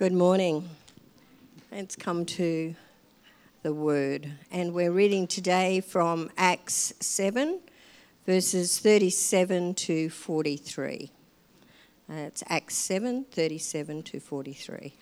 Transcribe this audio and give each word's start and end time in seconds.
Good 0.00 0.14
morning. 0.14 0.66
Let's 1.70 1.94
come 1.94 2.24
to 2.24 2.74
the 3.62 3.74
word. 3.74 4.32
And 4.50 4.72
we're 4.72 4.92
reading 4.92 5.26
today 5.26 5.82
from 5.82 6.30
Acts 6.38 6.94
7, 7.00 7.60
verses 8.24 8.78
37 8.78 9.74
to 9.74 10.08
43. 10.08 11.10
Uh, 12.08 12.14
it's 12.14 12.42
Acts 12.46 12.76
7, 12.76 13.26
37 13.30 14.02
to 14.04 14.20
43. 14.20 14.94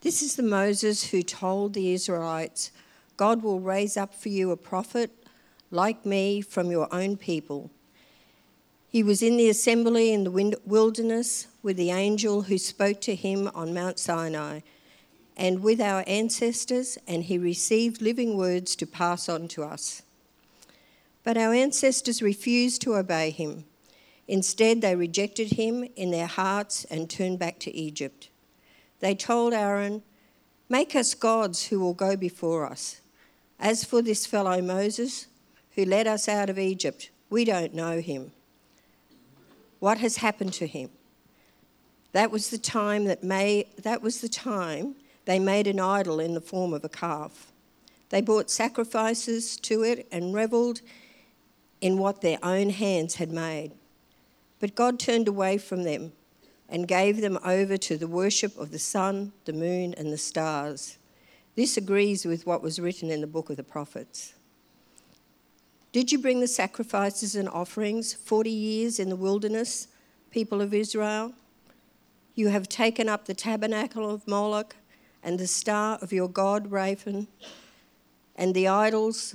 This 0.00 0.22
is 0.22 0.34
the 0.34 0.42
Moses 0.42 1.10
who 1.10 1.22
told 1.22 1.74
the 1.74 1.92
Israelites, 1.92 2.72
God 3.16 3.44
will 3.44 3.60
raise 3.60 3.96
up 3.96 4.12
for 4.12 4.28
you 4.28 4.50
a 4.50 4.56
prophet 4.56 5.19
like 5.70 6.04
me 6.04 6.40
from 6.40 6.70
your 6.70 6.92
own 6.92 7.16
people. 7.16 7.70
He 8.88 9.02
was 9.02 9.22
in 9.22 9.36
the 9.36 9.48
assembly 9.48 10.12
in 10.12 10.24
the 10.24 10.58
wilderness 10.64 11.46
with 11.62 11.76
the 11.76 11.90
angel 11.90 12.42
who 12.42 12.58
spoke 12.58 13.00
to 13.02 13.14
him 13.14 13.50
on 13.54 13.72
Mount 13.72 13.98
Sinai 13.98 14.60
and 15.36 15.62
with 15.62 15.80
our 15.80 16.04
ancestors, 16.06 16.98
and 17.08 17.24
he 17.24 17.38
received 17.38 18.02
living 18.02 18.36
words 18.36 18.76
to 18.76 18.86
pass 18.86 19.26
on 19.26 19.48
to 19.48 19.62
us. 19.62 20.02
But 21.24 21.38
our 21.38 21.54
ancestors 21.54 22.20
refused 22.20 22.82
to 22.82 22.96
obey 22.96 23.30
him. 23.30 23.64
Instead, 24.28 24.82
they 24.82 24.94
rejected 24.94 25.52
him 25.52 25.88
in 25.96 26.10
their 26.10 26.26
hearts 26.26 26.84
and 26.84 27.08
turned 27.08 27.38
back 27.38 27.58
to 27.60 27.74
Egypt. 27.74 28.28
They 29.00 29.14
told 29.14 29.54
Aaron, 29.54 30.02
Make 30.68 30.94
us 30.94 31.14
gods 31.14 31.66
who 31.66 31.80
will 31.80 31.94
go 31.94 32.16
before 32.16 32.66
us. 32.66 33.00
As 33.58 33.82
for 33.82 34.02
this 34.02 34.26
fellow 34.26 34.60
Moses, 34.60 35.26
who 35.74 35.84
led 35.84 36.06
us 36.06 36.28
out 36.28 36.50
of 36.50 36.58
Egypt, 36.58 37.10
we 37.28 37.44
don't 37.44 37.74
know 37.74 38.00
him. 38.00 38.32
What 39.78 39.98
has 39.98 40.18
happened 40.18 40.52
to 40.54 40.66
him? 40.66 40.90
That 42.12 42.30
was 42.30 42.50
the 42.50 42.58
time 42.58 43.04
that 43.04 43.22
May, 43.22 43.66
that 43.82 44.02
was 44.02 44.20
the 44.20 44.28
time 44.28 44.96
they 45.24 45.38
made 45.38 45.66
an 45.66 45.78
idol 45.78 46.18
in 46.18 46.34
the 46.34 46.40
form 46.40 46.74
of 46.74 46.84
a 46.84 46.88
calf. 46.88 47.52
They 48.08 48.20
brought 48.20 48.50
sacrifices 48.50 49.56
to 49.58 49.82
it 49.84 50.08
and 50.10 50.34
revelled 50.34 50.80
in 51.80 51.98
what 51.98 52.20
their 52.20 52.38
own 52.42 52.70
hands 52.70 53.14
had 53.16 53.30
made. 53.30 53.70
But 54.58 54.74
God 54.74 54.98
turned 54.98 55.28
away 55.28 55.56
from 55.56 55.84
them 55.84 56.12
and 56.68 56.86
gave 56.86 57.20
them 57.20 57.38
over 57.44 57.76
to 57.76 57.96
the 57.96 58.08
worship 58.08 58.58
of 58.58 58.70
the 58.70 58.78
sun, 58.78 59.32
the 59.44 59.52
moon, 59.52 59.94
and 59.94 60.12
the 60.12 60.18
stars. 60.18 60.98
This 61.56 61.76
agrees 61.76 62.24
with 62.24 62.46
what 62.46 62.62
was 62.62 62.78
written 62.78 63.10
in 63.10 63.20
the 63.20 63.26
book 63.26 63.50
of 63.50 63.56
the 63.56 63.64
prophets. 63.64 64.34
Did 65.92 66.12
you 66.12 66.20
bring 66.20 66.38
the 66.38 66.46
sacrifices 66.46 67.34
and 67.34 67.48
offerings 67.48 68.14
40 68.14 68.48
years 68.48 69.00
in 69.00 69.08
the 69.08 69.16
wilderness, 69.16 69.88
people 70.30 70.60
of 70.60 70.72
Israel? 70.72 71.32
You 72.36 72.48
have 72.48 72.68
taken 72.68 73.08
up 73.08 73.24
the 73.24 73.34
tabernacle 73.34 74.08
of 74.08 74.26
Moloch 74.28 74.76
and 75.20 75.36
the 75.36 75.48
star 75.48 75.98
of 76.00 76.12
your 76.12 76.28
god 76.28 76.70
Rephan 76.70 77.26
and 78.36 78.54
the 78.54 78.68
idols 78.68 79.34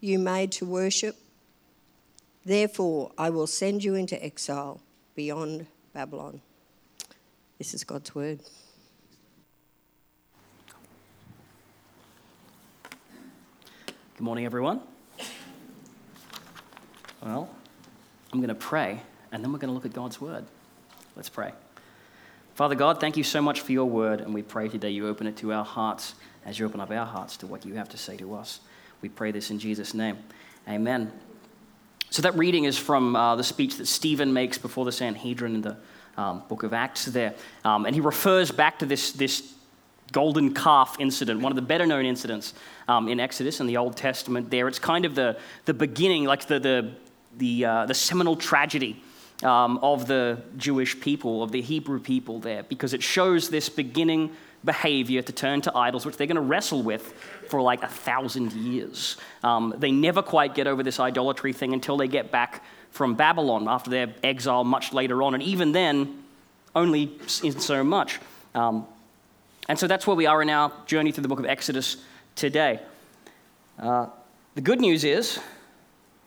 you 0.00 0.18
made 0.18 0.50
to 0.52 0.66
worship. 0.66 1.16
Therefore, 2.44 3.12
I 3.16 3.30
will 3.30 3.46
send 3.46 3.84
you 3.84 3.94
into 3.94 4.22
exile 4.22 4.80
beyond 5.14 5.66
Babylon. 5.92 6.40
This 7.58 7.74
is 7.74 7.84
God's 7.84 8.12
word. 8.12 8.40
Good 14.16 14.24
morning, 14.24 14.44
everyone. 14.44 14.80
Well, 17.22 17.48
I'm 18.32 18.40
going 18.40 18.48
to 18.48 18.54
pray, 18.54 19.00
and 19.30 19.44
then 19.44 19.52
we're 19.52 19.60
going 19.60 19.68
to 19.68 19.74
look 19.74 19.84
at 19.84 19.92
God's 19.92 20.20
word. 20.20 20.44
Let's 21.14 21.28
pray. 21.28 21.52
Father 22.54 22.74
God, 22.74 22.98
thank 23.00 23.16
you 23.16 23.22
so 23.22 23.40
much 23.40 23.60
for 23.60 23.70
your 23.70 23.84
word, 23.84 24.20
and 24.20 24.34
we 24.34 24.42
pray 24.42 24.68
today 24.68 24.90
you 24.90 25.06
open 25.06 25.28
it 25.28 25.36
to 25.36 25.52
our 25.52 25.64
hearts 25.64 26.16
as 26.44 26.58
you 26.58 26.66
open 26.66 26.80
up 26.80 26.90
our 26.90 27.06
hearts 27.06 27.36
to 27.38 27.46
what 27.46 27.64
you 27.64 27.74
have 27.74 27.88
to 27.90 27.96
say 27.96 28.16
to 28.16 28.34
us. 28.34 28.60
We 29.02 29.08
pray 29.08 29.30
this 29.30 29.50
in 29.50 29.60
Jesus' 29.60 29.94
name. 29.94 30.18
Amen. 30.68 31.12
So, 32.10 32.22
that 32.22 32.36
reading 32.36 32.64
is 32.64 32.76
from 32.76 33.14
uh, 33.14 33.36
the 33.36 33.44
speech 33.44 33.76
that 33.76 33.86
Stephen 33.86 34.32
makes 34.32 34.58
before 34.58 34.84
the 34.84 34.92
Sanhedrin 34.92 35.54
in 35.54 35.62
the 35.62 35.76
um, 36.16 36.42
book 36.48 36.64
of 36.64 36.74
Acts 36.74 37.06
there. 37.06 37.34
Um, 37.64 37.86
and 37.86 37.94
he 37.94 38.00
refers 38.00 38.50
back 38.50 38.80
to 38.80 38.86
this, 38.86 39.12
this 39.12 39.54
golden 40.10 40.52
calf 40.52 40.96
incident, 40.98 41.40
one 41.40 41.52
of 41.52 41.56
the 41.56 41.62
better 41.62 41.86
known 41.86 42.04
incidents 42.04 42.52
um, 42.88 43.08
in 43.08 43.18
Exodus 43.18 43.60
and 43.60 43.68
the 43.68 43.76
Old 43.76 43.96
Testament 43.96 44.50
there. 44.50 44.68
It's 44.68 44.78
kind 44.78 45.04
of 45.04 45.14
the, 45.14 45.38
the 45.64 45.74
beginning, 45.74 46.24
like 46.24 46.46
the, 46.46 46.60
the, 46.60 46.92
the, 47.38 47.64
uh, 47.64 47.86
the 47.86 47.94
seminal 47.94 48.36
tragedy 48.36 49.02
um, 49.42 49.78
of 49.78 50.06
the 50.06 50.40
Jewish 50.56 51.00
people, 51.00 51.42
of 51.42 51.52
the 51.52 51.60
Hebrew 51.60 52.00
people 52.00 52.38
there, 52.38 52.62
because 52.62 52.94
it 52.94 53.02
shows 53.02 53.48
this 53.48 53.68
beginning 53.68 54.30
behavior 54.64 55.22
to 55.22 55.32
turn 55.32 55.60
to 55.62 55.76
idols, 55.76 56.06
which 56.06 56.16
they're 56.16 56.26
going 56.26 56.36
to 56.36 56.40
wrestle 56.40 56.82
with 56.82 57.12
for 57.48 57.60
like 57.60 57.82
a 57.82 57.88
thousand 57.88 58.52
years. 58.52 59.16
Um, 59.42 59.74
they 59.76 59.90
never 59.90 60.22
quite 60.22 60.54
get 60.54 60.66
over 60.66 60.82
this 60.82 61.00
idolatry 61.00 61.52
thing 61.52 61.72
until 61.72 61.96
they 61.96 62.08
get 62.08 62.30
back 62.30 62.62
from 62.90 63.14
Babylon 63.14 63.66
after 63.68 63.90
their 63.90 64.14
exile 64.22 64.64
much 64.64 64.92
later 64.92 65.22
on, 65.22 65.34
and 65.34 65.42
even 65.42 65.72
then, 65.72 66.22
only 66.74 67.18
in 67.42 67.58
so 67.58 67.82
much. 67.82 68.20
Um, 68.54 68.86
and 69.68 69.78
so 69.78 69.86
that's 69.86 70.06
where 70.06 70.16
we 70.16 70.26
are 70.26 70.42
in 70.42 70.50
our 70.50 70.72
journey 70.86 71.12
through 71.12 71.22
the 71.22 71.28
book 71.28 71.38
of 71.38 71.46
Exodus 71.46 71.96
today. 72.34 72.80
Uh, 73.78 74.06
the 74.54 74.60
good 74.60 74.80
news 74.80 75.04
is 75.04 75.40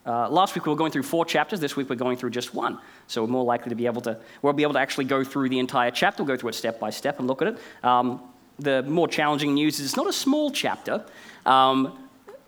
uh, 0.05 0.29
last 0.29 0.55
week 0.55 0.65
we 0.65 0.69
were 0.69 0.77
going 0.77 0.91
through 0.91 1.03
four 1.03 1.25
chapters. 1.25 1.59
This 1.59 1.75
week 1.75 1.89
we're 1.89 1.95
going 1.95 2.17
through 2.17 2.29
just 2.29 2.53
one. 2.53 2.77
So 3.07 3.23
we're 3.23 3.31
more 3.31 3.43
likely 3.43 3.69
to 3.69 3.75
be 3.75 3.85
able 3.87 4.01
to, 4.01 4.17
we'll 4.41 4.53
be 4.53 4.63
able 4.63 4.73
to 4.73 4.79
actually 4.79 5.05
go 5.05 5.23
through 5.23 5.49
the 5.49 5.59
entire 5.59 5.91
chapter. 5.91 6.23
We'll 6.23 6.35
go 6.35 6.39
through 6.39 6.49
it 6.49 6.55
step 6.55 6.79
by 6.79 6.91
step 6.91 7.19
and 7.19 7.27
look 7.27 7.41
at 7.41 7.49
it. 7.49 7.57
Um, 7.83 8.21
the 8.59 8.83
more 8.83 9.07
challenging 9.07 9.53
news 9.53 9.79
is 9.79 9.87
it's 9.87 9.97
not 9.97 10.07
a 10.07 10.13
small 10.13 10.51
chapter, 10.51 11.03
um, 11.45 11.97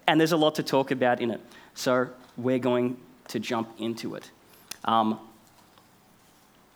and 0.07 0.19
there's 0.19 0.31
a 0.31 0.37
lot 0.37 0.55
to 0.55 0.63
talk 0.63 0.91
about 0.91 1.19
in 1.19 1.31
it. 1.31 1.41
So 1.73 2.07
we're 2.37 2.59
going 2.59 2.97
to 3.29 3.39
jump 3.39 3.69
into 3.79 4.15
it. 4.15 4.29
Um, 4.85 5.19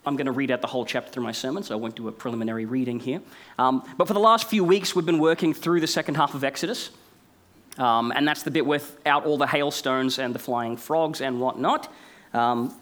I'm 0.06 0.16
going 0.16 0.26
to 0.26 0.32
read 0.32 0.50
out 0.50 0.62
the 0.62 0.68
whole 0.68 0.84
chapter 0.84 1.12
through 1.12 1.24
my 1.24 1.32
sermon, 1.32 1.64
so 1.64 1.76
I 1.76 1.78
won't 1.78 1.96
do 1.96 2.08
a 2.08 2.12
preliminary 2.12 2.66
reading 2.66 3.00
here. 3.00 3.22
Um, 3.60 3.84
but 3.98 4.08
for 4.08 4.14
the 4.14 4.20
last 4.20 4.50
few 4.50 4.64
weeks, 4.64 4.96
we've 4.96 5.06
been 5.06 5.20
working 5.20 5.54
through 5.54 5.80
the 5.80 5.88
second 5.88 6.16
half 6.16 6.34
of 6.34 6.44
Exodus. 6.44 6.90
Um, 7.78 8.12
and 8.16 8.28
that's 8.28 8.44
the 8.44 8.52
bit 8.52 8.66
without 8.66 9.26
all 9.26 9.38
the 9.38 9.48
hailstones 9.48 10.20
and 10.20 10.36
the 10.36 10.40
flying 10.40 10.78
frogs 10.78 11.22
and 11.22 11.40
whatnot. 11.40 11.92
Um, 12.34 12.76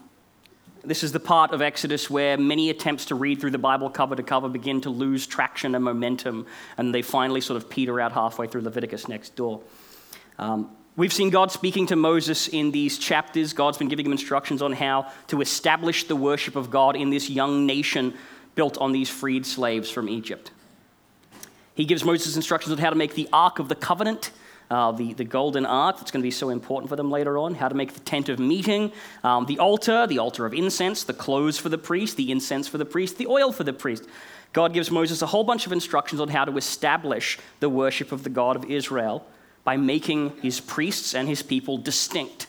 this 0.82 1.02
is 1.02 1.12
the 1.12 1.20
part 1.20 1.52
of 1.52 1.60
Exodus 1.60 2.08
where 2.08 2.38
many 2.38 2.70
attempts 2.70 3.06
to 3.06 3.14
read 3.14 3.40
through 3.40 3.50
the 3.50 3.58
Bible 3.58 3.90
cover 3.90 4.16
to 4.16 4.22
cover 4.22 4.48
begin 4.48 4.80
to 4.82 4.90
lose 4.90 5.26
traction 5.26 5.74
and 5.74 5.84
momentum, 5.84 6.46
and 6.78 6.94
they 6.94 7.02
finally 7.02 7.40
sort 7.40 7.56
of 7.58 7.68
peter 7.68 8.00
out 8.00 8.12
halfway 8.12 8.46
through 8.46 8.62
Leviticus 8.62 9.06
next 9.06 9.36
door. 9.36 9.60
Um, 10.38 10.70
we've 10.96 11.12
seen 11.12 11.28
God 11.30 11.52
speaking 11.52 11.86
to 11.88 11.96
Moses 11.96 12.48
in 12.48 12.70
these 12.70 12.98
chapters. 12.98 13.52
God's 13.52 13.76
been 13.76 13.88
giving 13.88 14.06
him 14.06 14.12
instructions 14.12 14.62
on 14.62 14.72
how 14.72 15.12
to 15.26 15.42
establish 15.42 16.04
the 16.04 16.16
worship 16.16 16.56
of 16.56 16.70
God 16.70 16.96
in 16.96 17.10
this 17.10 17.28
young 17.28 17.66
nation 17.66 18.14
built 18.54 18.78
on 18.78 18.92
these 18.92 19.10
freed 19.10 19.44
slaves 19.44 19.90
from 19.90 20.08
Egypt. 20.08 20.50
He 21.74 21.84
gives 21.84 22.04
Moses 22.04 22.36
instructions 22.36 22.72
on 22.72 22.78
how 22.78 22.90
to 22.90 22.96
make 22.96 23.14
the 23.14 23.28
Ark 23.32 23.58
of 23.58 23.68
the 23.68 23.74
Covenant 23.74 24.30
uh, 24.70 24.92
the, 24.92 25.12
the 25.14 25.24
golden 25.24 25.66
ark 25.66 25.96
that's 25.98 26.10
going 26.10 26.22
to 26.22 26.26
be 26.26 26.30
so 26.30 26.50
important 26.50 26.88
for 26.88 26.96
them 26.96 27.10
later 27.10 27.36
on, 27.38 27.54
how 27.54 27.68
to 27.68 27.74
make 27.74 27.92
the 27.92 28.00
tent 28.00 28.28
of 28.28 28.38
meeting, 28.38 28.92
um, 29.24 29.46
the 29.46 29.58
altar, 29.58 30.06
the 30.06 30.18
altar 30.18 30.46
of 30.46 30.54
incense, 30.54 31.02
the 31.02 31.12
clothes 31.12 31.58
for 31.58 31.68
the 31.68 31.78
priest, 31.78 32.16
the 32.16 32.30
incense 32.30 32.68
for 32.68 32.78
the 32.78 32.84
priest, 32.84 33.18
the 33.18 33.26
oil 33.26 33.52
for 33.52 33.64
the 33.64 33.72
priest. 33.72 34.06
God 34.52 34.72
gives 34.72 34.90
Moses 34.90 35.22
a 35.22 35.26
whole 35.26 35.44
bunch 35.44 35.66
of 35.66 35.72
instructions 35.72 36.20
on 36.20 36.28
how 36.28 36.44
to 36.44 36.56
establish 36.56 37.38
the 37.60 37.68
worship 37.68 38.12
of 38.12 38.22
the 38.22 38.30
God 38.30 38.56
of 38.56 38.64
Israel 38.64 39.26
by 39.64 39.76
making 39.76 40.36
his 40.40 40.60
priests 40.60 41.14
and 41.14 41.28
his 41.28 41.42
people 41.42 41.76
distinct, 41.76 42.46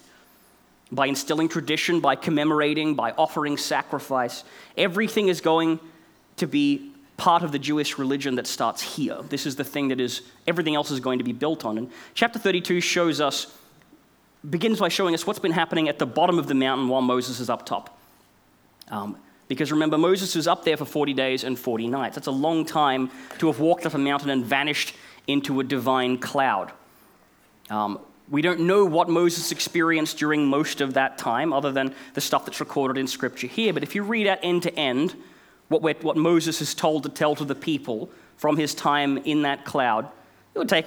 by 0.91 1.07
instilling 1.07 1.49
tradition, 1.49 1.99
by 1.99 2.15
commemorating, 2.15 2.95
by 2.95 3.11
offering 3.11 3.57
sacrifice. 3.57 4.43
Everything 4.77 5.27
is 5.27 5.41
going 5.41 5.79
to 6.37 6.47
be 6.47 6.90
part 7.21 7.43
of 7.43 7.51
the 7.51 7.59
Jewish 7.59 7.99
religion 7.99 8.33
that 8.33 8.47
starts 8.47 8.81
here. 8.81 9.19
This 9.29 9.45
is 9.45 9.55
the 9.55 9.63
thing 9.63 9.89
that 9.89 10.01
is, 10.01 10.23
everything 10.47 10.73
else 10.73 10.89
is 10.89 10.99
going 10.99 11.19
to 11.19 11.23
be 11.23 11.33
built 11.33 11.65
on. 11.65 11.77
And 11.77 11.91
chapter 12.15 12.39
32 12.39 12.81
shows 12.81 13.21
us, 13.21 13.55
begins 14.49 14.79
by 14.79 14.89
showing 14.89 15.13
us 15.13 15.27
what's 15.27 15.37
been 15.37 15.51
happening 15.51 15.87
at 15.87 15.99
the 15.99 16.07
bottom 16.07 16.39
of 16.39 16.47
the 16.47 16.55
mountain 16.55 16.87
while 16.87 17.03
Moses 17.03 17.39
is 17.39 17.47
up 17.47 17.63
top. 17.63 17.95
Um, 18.89 19.17
because 19.47 19.71
remember, 19.71 19.99
Moses 19.99 20.33
was 20.33 20.47
up 20.47 20.65
there 20.65 20.77
for 20.77 20.85
40 20.85 21.13
days 21.13 21.43
and 21.43 21.59
40 21.59 21.89
nights. 21.89 22.15
That's 22.15 22.25
a 22.25 22.31
long 22.31 22.65
time 22.65 23.11
to 23.37 23.45
have 23.45 23.59
walked 23.59 23.85
up 23.85 23.93
a 23.93 23.99
mountain 23.99 24.31
and 24.31 24.43
vanished 24.43 24.95
into 25.27 25.59
a 25.59 25.63
divine 25.63 26.17
cloud. 26.17 26.71
Um, 27.69 27.99
we 28.31 28.41
don't 28.41 28.61
know 28.61 28.83
what 28.83 29.09
Moses 29.09 29.51
experienced 29.51 30.17
during 30.17 30.47
most 30.47 30.81
of 30.81 30.95
that 30.95 31.19
time, 31.19 31.53
other 31.53 31.71
than 31.71 31.93
the 32.15 32.21
stuff 32.21 32.45
that's 32.45 32.59
recorded 32.59 32.99
in 32.99 33.05
Scripture 33.05 33.45
here. 33.45 33.73
But 33.73 33.83
if 33.83 33.93
you 33.93 34.01
read 34.01 34.25
out 34.25 34.39
end 34.41 34.63
to 34.63 34.73
end, 34.75 35.15
what, 35.71 36.03
what 36.03 36.17
Moses 36.17 36.61
is 36.61 36.73
told 36.73 37.03
to 37.03 37.09
tell 37.09 37.35
to 37.35 37.45
the 37.45 37.55
people 37.55 38.09
from 38.37 38.57
his 38.57 38.73
time 38.73 39.17
in 39.19 39.43
that 39.43 39.65
cloud, 39.65 40.09
it 40.53 40.59
would 40.59 40.69
take 40.69 40.85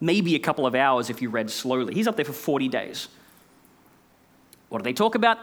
maybe 0.00 0.34
a 0.34 0.38
couple 0.38 0.66
of 0.66 0.74
hours 0.74 1.10
if 1.10 1.22
you 1.22 1.30
read 1.30 1.50
slowly. 1.50 1.94
He's 1.94 2.08
up 2.08 2.16
there 2.16 2.24
for 2.24 2.32
40 2.32 2.68
days. 2.68 3.08
What 4.68 4.78
do 4.78 4.84
they 4.84 4.92
talk 4.92 5.14
about? 5.14 5.38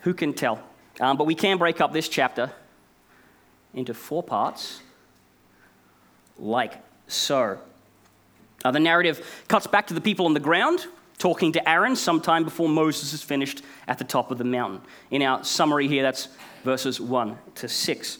Who 0.00 0.14
can 0.14 0.32
tell? 0.32 0.62
Um, 1.00 1.16
but 1.16 1.24
we 1.24 1.34
can 1.34 1.58
break 1.58 1.80
up 1.80 1.92
this 1.92 2.08
chapter 2.08 2.50
into 3.74 3.94
four 3.94 4.22
parts, 4.22 4.82
like 6.38 6.74
so. 7.08 7.58
Uh, 8.64 8.70
the 8.70 8.80
narrative 8.80 9.44
cuts 9.48 9.66
back 9.66 9.86
to 9.88 9.94
the 9.94 10.00
people 10.00 10.26
on 10.26 10.34
the 10.34 10.40
ground 10.40 10.86
talking 11.18 11.52
to 11.52 11.68
Aaron 11.68 11.94
sometime 11.94 12.42
before 12.42 12.68
Moses 12.68 13.12
is 13.12 13.22
finished 13.22 13.62
at 13.86 13.98
the 13.98 14.04
top 14.04 14.32
of 14.32 14.38
the 14.38 14.44
mountain. 14.44 14.80
In 15.10 15.22
our 15.22 15.44
summary 15.44 15.86
here, 15.86 16.02
that's 16.02 16.28
verses 16.62 17.00
1 17.00 17.38
to 17.56 17.68
6. 17.68 18.18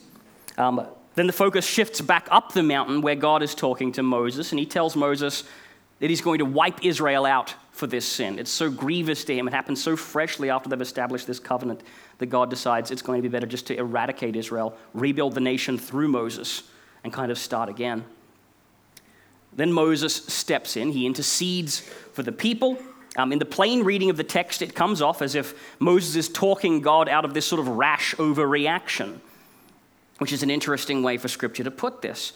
Um, 0.59 0.87
then 1.15 1.27
the 1.27 1.33
focus 1.33 1.67
shifts 1.67 2.01
back 2.01 2.27
up 2.31 2.53
the 2.53 2.63
mountain 2.63 3.03
where 3.03 3.15
God 3.15 3.43
is 3.43 3.55
talking 3.55 3.93
to 3.93 4.03
Moses, 4.03 4.53
and 4.53 4.59
he 4.59 4.67
tells 4.67 4.97
Moses 4.97 5.45
that 5.99 6.11
he's 6.11 6.21
going 6.21 6.39
to 6.39 6.45
wipe 6.45 6.85
Israel 6.85 7.27
out 7.27 7.55
for 7.71 7.87
this 7.87 8.05
sin. 8.05 8.39
It's 8.39 8.51
so 8.51 8.71
grievous 8.71 9.25
to 9.25 9.35
him. 9.35 9.47
It 9.49 9.55
happens 9.55 9.83
so 9.83 9.97
freshly 9.97 10.51
after 10.51 10.69
they've 10.69 10.81
established 10.81 11.27
this 11.27 11.39
covenant 11.39 11.83
that 12.19 12.27
God 12.27 12.51
decides 12.51 12.91
it's 12.91 13.03
going 13.03 13.19
to 13.19 13.29
be 13.29 13.33
better 13.33 13.47
just 13.47 13.67
to 13.69 13.77
eradicate 13.77 14.37
Israel, 14.37 14.77
rebuild 14.95 15.35
the 15.35 15.41
nation 15.41 15.79
through 15.79 16.09
Moses, 16.09 16.65
and 17.05 17.13
kind 17.13 17.31
of 17.31 17.39
start 17.39 17.69
again. 17.69 18.05
Then 19.55 19.73
Moses 19.73 20.15
steps 20.15 20.77
in, 20.77 20.93
he 20.93 21.07
intercedes 21.07 21.81
for 21.81 22.23
the 22.23 22.33
people. 22.33 22.79
Um, 23.17 23.33
in 23.33 23.39
the 23.39 23.45
plain 23.45 23.83
reading 23.83 24.09
of 24.09 24.17
the 24.17 24.25
text, 24.25 24.63
it 24.63 24.75
comes 24.75 25.03
off 25.03 25.21
as 25.21 25.35
if 25.35 25.55
Moses 25.79 26.17
is 26.17 26.29
talking 26.29 26.81
God 26.81 27.09
out 27.09 27.25
of 27.25 27.35
this 27.35 27.47
sort 27.47 27.61
of 27.61 27.69
rash 27.69 28.15
overreaction, 28.15 29.19
which 30.19 30.33
is 30.33 30.43
an 30.43 30.51
interesting 30.51 31.03
way 31.03 31.19
for 31.19 31.29
Scripture 31.29 31.65
to 31.65 31.71
put 31.71 32.01
this. 32.01 32.33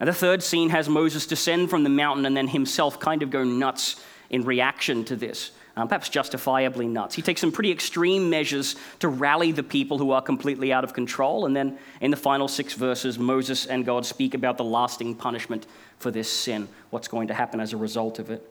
And 0.00 0.08
the 0.08 0.14
third 0.14 0.42
scene 0.42 0.70
has 0.70 0.88
Moses 0.88 1.26
descend 1.26 1.70
from 1.70 1.84
the 1.84 1.90
mountain 1.90 2.26
and 2.26 2.36
then 2.36 2.48
himself 2.48 2.98
kind 2.98 3.22
of 3.22 3.30
go 3.30 3.44
nuts 3.44 4.02
in 4.30 4.44
reaction 4.44 5.04
to 5.04 5.16
this, 5.16 5.52
um, 5.76 5.88
perhaps 5.88 6.08
justifiably 6.08 6.86
nuts. 6.86 7.14
He 7.14 7.22
takes 7.22 7.40
some 7.40 7.50
pretty 7.50 7.70
extreme 7.70 8.28
measures 8.28 8.76
to 8.98 9.08
rally 9.08 9.52
the 9.52 9.62
people 9.62 9.98
who 9.98 10.10
are 10.10 10.22
completely 10.22 10.72
out 10.72 10.84
of 10.84 10.92
control. 10.92 11.46
And 11.46 11.56
then 11.56 11.78
in 12.00 12.10
the 12.10 12.16
final 12.16 12.46
six 12.48 12.74
verses, 12.74 13.18
Moses 13.18 13.66
and 13.66 13.84
God 13.84 14.04
speak 14.04 14.34
about 14.34 14.56
the 14.56 14.64
lasting 14.64 15.14
punishment 15.14 15.66
for 15.98 16.10
this 16.10 16.30
sin, 16.30 16.68
what's 16.90 17.08
going 17.08 17.28
to 17.28 17.34
happen 17.34 17.60
as 17.60 17.72
a 17.72 17.76
result 17.76 18.18
of 18.18 18.30
it. 18.30 18.48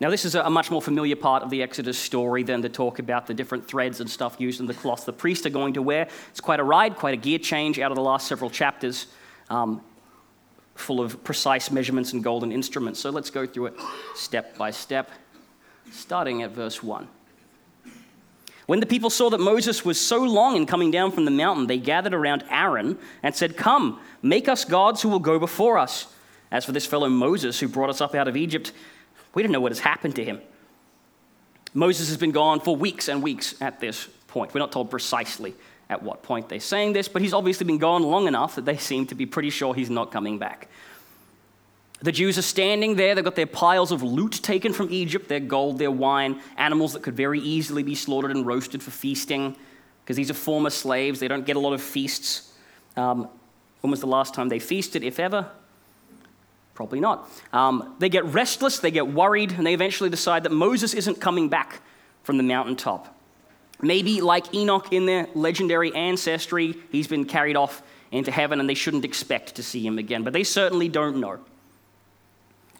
Now, 0.00 0.08
this 0.08 0.24
is 0.24 0.34
a 0.34 0.48
much 0.48 0.70
more 0.70 0.80
familiar 0.80 1.14
part 1.14 1.42
of 1.42 1.50
the 1.50 1.62
Exodus 1.62 1.98
story 1.98 2.42
than 2.42 2.62
the 2.62 2.70
talk 2.70 2.98
about 2.98 3.26
the 3.26 3.34
different 3.34 3.68
threads 3.68 4.00
and 4.00 4.08
stuff 4.08 4.36
used 4.38 4.58
in 4.58 4.66
the 4.66 4.72
cloth 4.72 5.04
the 5.04 5.12
priests 5.12 5.44
are 5.44 5.50
going 5.50 5.74
to 5.74 5.82
wear. 5.82 6.08
It's 6.30 6.40
quite 6.40 6.58
a 6.58 6.64
ride, 6.64 6.96
quite 6.96 7.12
a 7.12 7.18
gear 7.18 7.38
change 7.38 7.78
out 7.78 7.92
of 7.92 7.96
the 7.96 8.02
last 8.02 8.26
several 8.26 8.48
chapters, 8.48 9.08
um, 9.50 9.82
full 10.74 11.02
of 11.02 11.22
precise 11.22 11.70
measurements 11.70 12.14
and 12.14 12.24
golden 12.24 12.50
instruments. 12.50 12.98
So 12.98 13.10
let's 13.10 13.28
go 13.28 13.46
through 13.46 13.66
it 13.66 13.74
step 14.14 14.56
by 14.56 14.70
step, 14.70 15.10
starting 15.92 16.42
at 16.42 16.52
verse 16.52 16.82
1. 16.82 17.06
When 18.64 18.80
the 18.80 18.86
people 18.86 19.10
saw 19.10 19.28
that 19.30 19.40
Moses 19.40 19.84
was 19.84 20.00
so 20.00 20.22
long 20.22 20.56
in 20.56 20.64
coming 20.64 20.90
down 20.90 21.12
from 21.12 21.26
the 21.26 21.30
mountain, 21.30 21.66
they 21.66 21.76
gathered 21.76 22.14
around 22.14 22.44
Aaron 22.48 22.96
and 23.22 23.34
said, 23.34 23.54
Come, 23.54 24.00
make 24.22 24.48
us 24.48 24.64
gods 24.64 25.02
who 25.02 25.10
will 25.10 25.18
go 25.18 25.38
before 25.38 25.76
us. 25.76 26.06
As 26.50 26.64
for 26.64 26.72
this 26.72 26.86
fellow 26.86 27.08
Moses 27.08 27.60
who 27.60 27.68
brought 27.68 27.90
us 27.90 28.00
up 28.00 28.14
out 28.14 28.28
of 28.28 28.36
Egypt, 28.36 28.72
we 29.34 29.42
don't 29.42 29.52
know 29.52 29.60
what 29.60 29.72
has 29.72 29.80
happened 29.80 30.16
to 30.16 30.24
him. 30.24 30.40
Moses 31.72 32.08
has 32.08 32.16
been 32.16 32.32
gone 32.32 32.60
for 32.60 32.74
weeks 32.74 33.08
and 33.08 33.22
weeks 33.22 33.60
at 33.60 33.80
this 33.80 34.08
point. 34.26 34.52
We're 34.54 34.60
not 34.60 34.72
told 34.72 34.90
precisely 34.90 35.54
at 35.88 36.02
what 36.02 36.22
point 36.22 36.48
they're 36.48 36.60
saying 36.60 36.92
this, 36.92 37.08
but 37.08 37.22
he's 37.22 37.34
obviously 37.34 37.66
been 37.66 37.78
gone 37.78 38.02
long 38.02 38.26
enough 38.26 38.54
that 38.56 38.64
they 38.64 38.76
seem 38.76 39.06
to 39.06 39.14
be 39.14 39.26
pretty 39.26 39.50
sure 39.50 39.74
he's 39.74 39.90
not 39.90 40.10
coming 40.10 40.38
back. 40.38 40.68
The 42.02 42.12
Jews 42.12 42.38
are 42.38 42.42
standing 42.42 42.96
there. 42.96 43.14
They've 43.14 43.24
got 43.24 43.36
their 43.36 43.46
piles 43.46 43.92
of 43.92 44.02
loot 44.02 44.32
taken 44.42 44.72
from 44.72 44.88
Egypt 44.90 45.28
their 45.28 45.40
gold, 45.40 45.78
their 45.78 45.90
wine, 45.90 46.40
animals 46.56 46.94
that 46.94 47.02
could 47.02 47.16
very 47.16 47.40
easily 47.40 47.82
be 47.82 47.94
slaughtered 47.94 48.30
and 48.30 48.46
roasted 48.46 48.82
for 48.82 48.90
feasting, 48.90 49.54
because 50.02 50.16
these 50.16 50.30
are 50.30 50.34
former 50.34 50.70
slaves. 50.70 51.20
They 51.20 51.28
don't 51.28 51.44
get 51.44 51.56
a 51.56 51.60
lot 51.60 51.74
of 51.74 51.82
feasts. 51.82 52.52
Um, 52.96 53.28
when 53.82 53.90
was 53.90 54.00
the 54.00 54.06
last 54.06 54.34
time 54.34 54.48
they 54.48 54.58
feasted, 54.58 55.04
if 55.04 55.20
ever? 55.20 55.50
Probably 56.80 57.00
not. 57.00 57.30
Um, 57.52 57.94
they 57.98 58.08
get 58.08 58.24
restless, 58.24 58.78
they 58.78 58.90
get 58.90 59.06
worried, 59.06 59.52
and 59.52 59.66
they 59.66 59.74
eventually 59.74 60.08
decide 60.08 60.44
that 60.44 60.50
Moses 60.50 60.94
isn't 60.94 61.20
coming 61.20 61.50
back 61.50 61.82
from 62.22 62.38
the 62.38 62.42
mountaintop. 62.42 63.14
Maybe, 63.82 64.22
like 64.22 64.54
Enoch 64.54 64.90
in 64.90 65.04
their 65.04 65.28
legendary 65.34 65.94
ancestry, 65.94 66.74
he's 66.90 67.06
been 67.06 67.26
carried 67.26 67.54
off 67.54 67.82
into 68.10 68.30
heaven 68.30 68.60
and 68.60 68.66
they 68.66 68.72
shouldn't 68.72 69.04
expect 69.04 69.56
to 69.56 69.62
see 69.62 69.86
him 69.86 69.98
again. 69.98 70.22
But 70.22 70.32
they 70.32 70.42
certainly 70.42 70.88
don't 70.88 71.20
know. 71.20 71.40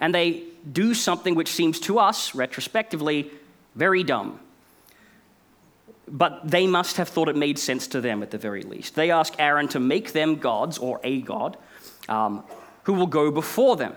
And 0.00 0.14
they 0.14 0.44
do 0.72 0.94
something 0.94 1.34
which 1.34 1.48
seems 1.52 1.78
to 1.80 1.98
us, 1.98 2.34
retrospectively, 2.34 3.30
very 3.74 4.02
dumb. 4.02 4.40
But 6.08 6.50
they 6.50 6.66
must 6.66 6.96
have 6.96 7.10
thought 7.10 7.28
it 7.28 7.36
made 7.36 7.58
sense 7.58 7.86
to 7.88 8.00
them 8.00 8.22
at 8.22 8.30
the 8.30 8.38
very 8.38 8.62
least. 8.62 8.94
They 8.94 9.10
ask 9.10 9.34
Aaron 9.38 9.68
to 9.68 9.78
make 9.78 10.12
them 10.12 10.36
gods, 10.36 10.78
or 10.78 11.00
a 11.04 11.20
god, 11.20 11.58
um, 12.08 12.44
who 12.90 12.98
will 12.98 13.06
go 13.06 13.30
before 13.30 13.76
them. 13.76 13.94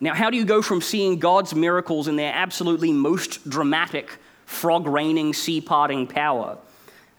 Now, 0.00 0.14
how 0.14 0.30
do 0.30 0.38
you 0.38 0.46
go 0.46 0.62
from 0.62 0.80
seeing 0.80 1.18
God's 1.18 1.54
miracles 1.54 2.08
in 2.08 2.16
their 2.16 2.32
absolutely 2.32 2.90
most 2.90 3.50
dramatic 3.50 4.18
frog 4.46 4.86
raining, 4.86 5.34
sea 5.34 5.60
parting 5.60 6.06
power, 6.06 6.56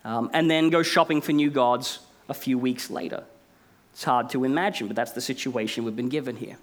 um, 0.04 0.32
and 0.34 0.50
then 0.50 0.72
go 0.72 0.82
shopping 0.82 1.22
for 1.22 1.32
new 1.32 1.52
gods 1.52 2.00
a 2.28 2.34
few 2.34 2.58
weeks 2.58 2.90
later? 2.90 3.24
It's 3.94 4.04
hard 4.04 4.32
to 4.32 4.46
imagine, 4.46 4.88
but 4.88 4.96
that's 4.96 5.12
the 5.12 5.22
situation 5.22 5.86
we've 5.86 5.96
been 5.96 6.10
given 6.10 6.36
here. 6.36 6.58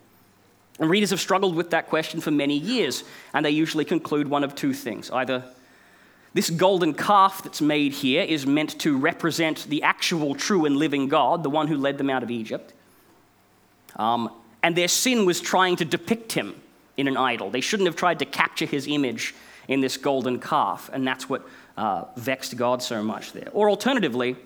And 0.81 0.91
readers 0.91 1.11
have 1.11 1.21
struggled 1.21 1.55
with 1.55 1.71
that 1.71 1.89
question 1.89 2.21
for 2.21 2.33
many 2.33 2.59
years, 2.59 3.05
and 3.33 3.47
they 3.47 3.51
usually 3.51 3.85
conclude 3.85 4.27
one 4.27 4.43
of 4.43 4.57
two 4.57 4.73
things. 4.73 5.09
Either 5.13 5.45
this 6.35 6.51
golden 6.51 6.95
calf 6.95 7.45
that's 7.45 7.61
made 7.61 7.93
here 7.93 8.25
is 8.25 8.45
meant 8.45 8.77
to 8.81 8.99
represent 8.99 9.69
the 9.69 9.85
actual, 9.85 10.35
true, 10.35 10.65
and 10.65 10.77
living 10.77 11.07
God, 11.07 11.45
the 11.45 11.51
one 11.51 11.69
who 11.69 11.77
led 11.77 11.97
them 11.97 12.11
out 12.11 12.25
of 12.25 12.31
Egypt, 12.33 12.73
um, 13.97 14.31
and 14.63 14.77
their 14.77 14.89
sin 14.89 15.27
was 15.27 15.41
trying 15.41 15.77
to 15.77 15.85
depict 15.85 16.33
him 16.33 16.61
in 16.97 17.09
an 17.09 17.17
idol. 17.17 17.51
They 17.51 17.61
shouldn't 17.61 17.87
have 17.87 17.97
tried 17.97 18.19
to 18.21 18.25
capture 18.25 18.67
his 18.67 18.87
image 18.87 19.35
in 19.69 19.81
this 19.81 19.97
golden 19.97 20.41
calf, 20.41 20.91
and 20.93 21.07
that's 21.07 21.29
what 21.29 21.47
uh, 21.77 22.05
vexed 22.17 22.57
God 22.57 22.83
so 22.83 23.03
much 23.03 23.33
there. 23.33 23.49
Or 23.53 23.69
alternatively, 23.69 24.37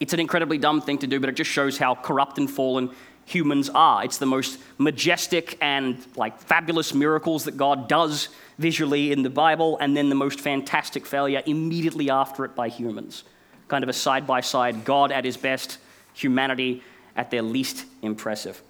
it's 0.00 0.12
an 0.12 0.20
incredibly 0.20 0.58
dumb 0.58 0.80
thing 0.80 0.98
to 0.98 1.06
do, 1.06 1.18
but 1.18 1.28
it 1.28 1.36
just 1.36 1.50
shows 1.50 1.78
how 1.78 1.94
corrupt 1.94 2.38
and 2.38 2.50
fallen 2.50 2.90
humans 3.24 3.68
are. 3.70 4.04
It's 4.04 4.18
the 4.18 4.26
most 4.26 4.58
majestic 4.78 5.58
and 5.60 5.98
like 6.16 6.40
fabulous 6.40 6.94
miracles 6.94 7.44
that 7.44 7.56
God 7.56 7.88
does 7.88 8.28
visually 8.58 9.12
in 9.12 9.22
the 9.22 9.30
Bible, 9.30 9.78
and 9.78 9.96
then 9.96 10.08
the 10.08 10.14
most 10.14 10.40
fantastic 10.40 11.06
failure 11.06 11.42
immediately 11.46 12.10
after 12.10 12.44
it 12.44 12.54
by 12.54 12.68
humans. 12.68 13.24
Kind 13.68 13.84
of 13.84 13.90
a 13.90 13.92
side 13.92 14.26
by 14.26 14.40
side, 14.40 14.84
God 14.84 15.12
at 15.12 15.24
his 15.24 15.36
best, 15.36 15.78
humanity 16.14 16.82
at 17.18 17.30
their 17.30 17.42
least 17.42 17.84
impressive. 18.00 18.62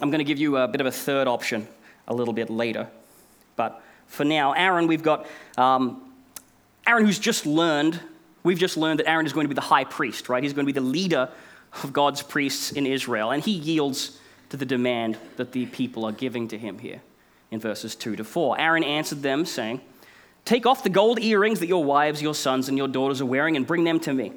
I'm 0.00 0.10
going 0.10 0.18
to 0.18 0.24
give 0.24 0.38
you 0.38 0.58
a 0.58 0.68
bit 0.68 0.80
of 0.80 0.86
a 0.86 0.92
third 0.92 1.26
option 1.26 1.66
a 2.06 2.14
little 2.14 2.34
bit 2.34 2.50
later. 2.50 2.86
But 3.56 3.82
for 4.06 4.24
now, 4.24 4.52
Aaron, 4.52 4.86
we've 4.86 5.02
got 5.02 5.26
um, 5.56 6.12
Aaron 6.86 7.06
who's 7.06 7.18
just 7.18 7.46
learned, 7.46 7.98
we've 8.42 8.58
just 8.58 8.76
learned 8.76 9.00
that 9.00 9.08
Aaron 9.08 9.24
is 9.24 9.32
going 9.32 9.44
to 9.44 9.48
be 9.48 9.54
the 9.54 9.60
high 9.60 9.84
priest, 9.84 10.28
right? 10.28 10.42
He's 10.42 10.52
going 10.52 10.66
to 10.66 10.72
be 10.72 10.78
the 10.78 10.86
leader 10.86 11.30
of 11.82 11.92
God's 11.92 12.22
priests 12.22 12.72
in 12.72 12.86
Israel. 12.86 13.30
And 13.30 13.42
he 13.42 13.52
yields 13.52 14.18
to 14.50 14.58
the 14.58 14.66
demand 14.66 15.16
that 15.36 15.52
the 15.52 15.66
people 15.66 16.04
are 16.04 16.12
giving 16.12 16.48
to 16.48 16.58
him 16.58 16.78
here 16.78 17.00
in 17.50 17.58
verses 17.58 17.94
2 17.94 18.16
to 18.16 18.24
4. 18.24 18.60
Aaron 18.60 18.84
answered 18.84 19.22
them, 19.22 19.46
saying, 19.46 19.80
Take 20.44 20.66
off 20.66 20.82
the 20.82 20.90
gold 20.90 21.20
earrings 21.20 21.60
that 21.60 21.68
your 21.68 21.84
wives, 21.84 22.20
your 22.20 22.34
sons, 22.34 22.68
and 22.68 22.76
your 22.76 22.88
daughters 22.88 23.22
are 23.22 23.26
wearing 23.26 23.56
and 23.56 23.66
bring 23.66 23.84
them 23.84 23.98
to 24.00 24.12
me. 24.12 24.32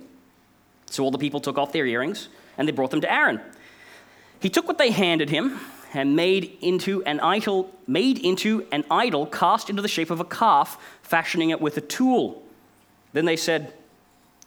So 0.85 1.03
all 1.03 1.11
the 1.11 1.17
people 1.17 1.39
took 1.39 1.57
off 1.57 1.73
their 1.73 1.85
earrings 1.85 2.29
and 2.57 2.67
they 2.67 2.71
brought 2.71 2.91
them 2.91 3.01
to 3.01 3.11
Aaron. 3.11 3.41
He 4.39 4.49
took 4.49 4.67
what 4.67 4.77
they 4.77 4.91
handed 4.91 5.29
him 5.29 5.59
and 5.93 6.15
made 6.15 6.57
into 6.61 7.03
an 7.03 7.19
idol, 7.21 7.71
made 7.87 8.19
into 8.19 8.65
an 8.71 8.83
idol 8.91 9.25
cast 9.25 9.69
into 9.69 9.81
the 9.81 9.87
shape 9.87 10.09
of 10.09 10.19
a 10.19 10.25
calf, 10.25 10.77
fashioning 11.01 11.51
it 11.51 11.61
with 11.61 11.77
a 11.77 11.81
tool. 11.81 12.43
Then 13.13 13.25
they 13.25 13.37
said, 13.37 13.73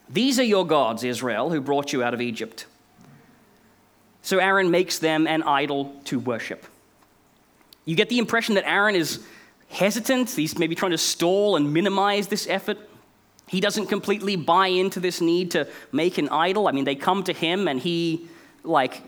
These 0.08 0.38
are 0.38 0.44
your 0.44 0.66
gods, 0.66 1.04
Israel, 1.04 1.50
who 1.50 1.60
brought 1.60 1.92
you 1.92 2.02
out 2.02 2.14
of 2.14 2.20
Egypt. 2.20 2.66
So 4.22 4.38
Aaron 4.38 4.70
makes 4.70 4.98
them 4.98 5.26
an 5.26 5.42
idol 5.42 5.94
to 6.04 6.18
worship. 6.18 6.66
You 7.86 7.96
get 7.96 8.10
the 8.10 8.18
impression 8.18 8.56
that 8.56 8.68
Aaron 8.68 8.94
is 8.94 9.24
hesitant. 9.70 10.30
He's 10.30 10.58
maybe 10.58 10.74
trying 10.74 10.90
to 10.90 10.98
stall 10.98 11.56
and 11.56 11.72
minimize 11.72 12.28
this 12.28 12.46
effort. 12.46 12.78
He 13.48 13.60
doesn't 13.60 13.86
completely 13.86 14.36
buy 14.36 14.68
into 14.68 15.00
this 15.00 15.20
need 15.20 15.52
to 15.52 15.66
make 15.90 16.18
an 16.18 16.28
idol. 16.28 16.68
I 16.68 16.72
mean, 16.72 16.84
they 16.84 16.94
come 16.94 17.22
to 17.24 17.32
him 17.32 17.66
and 17.66 17.80
he, 17.80 18.28
like, 18.62 19.02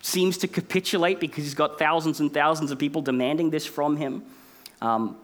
seems 0.00 0.38
to 0.38 0.48
capitulate 0.48 1.20
because 1.20 1.44
he's 1.44 1.54
got 1.54 1.78
thousands 1.78 2.20
and 2.20 2.32
thousands 2.32 2.70
of 2.70 2.78
people 2.78 3.02
demanding 3.02 3.50
this 3.50 3.66
from 3.66 3.96
him. 3.96 4.22
Um, 4.80 5.16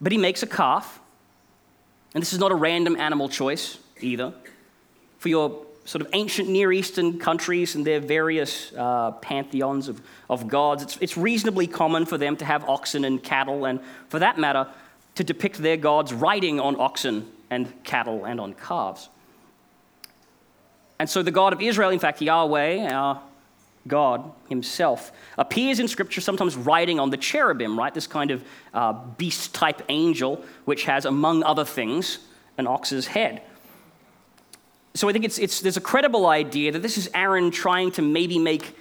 but 0.00 0.12
he 0.12 0.18
makes 0.18 0.42
a 0.42 0.46
calf. 0.46 1.00
And 2.14 2.22
this 2.22 2.32
is 2.32 2.38
not 2.38 2.52
a 2.52 2.54
random 2.54 2.96
animal 2.96 3.28
choice 3.28 3.78
either. 4.00 4.32
For 5.18 5.28
your 5.28 5.66
sort 5.84 6.02
of 6.02 6.08
ancient 6.12 6.48
Near 6.48 6.72
Eastern 6.72 7.18
countries 7.18 7.74
and 7.74 7.84
their 7.84 8.00
various 8.00 8.72
uh, 8.76 9.12
pantheons 9.12 9.88
of, 9.88 10.00
of 10.30 10.48
gods, 10.48 10.82
it's, 10.82 10.98
it's 11.00 11.16
reasonably 11.16 11.66
common 11.66 12.06
for 12.06 12.18
them 12.18 12.36
to 12.36 12.44
have 12.44 12.68
oxen 12.68 13.04
and 13.04 13.22
cattle, 13.22 13.64
and 13.64 13.80
for 14.08 14.18
that 14.18 14.38
matter, 14.38 14.66
to 15.14 15.24
depict 15.24 15.58
their 15.58 15.76
gods 15.76 16.12
riding 16.12 16.60
on 16.60 16.78
oxen 16.78 17.30
and 17.50 17.72
cattle 17.84 18.24
and 18.24 18.40
on 18.40 18.54
calves. 18.54 19.08
And 20.98 21.08
so 21.08 21.22
the 21.22 21.30
God 21.30 21.52
of 21.52 21.60
Israel, 21.60 21.90
in 21.90 21.98
fact, 21.98 22.22
Yahweh, 22.22 22.88
our 22.90 23.20
God 23.86 24.32
himself, 24.48 25.12
appears 25.38 25.78
in 25.78 25.88
Scripture 25.88 26.20
sometimes 26.20 26.56
riding 26.56 26.98
on 26.98 27.10
the 27.10 27.16
cherubim, 27.16 27.78
right? 27.78 27.92
This 27.92 28.06
kind 28.06 28.30
of 28.30 28.44
uh, 28.72 28.92
beast 28.92 29.54
type 29.54 29.82
angel, 29.88 30.44
which 30.64 30.84
has, 30.84 31.04
among 31.04 31.42
other 31.42 31.64
things, 31.64 32.18
an 32.58 32.66
ox's 32.66 33.06
head. 33.06 33.42
So 34.94 35.08
I 35.08 35.12
think 35.12 35.26
it's, 35.26 35.38
it's, 35.38 35.60
there's 35.60 35.76
a 35.76 35.82
credible 35.82 36.26
idea 36.26 36.72
that 36.72 36.80
this 36.80 36.96
is 36.96 37.10
Aaron 37.12 37.50
trying 37.50 37.90
to 37.92 38.02
maybe 38.02 38.38
make 38.38 38.74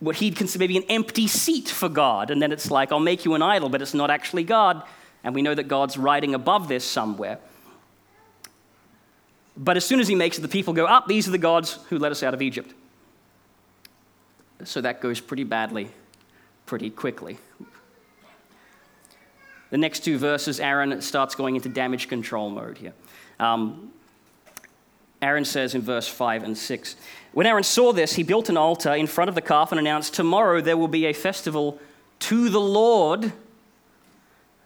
what 0.00 0.16
he'd 0.16 0.34
consider 0.36 0.62
maybe 0.62 0.76
an 0.76 0.84
empty 0.88 1.28
seat 1.28 1.68
for 1.68 1.88
God. 1.88 2.30
And 2.30 2.42
then 2.42 2.50
it's 2.50 2.70
like, 2.70 2.90
I'll 2.90 2.98
make 3.00 3.24
you 3.24 3.34
an 3.34 3.42
idol, 3.42 3.68
but 3.68 3.80
it's 3.80 3.94
not 3.94 4.10
actually 4.10 4.42
God. 4.42 4.82
And 5.22 5.34
we 5.34 5.40
know 5.40 5.54
that 5.54 5.68
God's 5.68 5.96
riding 5.96 6.34
above 6.34 6.66
this 6.68 6.84
somewhere. 6.84 7.38
But 9.56 9.76
as 9.76 9.84
soon 9.84 10.00
as 10.00 10.08
he 10.08 10.14
makes 10.14 10.38
it, 10.38 10.40
the 10.40 10.48
people 10.48 10.72
go, 10.72 10.86
up, 10.86 11.04
oh, 11.04 11.08
these 11.08 11.28
are 11.28 11.30
the 11.30 11.38
gods 11.38 11.78
who 11.88 11.98
led 11.98 12.12
us 12.12 12.22
out 12.22 12.34
of 12.34 12.42
Egypt. 12.42 12.74
So 14.64 14.80
that 14.80 15.00
goes 15.00 15.20
pretty 15.20 15.44
badly, 15.44 15.90
pretty 16.66 16.90
quickly. 16.90 17.38
The 19.70 19.78
next 19.78 20.00
two 20.00 20.18
verses, 20.18 20.60
Aaron 20.60 21.00
starts 21.02 21.34
going 21.34 21.56
into 21.56 21.68
damage 21.68 22.08
control 22.08 22.50
mode 22.50 22.78
here. 22.78 22.92
Um, 23.40 23.92
Aaron 25.20 25.44
says 25.44 25.74
in 25.74 25.80
verse 25.80 26.06
5 26.06 26.44
and 26.44 26.56
6 26.56 26.96
When 27.32 27.46
Aaron 27.46 27.64
saw 27.64 27.92
this, 27.92 28.14
he 28.14 28.22
built 28.22 28.48
an 28.48 28.56
altar 28.56 28.92
in 28.92 29.06
front 29.06 29.28
of 29.28 29.34
the 29.34 29.40
calf 29.40 29.72
and 29.72 29.78
announced, 29.78 30.14
Tomorrow 30.14 30.60
there 30.60 30.76
will 30.76 30.88
be 30.88 31.06
a 31.06 31.12
festival 31.12 31.80
to 32.20 32.48
the 32.48 32.60
Lord, 32.60 33.32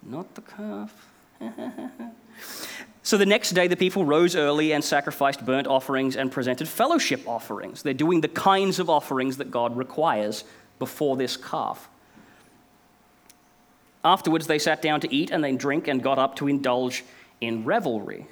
not 0.03 0.35
the 0.35 0.43
calf. 0.43 1.07
So 3.09 3.17
the 3.17 3.25
next 3.25 3.53
day, 3.53 3.69
the 3.69 3.75
people 3.75 4.05
rose 4.05 4.37
early 4.37 4.73
and 4.73 4.85
sacrificed 4.85 5.47
burnt 5.47 5.67
offerings 5.67 6.15
and 6.15 6.31
presented 6.31 6.69
fellowship 6.69 7.27
offerings. 7.27 7.83
They're 7.83 7.95
doing 7.95 8.21
the 8.21 8.29
kinds 8.29 8.79
of 8.79 8.91
offerings 8.91 9.39
that 9.39 9.51
God 9.51 9.75
requires 9.79 10.45
before 10.79 11.17
this 11.17 11.35
calf. 11.35 11.89
Afterwards, 14.05 14.47
they 14.47 14.59
sat 14.59 14.83
down 14.83 15.01
to 15.01 15.11
eat 15.11 15.31
and 15.31 15.43
then 15.43 15.57
drink 15.57 15.89
and 15.89 16.03
got 16.03 16.19
up 16.19 16.37
to 16.37 16.49
indulge 16.49 17.03
in 17.41 17.65
revelry. 17.65 18.27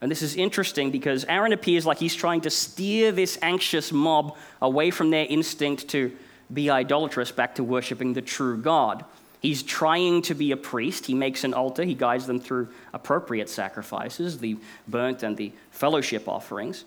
And 0.00 0.10
this 0.10 0.22
is 0.22 0.36
interesting 0.36 0.90
because 0.90 1.26
Aaron 1.26 1.52
appears 1.52 1.84
like 1.84 1.98
he's 1.98 2.14
trying 2.14 2.40
to 2.40 2.50
steer 2.50 3.12
this 3.12 3.38
anxious 3.42 3.92
mob 3.92 4.38
away 4.62 4.90
from 4.90 5.10
their 5.10 5.26
instinct 5.28 5.86
to 5.88 6.16
be 6.50 6.70
idolatrous 6.70 7.30
back 7.30 7.56
to 7.56 7.62
worshiping 7.62 8.14
the 8.14 8.22
true 8.22 8.56
God. 8.56 9.04
He's 9.40 9.62
trying 9.62 10.22
to 10.22 10.34
be 10.34 10.52
a 10.52 10.56
priest. 10.56 11.06
He 11.06 11.14
makes 11.14 11.44
an 11.44 11.54
altar. 11.54 11.82
He 11.82 11.94
guides 11.94 12.26
them 12.26 12.40
through 12.40 12.68
appropriate 12.92 13.48
sacrifices, 13.48 14.38
the 14.38 14.58
burnt 14.86 15.22
and 15.22 15.36
the 15.36 15.52
fellowship 15.70 16.28
offerings. 16.28 16.84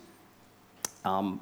Um, 1.04 1.42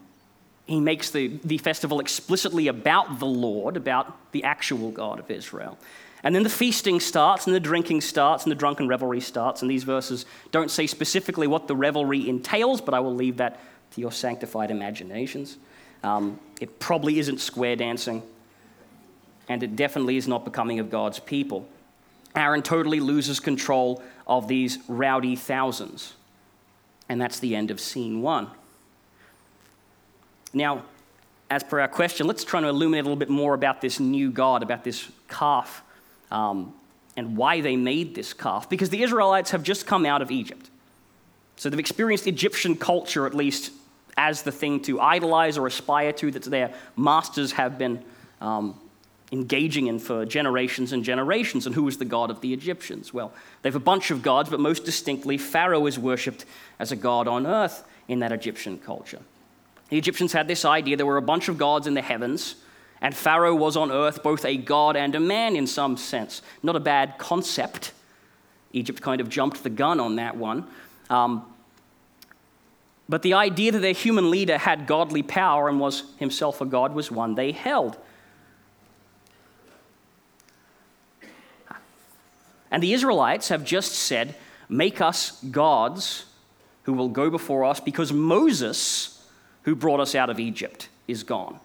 he 0.66 0.80
makes 0.80 1.12
the, 1.12 1.40
the 1.44 1.58
festival 1.58 2.00
explicitly 2.00 2.68
about 2.70 3.20
the 3.20 3.26
Lord, 3.26 3.76
about 3.76 4.32
the 4.32 4.46
actual 4.46 4.90
God 4.92 5.20
of 5.20 5.30
Israel. 5.30 5.78
And 6.24 6.34
then 6.34 6.44
the 6.44 6.50
feasting 6.50 7.00
starts, 7.00 7.46
and 7.46 7.54
the 7.54 7.60
drinking 7.60 8.02
starts, 8.02 8.44
and 8.44 8.52
the 8.52 8.56
drunken 8.56 8.88
revelry 8.88 9.20
starts. 9.20 9.62
And 9.64 9.70
these 9.70 9.84
verses 9.84 10.26
don't 10.52 10.72
say 10.72 10.88
specifically 10.88 11.48
what 11.48 11.68
the 11.68 11.76
revelry 11.76 12.30
entails, 12.30 12.80
but 12.80 12.94
I 12.94 13.00
will 13.02 13.16
leave 13.16 13.38
that 13.38 13.60
to 13.96 14.02
your 14.02 14.12
sanctified 14.12 14.72
imaginations. 14.72 15.58
Um, 16.04 16.40
it 16.62 16.80
probably 16.80 17.20
isn't 17.20 17.40
square 17.40 17.76
dancing 17.76 18.24
and 19.52 19.64
it 19.64 19.76
definitely 19.76 20.16
is 20.16 20.30
not 20.30 20.46
becoming 20.46 20.80
of 20.80 20.90
God's 20.90 21.20
people. 21.20 21.68
Aaron 22.36 22.62
totally 22.62 23.02
loses 23.02 23.42
control 23.42 24.02
of 24.26 24.48
these 24.48 24.80
rowdy 24.88 25.36
thousands. 25.36 26.14
And 27.10 27.20
that's 27.20 27.40
the 27.40 27.54
end 27.54 27.70
of 27.70 27.82
scene 27.82 28.22
one. 28.22 28.48
Now, 30.54 30.84
as 31.50 31.64
per 31.64 31.82
our 31.82 31.90
question, 31.90 32.28
let's 32.28 32.46
try 32.46 32.62
to 32.62 32.68
illuminate 32.70 33.02
a 33.02 33.04
little 33.04 33.18
bit 33.18 33.30
more 33.30 33.54
about 33.54 33.82
this 33.82 34.00
new 34.00 34.32
God, 34.32 34.64
about 34.64 34.86
this 34.86 35.10
calf, 35.28 35.84
um, 36.32 36.74
and 37.18 37.36
why 37.36 37.60
they 37.60 37.76
made 37.76 38.16
this 38.16 38.32
calf. 38.32 38.70
Because 38.70 38.90
the 38.90 39.04
Israelites 39.04 39.52
have 39.52 39.64
just 39.64 39.86
come 39.86 40.06
out 40.06 40.22
of 40.22 40.32
Egypt. 40.32 40.70
So 41.58 41.70
they've 41.70 41.78
experienced 41.78 42.26
Egyptian 42.26 42.78
culture, 42.78 43.28
at 43.28 43.34
least, 43.34 43.74
as 44.16 44.44
the 44.44 44.52
thing 44.52 44.80
to 44.84 45.02
idolize 45.02 45.58
or 45.58 45.68
aspire 45.68 46.14
to, 46.14 46.32
that 46.32 46.44
their 46.44 46.74
masters 46.96 47.52
have 47.52 47.78
been 47.78 48.02
um, 48.40 48.80
engaging 49.32 49.88
in 49.88 49.98
for 49.98 50.26
generations 50.26 50.92
and 50.92 51.04
generations. 51.04 51.66
And 51.66 51.74
who 51.74 51.84
was 51.84 51.98
the 51.98 52.06
god 52.06 52.30
of 52.30 52.42
the 52.42 52.54
Egyptians? 52.54 53.14
Well, 53.14 53.32
they 53.62 53.70
have 53.70 53.76
a 53.76 53.80
bunch 53.80 54.12
of 54.12 54.22
gods, 54.22 54.50
but 54.50 54.60
most 54.60 54.84
distinctly, 54.84 55.38
Pharaoh 55.38 55.86
is 55.86 55.98
worshipped 55.98 56.46
as 56.80 56.92
a 56.92 56.96
god 56.96 57.28
on 57.28 57.48
earth 57.48 57.84
in 58.08 58.20
that 58.20 58.32
Egyptian 58.32 58.78
culture. 58.78 59.20
The 59.90 59.98
Egyptians 59.98 60.34
had 60.34 60.48
this 60.48 60.66
idea 60.66 60.98
there 60.98 61.06
were 61.06 61.18
a 61.18 61.22
bunch 61.22 61.48
of 61.48 61.58
gods 61.58 61.88
in 61.88 61.94
the 61.94 62.02
heavens, 62.02 62.56
and 63.02 63.16
Pharaoh 63.16 63.56
was 63.56 63.78
on 63.78 63.92
earth 63.92 64.22
both 64.22 64.46
a 64.46 64.58
god 64.58 64.96
and 64.96 65.16
a 65.16 65.20
man 65.20 65.56
in 65.56 65.66
some 65.66 65.98
sense. 65.98 66.42
Not 66.62 66.76
a 66.76 66.80
bad 66.80 67.18
concept. 67.18 67.94
Egypt 68.74 69.02
kind 69.02 69.22
of 69.22 69.30
jumped 69.30 69.64
the 69.64 69.70
gun 69.70 70.00
on 70.00 70.18
that 70.18 70.38
one. 70.38 70.66
Um, 71.10 71.46
but 73.10 73.22
the 73.22 73.34
idea 73.34 73.74
that 73.74 73.80
their 73.80 73.94
human 73.94 74.32
leader 74.32 74.58
had 74.58 74.88
godly 74.88 75.24
power 75.24 75.68
and 75.68 75.80
was 75.80 76.04
himself 76.18 76.62
a 76.62 76.66
god 76.66 76.94
was 76.94 77.12
one 77.12 77.36
they 77.36 77.52
held. 77.52 77.98
And 82.72 82.82
the 82.82 82.94
Israelites 82.94 83.50
have 83.50 83.66
just 83.66 83.92
said, 83.92 84.36
Make 84.70 85.02
us 85.02 85.44
gods 85.44 86.26
who 86.84 86.94
will 86.94 87.10
go 87.10 87.30
before 87.30 87.66
us 87.66 87.82
because 87.82 88.14
Moses, 88.14 89.28
who 89.64 89.76
brought 89.76 90.00
us 90.00 90.16
out 90.16 90.30
of 90.30 90.40
Egypt, 90.40 90.88
is 91.08 91.24
gone. 91.24 91.60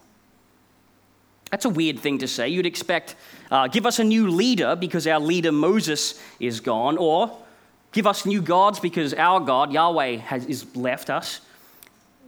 That's 1.50 1.64
a 1.64 1.70
weird 1.70 2.00
thing 2.00 2.18
to 2.18 2.28
say. 2.28 2.48
You'd 2.48 2.66
expect, 2.66 3.14
uh, 3.50 3.68
give 3.68 3.86
us 3.86 4.00
a 4.00 4.04
new 4.04 4.28
leader 4.28 4.75
because 4.75 5.06
our 5.06 5.20
leader 5.20 5.52
Moses 5.52 6.20
is 6.40 6.58
gone, 6.58 6.98
or 6.98 7.38
give 7.92 8.06
us 8.06 8.26
new 8.26 8.42
gods 8.42 8.80
because 8.80 9.14
our 9.14 9.38
God, 9.38 9.72
Yahweh, 9.72 10.16
has 10.16 10.44
is 10.46 10.75
left 10.75 11.08
us. 11.08 11.40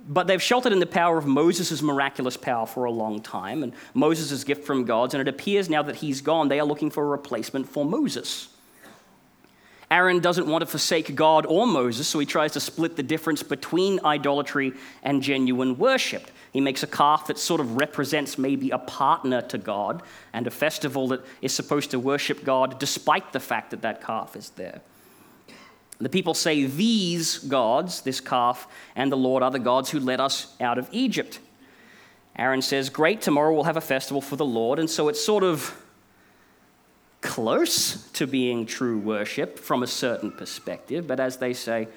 But 0.08 0.28
they've 0.28 0.40
sheltered 0.40 0.72
in 0.72 0.78
the 0.78 0.86
power 0.86 1.18
of 1.18 1.26
Moses' 1.26 1.82
miraculous 1.82 2.36
power 2.36 2.64
for 2.64 2.84
a 2.84 2.92
long 2.92 3.20
time, 3.20 3.64
and 3.64 3.72
Moses' 3.92 4.44
gift 4.44 4.64
from 4.64 4.84
God, 4.84 5.12
and 5.12 5.20
it 5.20 5.28
appears 5.28 5.68
now 5.68 5.82
that 5.82 5.96
he's 5.96 6.20
gone, 6.20 6.48
they 6.48 6.60
are 6.60 6.66
looking 6.66 6.88
for 6.88 7.02
a 7.02 7.08
replacement 7.08 7.68
for 7.68 7.84
Moses. 7.84 8.48
Aaron 9.90 10.20
doesn't 10.20 10.46
want 10.46 10.60
to 10.60 10.66
forsake 10.66 11.14
God 11.14 11.46
or 11.46 11.66
Moses, 11.66 12.06
so 12.06 12.18
he 12.18 12.26
tries 12.26 12.52
to 12.52 12.60
split 12.60 12.96
the 12.96 13.02
difference 13.02 13.42
between 13.42 14.00
idolatry 14.04 14.74
and 15.02 15.22
genuine 15.22 15.78
worship. 15.78 16.30
He 16.52 16.60
makes 16.60 16.82
a 16.82 16.86
calf 16.86 17.26
that 17.28 17.38
sort 17.38 17.60
of 17.60 17.76
represents 17.76 18.36
maybe 18.36 18.70
a 18.70 18.78
partner 18.78 19.40
to 19.42 19.56
God 19.56 20.02
and 20.32 20.46
a 20.46 20.50
festival 20.50 21.08
that 21.08 21.24
is 21.40 21.54
supposed 21.54 21.90
to 21.92 21.98
worship 21.98 22.44
God 22.44 22.78
despite 22.78 23.32
the 23.32 23.40
fact 23.40 23.70
that 23.70 23.82
that 23.82 24.02
calf 24.02 24.36
is 24.36 24.50
there. 24.50 24.82
The 26.00 26.08
people 26.08 26.34
say, 26.34 26.64
These 26.64 27.38
gods, 27.38 28.02
this 28.02 28.20
calf, 28.20 28.68
and 28.94 29.10
the 29.10 29.16
Lord 29.16 29.42
are 29.42 29.50
the 29.50 29.58
gods 29.58 29.90
who 29.90 30.00
led 30.00 30.20
us 30.20 30.54
out 30.60 30.78
of 30.78 30.88
Egypt. 30.92 31.40
Aaron 32.36 32.62
says, 32.62 32.88
Great, 32.88 33.20
tomorrow 33.20 33.52
we'll 33.52 33.64
have 33.64 33.76
a 33.76 33.82
festival 33.82 34.20
for 34.20 34.36
the 34.36 34.44
Lord. 34.44 34.78
And 34.78 34.88
so 34.88 35.08
it's 35.08 35.22
sort 35.24 35.42
of 35.42 35.74
close 37.20 38.08
to 38.12 38.26
being 38.26 38.66
true 38.66 38.98
worship 38.98 39.58
from 39.58 39.82
a 39.82 39.86
certain 39.86 40.30
perspective, 40.30 41.06
but 41.06 41.20
as 41.20 41.36
they 41.38 41.52
say, 41.52 41.88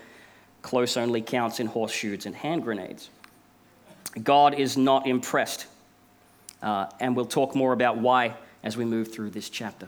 close 0.62 0.98
only 0.98 1.22
counts 1.22 1.60
in 1.60 1.68
horseshoes 1.68 2.26
and 2.26 2.36
hand 2.36 2.64
grenades. 2.64 3.10
God 4.24 4.56
is 4.56 4.78
not 4.78 5.08
impressed, 5.08 5.68
uh, 6.62 6.88
and 7.00 7.16
we'll 7.16 7.26
talk 7.26 7.56
more 7.56 7.74
about 7.74 7.98
why 7.98 8.36
as 8.64 8.76
we 8.78 8.86
move 8.86 9.12
through 9.14 9.30
this 9.30 9.50
chapter. 9.50 9.88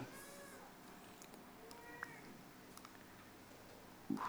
I 4.11 4.19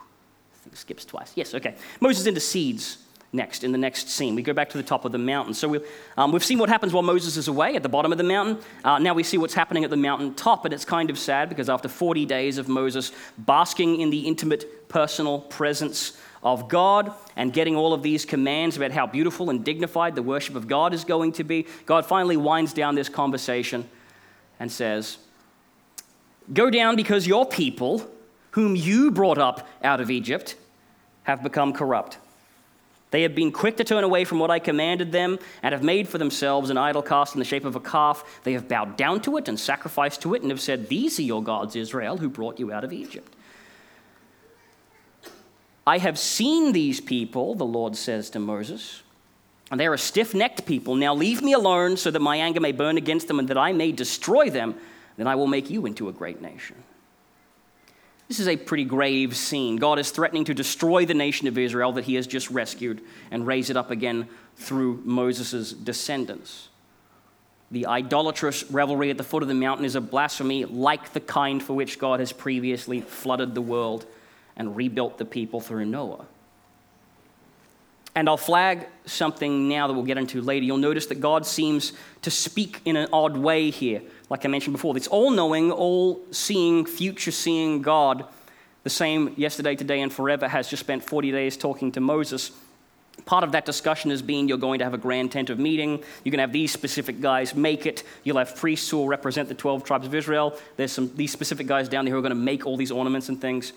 think 0.62 0.76
skips 0.76 1.04
twice. 1.04 1.32
Yes, 1.34 1.54
okay. 1.54 1.76
Moses 2.00 2.26
intercedes 2.26 3.03
next 3.34 3.64
in 3.64 3.72
the 3.72 3.78
next 3.78 4.08
scene. 4.08 4.34
We 4.34 4.42
go 4.42 4.52
back 4.52 4.70
to 4.70 4.78
the 4.78 4.82
top 4.82 5.04
of 5.04 5.12
the 5.12 5.18
mountain. 5.18 5.52
So 5.52 5.68
we've, 5.68 5.86
um, 6.16 6.32
we've 6.32 6.44
seen 6.44 6.58
what 6.58 6.68
happens 6.68 6.92
while 6.92 7.02
Moses 7.02 7.36
is 7.36 7.48
away 7.48 7.76
at 7.76 7.82
the 7.82 7.88
bottom 7.88 8.12
of 8.12 8.18
the 8.18 8.24
mountain. 8.24 8.58
Uh, 8.84 8.98
now 8.98 9.12
we 9.12 9.22
see 9.22 9.36
what's 9.36 9.54
happening 9.54 9.84
at 9.84 9.90
the 9.90 9.96
mountain 9.96 10.34
top, 10.34 10.64
and 10.64 10.72
it's 10.72 10.84
kind 10.84 11.10
of 11.10 11.18
sad 11.18 11.48
because 11.48 11.68
after 11.68 11.88
40 11.88 12.24
days 12.24 12.56
of 12.56 12.68
Moses 12.68 13.12
basking 13.36 14.00
in 14.00 14.10
the 14.10 14.20
intimate 14.20 14.88
personal 14.88 15.40
presence 15.40 16.16
of 16.42 16.68
God 16.68 17.12
and 17.36 17.52
getting 17.52 17.74
all 17.74 17.92
of 17.92 18.02
these 18.02 18.24
commands 18.24 18.76
about 18.76 18.92
how 18.92 19.06
beautiful 19.06 19.50
and 19.50 19.64
dignified 19.64 20.14
the 20.14 20.22
worship 20.22 20.54
of 20.54 20.68
God 20.68 20.94
is 20.94 21.04
going 21.04 21.32
to 21.32 21.44
be, 21.44 21.66
God 21.86 22.06
finally 22.06 22.36
winds 22.36 22.72
down 22.72 22.94
this 22.94 23.08
conversation 23.08 23.88
and 24.60 24.70
says, 24.70 25.18
Go 26.52 26.68
down 26.68 26.94
because 26.94 27.26
your 27.26 27.46
people, 27.46 28.06
whom 28.50 28.76
you 28.76 29.10
brought 29.10 29.38
up 29.38 29.66
out 29.82 30.00
of 30.00 30.10
Egypt, 30.10 30.56
have 31.22 31.42
become 31.42 31.72
corrupt. 31.72 32.18
They 33.14 33.22
have 33.22 33.36
been 33.36 33.52
quick 33.52 33.76
to 33.76 33.84
turn 33.84 34.02
away 34.02 34.24
from 34.24 34.40
what 34.40 34.50
I 34.50 34.58
commanded 34.58 35.12
them 35.12 35.38
and 35.62 35.72
have 35.72 35.84
made 35.84 36.08
for 36.08 36.18
themselves 36.18 36.68
an 36.68 36.76
idol 36.76 37.00
cast 37.00 37.36
in 37.36 37.38
the 37.38 37.44
shape 37.44 37.64
of 37.64 37.76
a 37.76 37.80
calf. 37.80 38.40
They 38.42 38.54
have 38.54 38.66
bowed 38.66 38.96
down 38.96 39.20
to 39.20 39.36
it 39.36 39.46
and 39.46 39.56
sacrificed 39.56 40.20
to 40.22 40.34
it 40.34 40.42
and 40.42 40.50
have 40.50 40.60
said, 40.60 40.88
These 40.88 41.20
are 41.20 41.22
your 41.22 41.40
gods, 41.40 41.76
Israel, 41.76 42.16
who 42.16 42.28
brought 42.28 42.58
you 42.58 42.72
out 42.72 42.82
of 42.82 42.92
Egypt. 42.92 43.32
I 45.86 45.98
have 45.98 46.18
seen 46.18 46.72
these 46.72 47.00
people, 47.00 47.54
the 47.54 47.64
Lord 47.64 47.94
says 47.94 48.30
to 48.30 48.40
Moses, 48.40 49.04
and 49.70 49.78
they 49.78 49.86
are 49.86 49.94
a 49.94 49.98
stiff 49.98 50.34
necked 50.34 50.66
people. 50.66 50.96
Now 50.96 51.14
leave 51.14 51.40
me 51.40 51.52
alone 51.52 51.96
so 51.96 52.10
that 52.10 52.18
my 52.18 52.38
anger 52.38 52.58
may 52.58 52.72
burn 52.72 52.96
against 52.96 53.28
them 53.28 53.38
and 53.38 53.46
that 53.46 53.56
I 53.56 53.70
may 53.70 53.92
destroy 53.92 54.50
them. 54.50 54.74
Then 55.16 55.28
I 55.28 55.36
will 55.36 55.46
make 55.46 55.70
you 55.70 55.86
into 55.86 56.08
a 56.08 56.12
great 56.12 56.42
nation. 56.42 56.74
This 58.28 58.40
is 58.40 58.48
a 58.48 58.56
pretty 58.56 58.84
grave 58.84 59.36
scene. 59.36 59.76
God 59.76 59.98
is 59.98 60.10
threatening 60.10 60.44
to 60.46 60.54
destroy 60.54 61.04
the 61.04 61.14
nation 61.14 61.46
of 61.46 61.58
Israel 61.58 61.92
that 61.92 62.04
he 62.04 62.14
has 62.14 62.26
just 62.26 62.50
rescued 62.50 63.02
and 63.30 63.46
raise 63.46 63.70
it 63.70 63.76
up 63.76 63.90
again 63.90 64.28
through 64.56 65.02
Moses' 65.04 65.72
descendants. 65.72 66.68
The 67.70 67.86
idolatrous 67.86 68.70
revelry 68.70 69.10
at 69.10 69.18
the 69.18 69.24
foot 69.24 69.42
of 69.42 69.48
the 69.48 69.54
mountain 69.54 69.84
is 69.84 69.94
a 69.94 70.00
blasphemy 70.00 70.64
like 70.64 71.12
the 71.12 71.20
kind 71.20 71.62
for 71.62 71.74
which 71.74 71.98
God 71.98 72.20
has 72.20 72.32
previously 72.32 73.00
flooded 73.00 73.54
the 73.54 73.62
world 73.62 74.06
and 74.56 74.76
rebuilt 74.76 75.18
the 75.18 75.24
people 75.24 75.60
through 75.60 75.86
Noah. 75.86 76.26
And 78.14 78.28
I'll 78.28 78.36
flag 78.36 78.86
something 79.06 79.68
now 79.68 79.88
that 79.88 79.94
we'll 79.94 80.04
get 80.04 80.18
into 80.18 80.40
later. 80.40 80.64
You'll 80.64 80.76
notice 80.78 81.06
that 81.06 81.20
God 81.20 81.44
seems 81.44 81.92
to 82.22 82.30
speak 82.30 82.80
in 82.84 82.96
an 82.96 83.08
odd 83.12 83.36
way 83.36 83.70
here 83.70 84.02
like 84.30 84.44
I 84.44 84.48
mentioned 84.48 84.72
before. 84.72 84.94
This 84.94 85.06
all 85.06 85.30
knowing, 85.30 85.70
all 85.70 86.20
seeing, 86.30 86.86
future 86.86 87.30
seeing 87.30 87.82
God, 87.82 88.24
the 88.82 88.90
same 88.90 89.34
yesterday, 89.36 89.76
today, 89.76 90.00
and 90.00 90.12
forever, 90.12 90.48
has 90.48 90.68
just 90.68 90.80
spent 90.80 91.04
40 91.04 91.30
days 91.30 91.56
talking 91.56 91.92
to 91.92 92.00
Moses. 92.00 92.50
Part 93.26 93.44
of 93.44 93.52
that 93.52 93.64
discussion 93.64 94.10
has 94.10 94.22
been 94.22 94.48
you're 94.48 94.58
going 94.58 94.80
to 94.80 94.84
have 94.84 94.92
a 94.92 94.98
grand 94.98 95.30
tent 95.30 95.50
of 95.50 95.58
meeting. 95.58 96.02
You're 96.24 96.32
going 96.32 96.38
to 96.38 96.42
have 96.42 96.52
these 96.52 96.72
specific 96.72 97.20
guys 97.20 97.54
make 97.54 97.86
it. 97.86 98.02
You'll 98.24 98.38
have 98.38 98.56
priests 98.56 98.90
who 98.90 98.98
will 98.98 99.08
represent 99.08 99.48
the 99.48 99.54
12 99.54 99.84
tribes 99.84 100.06
of 100.06 100.14
Israel. 100.14 100.58
There's 100.76 100.92
some 100.92 101.14
these 101.14 101.30
specific 101.30 101.66
guys 101.66 101.88
down 101.88 102.04
there 102.04 102.12
who 102.12 102.18
are 102.18 102.22
going 102.22 102.30
to 102.30 102.34
make 102.34 102.66
all 102.66 102.76
these 102.76 102.90
ornaments 102.90 103.28
and 103.28 103.40
things. 103.40 103.72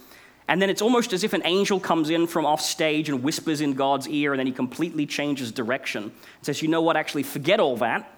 And 0.48 0.62
then 0.62 0.70
it's 0.70 0.82
almost 0.82 1.12
as 1.12 1.24
if 1.24 1.34
an 1.34 1.42
angel 1.44 1.80
comes 1.80 2.10
in 2.10 2.26
from 2.26 2.46
off 2.46 2.62
stage 2.62 3.10
and 3.10 3.22
whispers 3.22 3.60
in 3.60 3.74
God's 3.74 4.08
ear, 4.08 4.34
and 4.34 4.40
then 4.40 4.48
he 4.48 4.54
completely 4.54 5.06
changes 5.06 5.52
direction 5.52 6.04
and 6.04 6.12
says, 6.42 6.62
You 6.62 6.70
know 6.70 6.82
what? 6.82 6.96
Actually, 6.96 7.24
forget 7.24 7.60
all 7.60 7.76
that. 7.78 8.14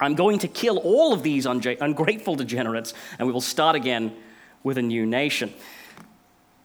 I'm 0.00 0.14
going 0.14 0.38
to 0.40 0.48
kill 0.48 0.78
all 0.78 1.12
of 1.12 1.22
these 1.22 1.44
ungrateful 1.46 2.36
degenerates, 2.36 2.94
and 3.18 3.26
we 3.26 3.32
will 3.32 3.40
start 3.40 3.74
again 3.74 4.14
with 4.62 4.78
a 4.78 4.82
new 4.82 5.04
nation. 5.04 5.52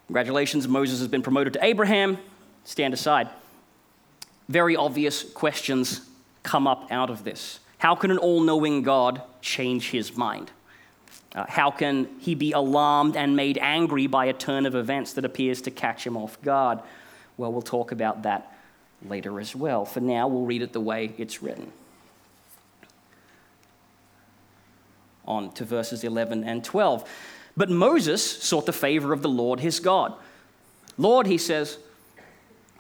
Congratulations, 0.08 0.68
Moses 0.68 1.00
has 1.00 1.08
been 1.08 1.24
promoted 1.24 1.54
to 1.54 1.66
Abraham. 1.66 2.20
Stand 2.64 2.94
aside. 2.94 3.30
Very 4.50 4.76
obvious 4.76 5.24
questions 5.24 6.02
come 6.44 6.68
up 6.68 6.92
out 6.92 7.10
of 7.10 7.24
this. 7.24 7.60
How 7.80 7.96
can 7.96 8.12
an 8.12 8.18
all 8.18 8.42
knowing 8.42 8.84
God 8.84 9.22
change 9.42 9.90
his 9.90 10.16
mind? 10.16 10.52
Uh, 11.36 11.46
how 11.48 11.72
can 11.72 12.08
he 12.20 12.36
be 12.36 12.52
alarmed 12.52 13.16
and 13.16 13.36
made 13.36 13.58
angry 13.58 14.08
by 14.08 14.26
a 14.26 14.34
turn 14.34 14.66
of 14.66 14.76
events 14.76 15.14
that 15.14 15.26
appears 15.26 15.62
to 15.64 15.72
catch 15.72 16.06
him 16.06 16.16
off 16.16 16.40
guard? 16.42 16.80
Well, 17.38 17.52
we'll 17.52 17.62
talk 17.62 17.92
about 17.92 18.24
that 18.24 18.56
later 19.08 19.40
as 19.40 19.56
well. 19.56 19.86
For 19.86 20.00
now, 20.00 20.28
we'll 20.28 20.46
read 20.46 20.62
it 20.62 20.74
the 20.74 20.82
way 20.82 21.14
it's 21.18 21.42
written. 21.42 21.72
on 25.26 25.52
to 25.54 25.66
verses 25.66 26.04
11 26.04 26.44
and 26.44 26.64
12. 26.64 27.10
But 27.56 27.70
Moses 27.70 28.24
sought 28.44 28.66
the 28.66 28.74
favor 28.74 29.14
of 29.14 29.22
the 29.22 29.30
Lord 29.30 29.60
his 29.60 29.80
God. 29.80 30.14
Lord, 30.98 31.28
he 31.28 31.38
says, 31.38 31.78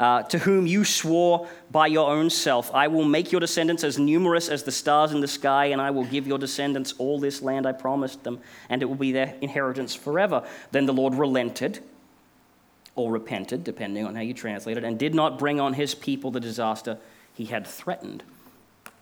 uh, 0.00 0.22
to 0.24 0.38
whom 0.38 0.66
you 0.66 0.84
swore 0.84 1.48
by 1.70 1.86
your 1.86 2.10
own 2.10 2.30
self, 2.30 2.72
I 2.74 2.88
will 2.88 3.04
make 3.04 3.32
your 3.32 3.40
descendants 3.40 3.82
as 3.84 3.98
numerous 3.98 4.48
as 4.48 4.62
the 4.62 4.72
stars 4.72 5.12
in 5.12 5.20
the 5.20 5.28
sky, 5.28 5.66
and 5.66 5.80
I 5.80 5.90
will 5.90 6.04
give 6.04 6.26
your 6.26 6.38
descendants 6.38 6.94
all 6.98 7.18
this 7.18 7.42
land 7.42 7.66
I 7.66 7.72
promised 7.72 8.24
them, 8.24 8.40
and 8.68 8.82
it 8.82 8.86
will 8.86 8.96
be 8.96 9.12
their 9.12 9.34
inheritance 9.40 9.94
forever. 9.94 10.46
Then 10.70 10.86
the 10.86 10.92
Lord 10.92 11.14
relented, 11.14 11.80
or 12.94 13.12
repented, 13.12 13.64
depending 13.64 14.04
on 14.04 14.14
how 14.14 14.22
you 14.22 14.34
translate 14.34 14.76
it, 14.76 14.84
and 14.84 14.98
did 14.98 15.14
not 15.14 15.38
bring 15.38 15.60
on 15.60 15.74
his 15.74 15.94
people 15.94 16.30
the 16.30 16.40
disaster 16.40 16.98
he 17.34 17.46
had 17.46 17.66
threatened. 17.66 18.22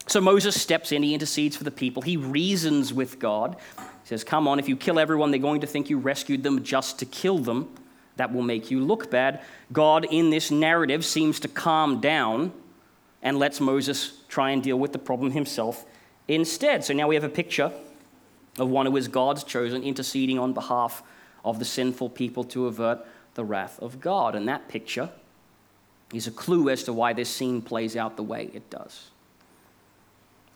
So 0.07 0.21
Moses 0.21 0.61
steps 0.61 0.93
in, 0.93 1.03
he 1.03 1.15
intercedes 1.15 1.57
for 1.57 1.65
the 1.65 1.71
people, 1.71 2.03
he 2.03 2.17
reasons 2.17 2.93
with 2.93 3.19
God. 3.19 3.57
He 3.77 3.83
says, 4.05 4.23
Come 4.23 4.47
on, 4.47 4.59
if 4.59 4.69
you 4.69 4.77
kill 4.77 4.99
everyone, 4.99 5.31
they're 5.31 5.41
going 5.41 5.63
to 5.63 5.67
think 5.67 5.91
you 5.91 5.99
rescued 5.99 6.43
them 6.43 6.63
just 6.63 6.99
to 7.01 7.07
kill 7.07 7.39
them. 7.39 7.69
That 8.17 8.33
will 8.33 8.43
make 8.43 8.71
you 8.71 8.81
look 8.81 9.11
bad. 9.11 9.43
God, 9.73 10.07
in 10.11 10.31
this 10.31 10.51
narrative, 10.51 11.05
seems 11.05 11.41
to 11.41 11.49
calm 11.49 12.01
down 12.01 12.53
and 13.23 13.39
lets 13.39 13.61
Moses 13.61 14.23
try 14.29 14.51
and 14.51 14.63
deal 14.63 14.79
with 14.79 14.93
the 14.93 14.99
problem 14.99 15.33
himself 15.33 15.85
instead. 16.29 16.85
So 16.85 16.95
now 16.95 17.09
we 17.09 17.15
have 17.15 17.25
a 17.25 17.29
picture 17.29 17.73
of 18.59 18.69
one 18.69 18.87
who 18.87 18.97
is 18.97 19.09
God's 19.09 19.45
chosen, 19.45 19.83
interceding 19.83 20.39
on 20.39 20.53
behalf 20.53 21.03
of 21.45 21.59
the 21.59 21.65
sinful 21.65 22.11
people 22.11 22.45
to 22.45 22.67
avert 22.67 23.07
the 23.35 23.45
wrath 23.45 23.79
of 23.81 24.01
God. 24.01 24.35
And 24.35 24.49
that 24.49 24.69
picture 24.69 25.11
is 26.13 26.27
a 26.27 26.31
clue 26.31 26.69
as 26.71 26.85
to 26.85 26.93
why 26.93 27.13
this 27.13 27.29
scene 27.29 27.61
plays 27.63 27.97
out 27.97 28.17
the 28.17 28.23
way 28.23 28.51
it 28.55 28.71
does. 28.71 29.11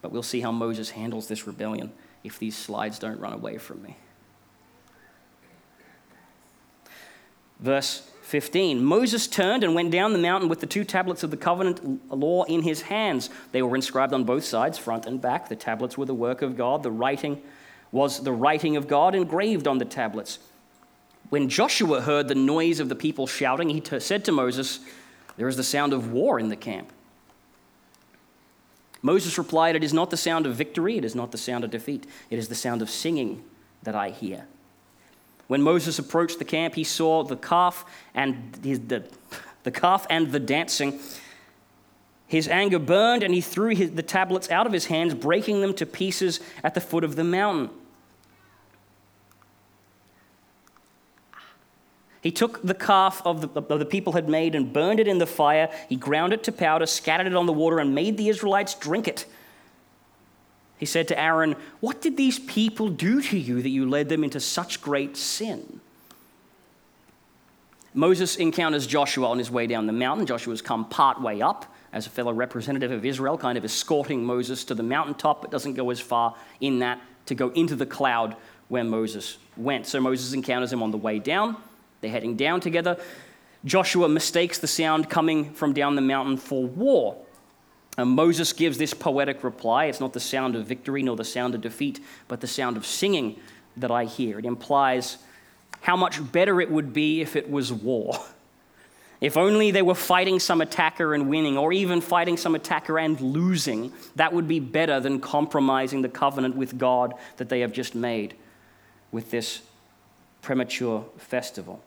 But 0.02 0.12
we'll 0.12 0.22
see 0.22 0.40
how 0.40 0.52
Moses 0.52 0.90
handles 0.90 1.28
this 1.28 1.46
rebellion 1.46 1.92
if 2.24 2.38
these 2.38 2.56
slides 2.56 2.98
don't 2.98 3.20
run 3.20 3.32
away 3.32 3.58
from 3.58 3.82
me. 3.82 3.96
Verse 7.60 8.10
15 8.22 8.82
Moses 8.82 9.26
turned 9.26 9.64
and 9.64 9.74
went 9.74 9.90
down 9.90 10.12
the 10.12 10.18
mountain 10.18 10.48
with 10.48 10.60
the 10.60 10.66
two 10.66 10.84
tablets 10.84 11.22
of 11.22 11.30
the 11.30 11.36
covenant 11.36 12.10
law 12.10 12.44
in 12.44 12.62
his 12.62 12.82
hands. 12.82 13.28
They 13.52 13.62
were 13.62 13.74
inscribed 13.74 14.12
on 14.12 14.24
both 14.24 14.44
sides, 14.44 14.78
front 14.78 15.06
and 15.06 15.20
back. 15.20 15.48
The 15.48 15.56
tablets 15.56 15.98
were 15.98 16.06
the 16.06 16.14
work 16.14 16.42
of 16.42 16.56
God. 16.56 16.82
The 16.82 16.90
writing 16.90 17.42
was 17.92 18.22
the 18.22 18.32
writing 18.32 18.76
of 18.76 18.86
God 18.86 19.14
engraved 19.14 19.66
on 19.66 19.78
the 19.78 19.84
tablets. 19.84 20.38
When 21.28 21.48
Joshua 21.48 22.00
heard 22.00 22.28
the 22.28 22.34
noise 22.34 22.80
of 22.80 22.88
the 22.88 22.94
people 22.94 23.26
shouting, 23.26 23.68
he 23.68 23.80
t- 23.80 24.00
said 24.00 24.24
to 24.24 24.32
Moses, 24.32 24.80
There 25.36 25.48
is 25.48 25.56
the 25.56 25.64
sound 25.64 25.92
of 25.92 26.12
war 26.12 26.38
in 26.38 26.48
the 26.48 26.56
camp. 26.56 26.92
Moses 29.02 29.38
replied, 29.38 29.76
It 29.76 29.84
is 29.84 29.94
not 29.94 30.10
the 30.10 30.16
sound 30.16 30.46
of 30.46 30.54
victory, 30.54 30.98
it 30.98 31.04
is 31.04 31.14
not 31.14 31.32
the 31.32 31.38
sound 31.38 31.64
of 31.64 31.70
defeat, 31.70 32.06
it 32.30 32.38
is 32.38 32.48
the 32.48 32.54
sound 32.54 32.82
of 32.82 32.90
singing 32.90 33.44
that 33.82 33.94
I 33.94 34.10
hear. 34.10 34.46
When 35.50 35.62
Moses 35.62 35.98
approached 35.98 36.38
the 36.38 36.44
camp, 36.44 36.76
he 36.76 36.84
saw 36.84 37.24
the 37.24 37.34
calf 37.34 37.84
and 38.14 38.56
his, 38.62 38.78
the, 38.78 39.02
the 39.64 39.72
calf 39.72 40.06
and 40.08 40.30
the 40.30 40.38
dancing. 40.38 41.00
His 42.28 42.46
anger 42.46 42.78
burned, 42.78 43.24
and 43.24 43.34
he 43.34 43.40
threw 43.40 43.74
his, 43.74 43.90
the 43.90 44.04
tablets 44.04 44.48
out 44.52 44.68
of 44.68 44.72
his 44.72 44.86
hands, 44.86 45.12
breaking 45.12 45.60
them 45.60 45.74
to 45.74 45.86
pieces 45.86 46.38
at 46.62 46.74
the 46.74 46.80
foot 46.80 47.02
of 47.02 47.16
the 47.16 47.24
mountain. 47.24 47.68
He 52.20 52.30
took 52.30 52.62
the 52.62 52.72
calf 52.72 53.20
of 53.24 53.52
the, 53.52 53.60
of 53.60 53.80
the 53.80 53.84
people 53.84 54.12
had 54.12 54.28
made 54.28 54.54
and 54.54 54.72
burned 54.72 55.00
it 55.00 55.08
in 55.08 55.18
the 55.18 55.26
fire. 55.26 55.68
He 55.88 55.96
ground 55.96 56.32
it 56.32 56.44
to 56.44 56.52
powder, 56.52 56.86
scattered 56.86 57.26
it 57.26 57.34
on 57.34 57.46
the 57.46 57.52
water, 57.52 57.80
and 57.80 57.92
made 57.92 58.16
the 58.18 58.28
Israelites 58.28 58.76
drink 58.76 59.08
it. 59.08 59.26
He 60.80 60.86
said 60.86 61.08
to 61.08 61.20
Aaron, 61.20 61.56
What 61.80 62.00
did 62.00 62.16
these 62.16 62.38
people 62.38 62.88
do 62.88 63.20
to 63.20 63.38
you 63.38 63.60
that 63.60 63.68
you 63.68 63.88
led 63.88 64.08
them 64.08 64.24
into 64.24 64.40
such 64.40 64.80
great 64.80 65.14
sin? 65.14 65.80
Moses 67.92 68.36
encounters 68.36 68.86
Joshua 68.86 69.28
on 69.28 69.36
his 69.36 69.50
way 69.50 69.66
down 69.66 69.86
the 69.86 69.92
mountain. 69.92 70.24
Joshua's 70.24 70.62
come 70.62 70.86
part 70.86 71.20
way 71.20 71.42
up 71.42 71.66
as 71.92 72.06
a 72.06 72.10
fellow 72.10 72.32
representative 72.32 72.90
of 72.90 73.04
Israel, 73.04 73.36
kind 73.36 73.58
of 73.58 73.64
escorting 73.64 74.24
Moses 74.24 74.64
to 74.64 74.74
the 74.74 74.82
mountaintop, 74.82 75.42
but 75.42 75.50
doesn't 75.50 75.74
go 75.74 75.90
as 75.90 76.00
far 76.00 76.34
in 76.60 76.78
that 76.78 76.98
to 77.26 77.34
go 77.34 77.50
into 77.50 77.76
the 77.76 77.84
cloud 77.84 78.36
where 78.68 78.84
Moses 78.84 79.36
went. 79.58 79.86
So 79.86 80.00
Moses 80.00 80.32
encounters 80.32 80.72
him 80.72 80.82
on 80.82 80.92
the 80.92 80.96
way 80.96 81.18
down. 81.18 81.56
They're 82.00 82.10
heading 82.10 82.36
down 82.36 82.60
together. 82.60 82.96
Joshua 83.66 84.08
mistakes 84.08 84.58
the 84.58 84.66
sound 84.66 85.10
coming 85.10 85.52
from 85.52 85.74
down 85.74 85.94
the 85.94 86.00
mountain 86.00 86.38
for 86.38 86.64
war. 86.64 87.18
And 88.00 88.10
Moses 88.10 88.52
gives 88.52 88.78
this 88.78 88.94
poetic 88.94 89.44
reply 89.44 89.86
It's 89.86 90.00
not 90.00 90.12
the 90.12 90.20
sound 90.20 90.56
of 90.56 90.66
victory 90.66 91.02
nor 91.02 91.16
the 91.16 91.24
sound 91.24 91.54
of 91.54 91.60
defeat, 91.60 92.00
but 92.28 92.40
the 92.40 92.46
sound 92.46 92.76
of 92.76 92.86
singing 92.86 93.38
that 93.76 93.90
I 93.90 94.04
hear. 94.04 94.38
It 94.38 94.44
implies 94.44 95.18
how 95.82 95.96
much 95.96 96.32
better 96.32 96.60
it 96.60 96.70
would 96.70 96.92
be 96.92 97.20
if 97.20 97.36
it 97.36 97.50
was 97.50 97.72
war. 97.72 98.18
If 99.20 99.36
only 99.36 99.70
they 99.70 99.82
were 99.82 99.94
fighting 99.94 100.40
some 100.40 100.62
attacker 100.62 101.12
and 101.12 101.28
winning, 101.28 101.58
or 101.58 101.74
even 101.74 102.00
fighting 102.00 102.38
some 102.38 102.54
attacker 102.54 102.98
and 102.98 103.20
losing, 103.20 103.92
that 104.16 104.32
would 104.32 104.48
be 104.48 104.60
better 104.60 104.98
than 104.98 105.20
compromising 105.20 106.00
the 106.00 106.08
covenant 106.08 106.56
with 106.56 106.78
God 106.78 107.12
that 107.36 107.50
they 107.50 107.60
have 107.60 107.70
just 107.70 107.94
made 107.94 108.34
with 109.12 109.30
this 109.30 109.60
premature 110.40 111.04
festival. 111.18 111.82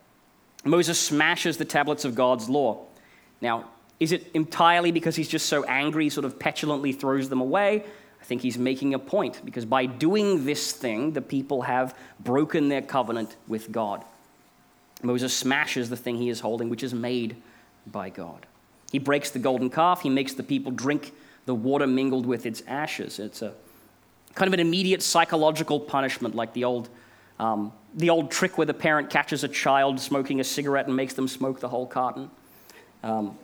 Moses 0.63 0.99
smashes 0.99 1.57
the 1.57 1.65
tablets 1.65 2.05
of 2.05 2.13
God's 2.13 2.49
law. 2.49 2.85
Now, 3.41 3.65
is 4.03 4.11
it 4.11 4.29
entirely 4.33 4.91
because 4.91 5.15
he's 5.15 5.29
just 5.29 5.47
so 5.47 5.63
angry, 5.63 6.09
sort 6.09 6.25
of 6.25 6.37
petulantly 6.37 6.91
throws 6.91 7.29
them 7.29 7.39
away? 7.39 7.83
I 8.21 8.25
think 8.25 8.41
he's 8.41 8.57
making 8.57 8.93
a 8.93 8.99
point 8.99 9.41
because 9.45 9.65
by 9.65 9.85
doing 9.85 10.45
this 10.45 10.73
thing, 10.73 11.13
the 11.13 11.21
people 11.21 11.61
have 11.61 11.97
broken 12.19 12.67
their 12.67 12.81
covenant 12.81 13.35
with 13.47 13.71
God. 13.71 14.03
Moses 15.01 15.35
smashes 15.35 15.89
the 15.89 15.97
thing 15.97 16.17
he 16.17 16.29
is 16.29 16.41
holding, 16.41 16.69
which 16.69 16.83
is 16.83 16.93
made 16.93 17.37
by 17.87 18.09
God. 18.09 18.45
He 18.91 18.99
breaks 18.99 19.31
the 19.31 19.39
golden 19.39 19.69
calf, 19.69 20.01
he 20.01 20.09
makes 20.09 20.33
the 20.33 20.43
people 20.43 20.71
drink 20.71 21.13
the 21.45 21.55
water 21.55 21.87
mingled 21.87 22.25
with 22.25 22.45
its 22.45 22.61
ashes. 22.67 23.19
It's 23.19 23.41
a 23.41 23.53
kind 24.35 24.47
of 24.47 24.53
an 24.53 24.59
immediate 24.59 25.01
psychological 25.01 25.79
punishment, 25.79 26.35
like 26.35 26.53
the 26.53 26.63
old, 26.65 26.89
um, 27.39 27.71
the 27.95 28.09
old 28.09 28.31
trick 28.31 28.57
where 28.57 28.65
the 28.65 28.73
parent 28.73 29.09
catches 29.09 29.43
a 29.43 29.47
child 29.47 29.99
smoking 29.99 30.39
a 30.39 30.43
cigarette 30.43 30.87
and 30.87 30.95
makes 30.95 31.13
them 31.13 31.27
smoke 31.27 31.59
the 31.59 31.69
whole 31.69 31.87
carton. 31.87 32.29
Um, 33.03 33.37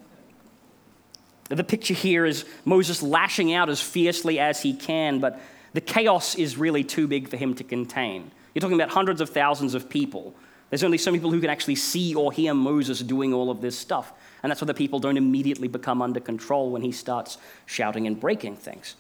the 1.58 1.64
picture 1.64 1.94
here 1.94 2.26
is 2.26 2.46
Moses 2.64 3.02
lashing 3.02 3.54
out 3.54 3.70
as 3.70 3.82
fiercely 3.82 4.40
as 4.40 4.62
he 4.62 4.74
can, 4.74 5.20
but 5.20 5.40
the 5.74 5.82
chaos 5.82 6.36
is 6.36 6.58
really 6.58 6.84
too 6.84 7.08
big 7.08 7.28
for 7.28 7.38
him 7.38 7.56
to 7.56 7.64
contain. 7.64 8.32
You're 8.54 8.62
talking 8.62 8.80
about 8.80 8.90
hundreds 8.90 9.22
of 9.22 9.30
thousands 9.30 9.74
of 9.74 9.90
people. 9.90 10.36
There's 10.70 10.84
only 10.84 11.00
some 11.00 11.14
people 11.14 11.32
who 11.32 11.42
can 11.42 11.50
actually 11.50 11.76
see 11.76 12.14
or 12.14 12.32
hear 12.32 12.54
Moses 12.54 13.00
doing 13.00 13.34
all 13.34 13.50
of 13.50 13.62
this 13.62 13.78
stuff. 13.78 14.14
And 14.44 14.50
that's 14.50 14.62
why 14.62 14.68
the 14.68 14.74
people 14.74 15.00
don't 15.00 15.18
immediately 15.18 15.68
become 15.68 16.02
under 16.02 16.20
control 16.20 16.70
when 16.70 16.82
he 16.82 16.92
starts 16.92 17.38
shouting 17.66 18.06
and 18.06 18.20
breaking 18.20 18.58
things. 18.58 18.96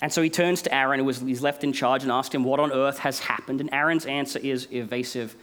And 0.00 0.12
so 0.12 0.22
he 0.22 0.30
turns 0.30 0.62
to 0.62 0.74
Aaron, 0.74 1.00
who 1.00 1.04
was, 1.04 1.20
he's 1.20 1.42
left 1.42 1.64
in 1.64 1.72
charge, 1.72 2.04
and 2.04 2.12
asks 2.12 2.32
him, 2.32 2.44
What 2.44 2.60
on 2.60 2.72
earth 2.72 2.98
has 3.00 3.18
happened? 3.18 3.60
And 3.60 3.68
Aaron's 3.72 4.06
answer 4.06 4.38
is 4.38 4.68
evasive 4.70 5.34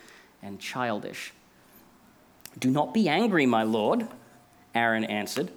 and 0.42 0.60
childish. 0.60 1.34
Do 2.58 2.72
not 2.72 2.94
be 2.94 3.10
angry, 3.10 3.46
my 3.46 3.64
lord, 3.64 4.08
Aaron 4.76 5.06
answered. 5.06 5.50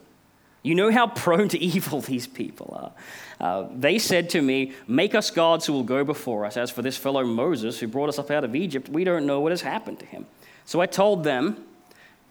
You 0.62 0.74
know 0.74 0.90
how 0.90 1.07
prone 1.09 1.48
to 1.48 1.59
evil 1.62 2.00
these 2.00 2.26
people 2.26 2.76
are. 2.78 2.92
Uh, 3.40 3.68
they 3.74 3.98
said 3.98 4.31
to 4.31 4.42
me, 4.42 4.72
Make 4.87 5.14
us 5.14 5.31
gods 5.31 5.66
who 5.66 5.72
will 5.72 5.85
go 5.85 6.04
before 6.04 6.44
us. 6.44 6.57
As 6.57 6.70
for 6.70 6.83
this 6.83 6.96
fellow 6.96 7.24
Moses 7.24 7.78
who 7.78 7.87
brought 7.87 8.09
us 8.09 8.18
up 8.18 8.31
out 8.31 8.44
of 8.44 8.54
Egypt, 8.54 8.88
we 8.88 9.04
don't 9.04 9.26
know 9.26 9.40
what 9.40 9.52
has 9.52 9.62
happened 9.62 9.98
to 10.00 10.07
him. 10.07 10.26
So 10.64 10.81
I 10.81 10.87
told 10.87 11.24
them, 11.24 11.64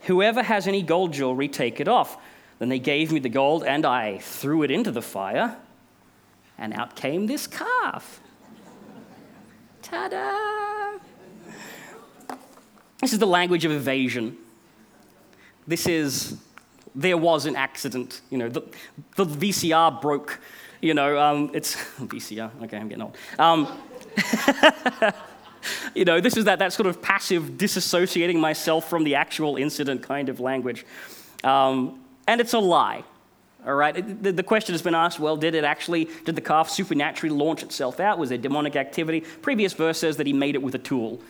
Whoever 0.01 0.43
has 0.43 0.67
any 0.67 0.83
gold 0.83 1.13
jewelry, 1.13 1.47
take 1.47 1.79
it 1.79 1.87
off. 1.87 2.17
Then 2.59 2.69
they 2.69 2.79
gave 2.79 3.11
me 3.11 3.19
the 3.19 3.29
gold, 3.29 3.63
and 3.63 3.85
I 3.85 4.19
threw 4.19 4.63
it 4.63 4.71
into 4.71 4.91
the 4.91 5.01
fire, 5.01 5.57
and 6.57 6.73
out 6.73 6.95
came 6.95 7.27
this 7.27 7.47
calf. 7.47 8.19
Ta 9.81 10.07
da! 10.07 10.97
This 13.01 13.13
is 13.13 13.19
the 13.19 13.27
language 13.27 13.63
of 13.63 13.71
evasion. 13.71 14.37
This 15.67 15.87
is, 15.87 16.37
there 16.97 17.15
was 17.15 17.45
an 17.45 17.55
accident. 17.55 18.21
You 18.29 18.39
know, 18.39 18.49
the, 18.49 18.61
the 19.15 19.25
VCR 19.25 20.01
broke. 20.01 20.39
You 20.81 20.93
know, 20.93 21.17
um, 21.19 21.51
it's 21.53 21.75
VCR. 21.99 22.63
Okay, 22.63 22.77
I'm 22.77 22.89
getting 22.89 23.03
old. 23.03 23.15
Um, 23.39 23.79
you 25.95 26.05
know, 26.05 26.19
this 26.19 26.35
is 26.35 26.45
that, 26.45 26.59
that 26.59 26.73
sort 26.73 26.87
of 26.87 27.01
passive 27.01 27.51
disassociating 27.51 28.39
myself 28.39 28.89
from 28.89 29.03
the 29.03 29.15
actual 29.15 29.57
incident 29.57 30.01
kind 30.01 30.27
of 30.27 30.39
language. 30.39 30.85
Um, 31.43 32.01
and 32.27 32.41
it's 32.41 32.53
a 32.53 32.59
lie. 32.59 33.03
All 33.65 33.75
right, 33.75 34.23
the, 34.23 34.31
the 34.31 34.43
question 34.43 34.73
has 34.73 34.81
been 34.81 34.95
asked 34.95 35.19
well, 35.19 35.35
did 35.35 35.53
it 35.53 35.63
actually, 35.63 36.05
did 36.25 36.35
the 36.35 36.41
calf 36.41 36.69
supernaturally 36.69 37.35
launch 37.35 37.63
itself 37.63 37.99
out? 37.99 38.17
Was 38.17 38.29
there 38.29 38.37
demonic 38.37 38.75
activity? 38.75 39.21
Previous 39.21 39.73
verse 39.73 39.99
says 39.99 40.17
that 40.17 40.27
he 40.27 40.33
made 40.33 40.55
it 40.55 40.61
with 40.61 40.73
a 40.75 40.79
tool. 40.79 41.21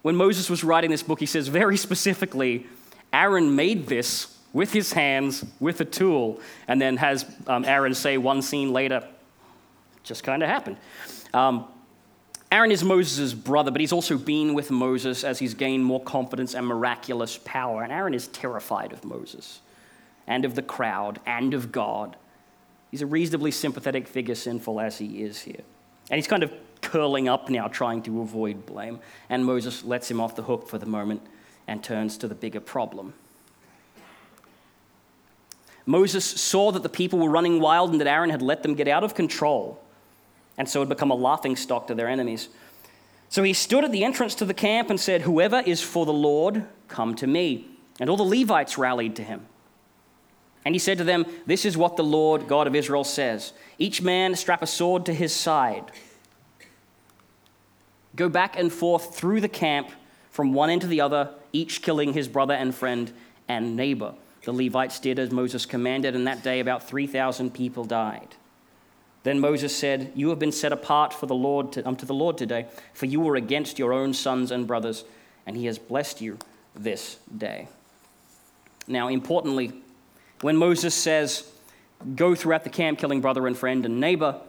When 0.00 0.16
Moses 0.16 0.48
was 0.48 0.64
writing 0.64 0.90
this 0.90 1.02
book, 1.02 1.20
he 1.20 1.26
says 1.26 1.48
very 1.48 1.76
specifically, 1.76 2.66
Aaron 3.12 3.54
made 3.54 3.88
this 3.88 4.38
with 4.52 4.72
his 4.72 4.92
hands, 4.92 5.44
with 5.60 5.80
a 5.80 5.84
tool, 5.84 6.40
and 6.68 6.80
then 6.80 6.96
has 6.98 7.24
um, 7.46 7.64
Aaron 7.64 7.94
say 7.94 8.18
one 8.18 8.42
scene 8.42 8.72
later, 8.72 9.06
just 10.02 10.24
kind 10.24 10.42
of 10.42 10.48
happened. 10.48 10.76
Um, 11.32 11.66
Aaron 12.50 12.70
is 12.70 12.84
Moses' 12.84 13.32
brother, 13.32 13.70
but 13.70 13.80
he's 13.80 13.92
also 13.92 14.18
been 14.18 14.52
with 14.52 14.70
Moses 14.70 15.24
as 15.24 15.38
he's 15.38 15.54
gained 15.54 15.84
more 15.84 16.02
confidence 16.02 16.54
and 16.54 16.66
miraculous 16.66 17.38
power. 17.38 17.82
And 17.82 17.90
Aaron 17.90 18.12
is 18.12 18.28
terrified 18.28 18.92
of 18.92 19.04
Moses 19.04 19.60
and 20.26 20.44
of 20.44 20.54
the 20.54 20.62
crowd 20.62 21.18
and 21.24 21.54
of 21.54 21.72
God. 21.72 22.16
He's 22.90 23.00
a 23.00 23.06
reasonably 23.06 23.52
sympathetic 23.52 24.06
figure, 24.06 24.34
sinful 24.34 24.80
as 24.80 24.98
he 24.98 25.22
is 25.22 25.40
here. 25.40 25.62
And 26.10 26.18
he's 26.18 26.26
kind 26.26 26.42
of 26.42 26.52
curling 26.82 27.26
up 27.26 27.48
now, 27.48 27.68
trying 27.68 28.02
to 28.02 28.20
avoid 28.20 28.66
blame. 28.66 29.00
And 29.30 29.46
Moses 29.46 29.82
lets 29.82 30.10
him 30.10 30.20
off 30.20 30.36
the 30.36 30.42
hook 30.42 30.68
for 30.68 30.76
the 30.76 30.84
moment 30.84 31.22
and 31.66 31.82
turns 31.82 32.18
to 32.18 32.28
the 32.28 32.34
bigger 32.34 32.60
problem. 32.60 33.14
Moses 35.86 36.24
saw 36.24 36.70
that 36.72 36.82
the 36.82 36.88
people 36.88 37.18
were 37.18 37.30
running 37.30 37.60
wild 37.60 37.90
and 37.90 38.00
that 38.00 38.06
Aaron 38.06 38.30
had 38.30 38.42
let 38.42 38.62
them 38.62 38.74
get 38.74 38.88
out 38.88 39.04
of 39.04 39.14
control 39.14 39.82
and 40.56 40.68
so 40.68 40.80
had 40.80 40.88
become 40.88 41.10
a 41.10 41.14
laughing 41.16 41.56
stock 41.56 41.86
to 41.88 41.94
their 41.94 42.08
enemies. 42.08 42.48
So 43.28 43.42
he 43.42 43.52
stood 43.52 43.84
at 43.84 43.92
the 43.92 44.04
entrance 44.04 44.34
to 44.36 44.44
the 44.44 44.54
camp 44.54 44.90
and 44.90 45.00
said, 45.00 45.22
Whoever 45.22 45.60
is 45.60 45.80
for 45.80 46.04
the 46.04 46.12
Lord, 46.12 46.64
come 46.88 47.14
to 47.16 47.26
me. 47.26 47.66
And 47.98 48.10
all 48.10 48.16
the 48.16 48.22
Levites 48.22 48.78
rallied 48.78 49.16
to 49.16 49.24
him. 49.24 49.46
And 50.64 50.74
he 50.74 50.78
said 50.78 50.98
to 50.98 51.04
them, 51.04 51.26
This 51.46 51.64
is 51.64 51.76
what 51.76 51.96
the 51.96 52.04
Lord 52.04 52.46
God 52.46 52.66
of 52.66 52.74
Israel 52.74 53.04
says 53.04 53.52
Each 53.78 54.02
man 54.02 54.34
strap 54.34 54.62
a 54.62 54.66
sword 54.66 55.06
to 55.06 55.14
his 55.14 55.34
side. 55.34 55.90
Go 58.14 58.28
back 58.28 58.58
and 58.58 58.70
forth 58.72 59.14
through 59.16 59.40
the 59.40 59.48
camp 59.48 59.88
from 60.30 60.52
one 60.52 60.70
end 60.70 60.82
to 60.82 60.86
the 60.86 61.00
other, 61.00 61.30
each 61.52 61.82
killing 61.82 62.12
his 62.12 62.28
brother 62.28 62.54
and 62.54 62.74
friend 62.74 63.12
and 63.48 63.76
neighbor. 63.76 64.14
The 64.44 64.52
Levites 64.52 64.98
did 64.98 65.18
as 65.18 65.30
Moses 65.30 65.66
commanded, 65.66 66.14
and 66.14 66.26
that 66.26 66.42
day 66.42 66.60
about 66.60 66.88
3,000 66.88 67.54
people 67.54 67.84
died. 67.84 68.34
Then 69.22 69.38
Moses 69.38 69.76
said, 69.76 70.10
You 70.14 70.30
have 70.30 70.38
been 70.38 70.52
set 70.52 70.72
apart 70.72 71.14
for 71.14 71.26
the 71.26 71.34
Lord 71.34 71.72
to, 71.72 71.86
um, 71.86 71.96
to 71.96 72.06
the 72.06 72.14
Lord 72.14 72.36
today, 72.36 72.66
for 72.92 73.06
you 73.06 73.20
were 73.20 73.36
against 73.36 73.78
your 73.78 73.92
own 73.92 74.14
sons 74.14 74.50
and 74.50 74.66
brothers, 74.66 75.04
and 75.46 75.56
he 75.56 75.66
has 75.66 75.78
blessed 75.78 76.20
you 76.20 76.38
this 76.74 77.18
day. 77.36 77.68
Now, 78.88 79.08
importantly, 79.08 79.72
when 80.40 80.56
Moses 80.56 80.94
says, 80.94 81.48
Go 82.16 82.34
throughout 82.34 82.64
the 82.64 82.70
camp 82.70 82.98
killing 82.98 83.20
brother 83.20 83.46
and 83.46 83.56
friend 83.56 83.86
and 83.86 84.00
neighbor 84.00 84.40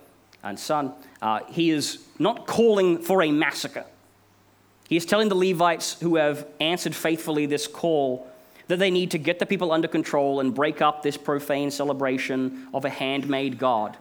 and 0.42 0.60
son, 0.60 0.92
uh, 1.22 1.42
he 1.48 1.70
is 1.70 2.04
not 2.18 2.48
calling 2.48 2.98
for 2.98 3.22
a 3.22 3.32
massacre. 3.32 3.86
He 4.90 4.98
is 4.98 5.06
telling 5.06 5.30
the 5.30 5.36
Levites 5.36 6.00
who 6.02 6.16
have 6.16 6.48
answered 6.60 6.96
faithfully 6.96 7.46
this 7.46 7.68
call 7.68 8.28
that 8.68 8.80
they 8.80 8.92
need 8.92 9.12
to 9.12 9.18
get 9.18 9.40
the 9.40 9.46
people 9.46 9.72
under 9.72 9.88
control 9.88 10.40
and 10.40 10.54
break 10.54 10.82
up 10.82 11.04
this 11.04 11.18
profane 11.18 11.72
celebration 11.72 12.68
of 12.74 12.86
a 12.86 12.90
handmade 12.90 13.58
God. 13.58 13.98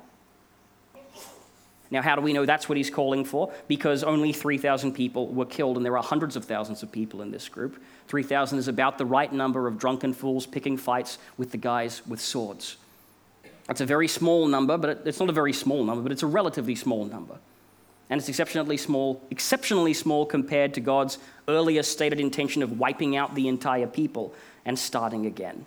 Now, 1.91 2.01
how 2.01 2.17
do 2.17 2.23
we 2.23 2.33
know 2.33 2.47
that's 2.47 2.71
what 2.71 2.79
he's 2.79 2.89
calling 2.89 3.23
for? 3.23 3.53
Because 3.69 4.03
only 4.03 4.33
3,000 4.33 4.93
people 4.93 5.29
were 5.29 5.45
killed, 5.45 5.77
and 5.77 5.85
there 5.85 5.99
are 5.99 6.03
hundreds 6.03 6.37
of 6.37 6.47
thousands 6.47 6.83
of 6.83 6.91
people 6.91 7.21
in 7.21 7.31
this 7.31 7.51
group. 7.51 7.83
3,000 8.09 8.59
is 8.59 8.67
about 8.67 8.97
the 8.97 9.05
right 9.05 9.31
number 9.31 9.67
of 9.67 9.79
drunken 9.79 10.15
fools 10.15 10.47
picking 10.47 10.79
fights 10.79 11.19
with 11.37 11.51
the 11.51 11.59
guys 11.59 12.01
with 12.07 12.19
swords. 12.19 12.79
It's 13.69 13.83
a 13.83 13.87
very 13.87 14.09
small 14.09 14.49
number, 14.49 14.79
but 14.79 15.03
it's 15.07 15.21
not 15.21 15.29
a 15.29 15.35
very 15.35 15.53
small 15.53 15.85
number, 15.85 16.03
but 16.03 16.13
it's 16.13 16.23
a 16.23 16.27
relatively 16.27 16.75
small 16.75 17.05
number. 17.05 17.37
And 18.11 18.19
it's 18.19 18.29
exceptionally 18.29 18.77
small, 18.77 19.23
exceptionally 19.31 19.95
small 19.95 20.27
compared 20.27 20.75
to 20.75 20.81
God's 20.81 21.19
earlier 21.49 21.83
stated 21.83 22.21
intention 22.21 22.63
of 22.63 22.79
wiping 22.79 23.17
out 23.17 23.35
the 23.35 23.49
entire 23.49 23.87
people 23.87 24.35
and 24.65 24.79
starting 24.79 25.27
again. 25.27 25.65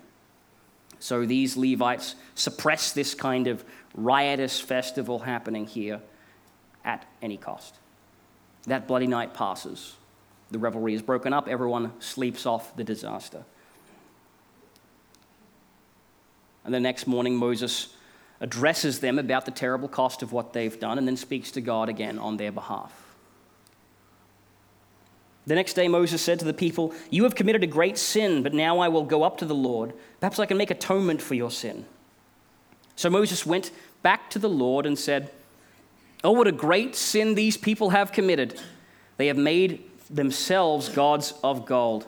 So 0.98 1.26
these 1.26 1.56
Levites 1.56 2.14
suppress 2.34 2.92
this 2.92 3.14
kind 3.14 3.46
of 3.46 3.64
riotous 3.94 4.60
festival 4.60 5.20
happening 5.20 5.66
here 5.66 6.00
at 6.84 7.04
any 7.20 7.36
cost. 7.36 7.74
That 8.66 8.86
bloody 8.86 9.06
night 9.06 9.34
passes. 9.34 9.96
The 10.50 10.58
revelry 10.58 10.94
is 10.94 11.02
broken 11.02 11.32
up. 11.32 11.48
Everyone 11.48 11.92
sleeps 12.00 12.46
off 12.46 12.76
the 12.76 12.84
disaster. 12.84 13.44
And 16.64 16.74
the 16.74 16.80
next 16.80 17.06
morning, 17.06 17.36
Moses 17.36 17.94
addresses 18.40 19.00
them 19.00 19.18
about 19.18 19.44
the 19.44 19.50
terrible 19.50 19.88
cost 19.88 20.22
of 20.22 20.32
what 20.32 20.52
they've 20.52 20.78
done 20.78 20.98
and 20.98 21.06
then 21.06 21.16
speaks 21.16 21.50
to 21.52 21.60
God 21.60 21.88
again 21.88 22.18
on 22.18 22.36
their 22.36 22.52
behalf. 22.52 23.06
The 25.46 25.54
next 25.54 25.74
day, 25.74 25.86
Moses 25.86 26.20
said 26.20 26.40
to 26.40 26.44
the 26.44 26.52
people, 26.52 26.92
You 27.08 27.22
have 27.22 27.36
committed 27.36 27.62
a 27.62 27.68
great 27.68 27.96
sin, 27.98 28.42
but 28.42 28.52
now 28.52 28.80
I 28.80 28.88
will 28.88 29.04
go 29.04 29.22
up 29.22 29.38
to 29.38 29.44
the 29.44 29.54
Lord. 29.54 29.92
Perhaps 30.20 30.40
I 30.40 30.46
can 30.46 30.56
make 30.56 30.72
atonement 30.72 31.22
for 31.22 31.34
your 31.34 31.52
sin. 31.52 31.86
So 32.96 33.08
Moses 33.08 33.46
went 33.46 33.70
back 34.02 34.28
to 34.30 34.38
the 34.40 34.48
Lord 34.48 34.86
and 34.86 34.98
said, 34.98 35.30
Oh, 36.24 36.32
what 36.32 36.48
a 36.48 36.52
great 36.52 36.96
sin 36.96 37.36
these 37.36 37.56
people 37.56 37.90
have 37.90 38.10
committed. 38.10 38.60
They 39.18 39.28
have 39.28 39.36
made 39.36 39.84
themselves 40.10 40.88
gods 40.88 41.34
of 41.44 41.64
gold. 41.64 42.06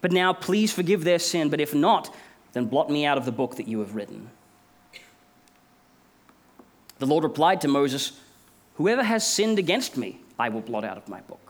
But 0.00 0.12
now 0.12 0.32
please 0.32 0.72
forgive 0.72 1.02
their 1.02 1.18
sin, 1.18 1.48
but 1.48 1.60
if 1.60 1.74
not, 1.74 2.14
then 2.52 2.66
blot 2.66 2.90
me 2.90 3.04
out 3.04 3.18
of 3.18 3.24
the 3.24 3.32
book 3.32 3.56
that 3.56 3.66
you 3.66 3.80
have 3.80 3.94
written. 3.96 4.30
The 6.98 7.06
Lord 7.06 7.24
replied 7.24 7.60
to 7.62 7.68
Moses, 7.68 8.12
Whoever 8.76 9.02
has 9.02 9.26
sinned 9.26 9.58
against 9.58 9.96
me, 9.96 10.20
I 10.38 10.48
will 10.48 10.60
blot 10.60 10.84
out 10.84 10.96
of 10.96 11.08
my 11.08 11.20
book. 11.22 11.44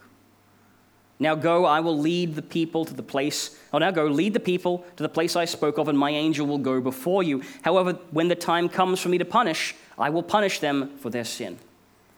Now 1.18 1.34
go, 1.34 1.64
I 1.64 1.80
will 1.80 1.96
lead 1.96 2.34
the 2.34 2.42
people 2.42 2.84
to 2.84 2.92
the 2.92 3.02
place. 3.02 3.58
Oh, 3.72 3.78
now 3.78 3.90
go, 3.90 4.06
lead 4.06 4.34
the 4.34 4.40
people 4.40 4.84
to 4.96 5.02
the 5.02 5.08
place 5.08 5.36
I 5.36 5.44
spoke 5.44 5.78
of, 5.78 5.88
and 5.88 5.98
my 5.98 6.10
angel 6.10 6.46
will 6.46 6.58
go 6.58 6.80
before 6.80 7.22
you. 7.22 7.42
However, 7.62 7.92
when 8.10 8.28
the 8.28 8.34
time 8.34 8.68
comes 8.68 9.00
for 9.00 9.08
me 9.08 9.18
to 9.18 9.24
punish, 9.24 9.74
I 9.96 10.10
will 10.10 10.22
punish 10.22 10.58
them 10.58 10.90
for 10.98 11.10
their 11.10 11.24
sin. 11.24 11.58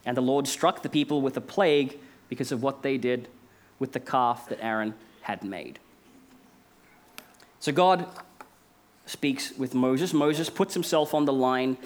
And 0.04 0.16
the 0.16 0.22
Lord 0.22 0.48
struck 0.48 0.82
the 0.82 0.88
people 0.88 1.20
with 1.20 1.36
a 1.36 1.40
plague 1.40 1.98
because 2.28 2.52
of 2.52 2.62
what 2.62 2.82
they 2.82 2.96
did 2.96 3.28
with 3.78 3.92
the 3.92 4.00
calf 4.00 4.48
that 4.48 4.64
Aaron 4.64 4.94
had 5.22 5.44
made. 5.44 5.78
So 7.60 7.72
God 7.72 8.06
speaks 9.04 9.52
with 9.56 9.74
Moses. 9.74 10.12
Moses 10.12 10.48
puts 10.48 10.74
himself 10.74 11.12
on 11.14 11.26
the 11.26 11.32
line 11.32 11.76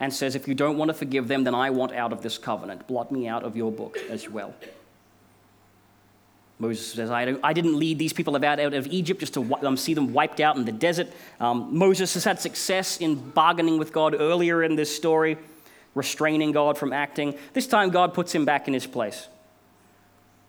and 0.00 0.12
says, 0.12 0.34
If 0.34 0.46
you 0.46 0.54
don't 0.54 0.76
want 0.76 0.88
to 0.88 0.94
forgive 0.94 1.28
them, 1.28 1.44
then 1.44 1.54
I 1.54 1.70
want 1.70 1.92
out 1.92 2.12
of 2.12 2.22
this 2.22 2.38
covenant. 2.38 2.86
Blot 2.86 3.10
me 3.10 3.28
out 3.28 3.44
of 3.44 3.56
your 3.56 3.72
book 3.72 3.98
as 4.10 4.28
well. 4.28 4.54
Moses 6.58 6.92
says, 6.92 7.10
I, 7.10 7.36
I 7.42 7.52
didn't 7.52 7.78
lead 7.78 7.98
these 7.98 8.14
people 8.14 8.34
out, 8.34 8.44
out 8.58 8.72
of 8.72 8.86
Egypt 8.86 9.20
just 9.20 9.34
to 9.34 9.54
um, 9.62 9.76
see 9.76 9.92
them 9.92 10.14
wiped 10.14 10.40
out 10.40 10.56
in 10.56 10.64
the 10.64 10.72
desert. 10.72 11.08
Um, 11.38 11.76
Moses 11.76 12.14
has 12.14 12.24
had 12.24 12.40
success 12.40 12.96
in 12.98 13.16
bargaining 13.30 13.78
with 13.78 13.92
God 13.92 14.14
earlier 14.18 14.62
in 14.62 14.74
this 14.74 14.94
story, 14.94 15.36
restraining 15.94 16.52
God 16.52 16.78
from 16.78 16.94
acting. 16.94 17.36
This 17.52 17.66
time, 17.66 17.90
God 17.90 18.14
puts 18.14 18.34
him 18.34 18.46
back 18.46 18.68
in 18.68 18.74
his 18.74 18.86
place. 18.86 19.28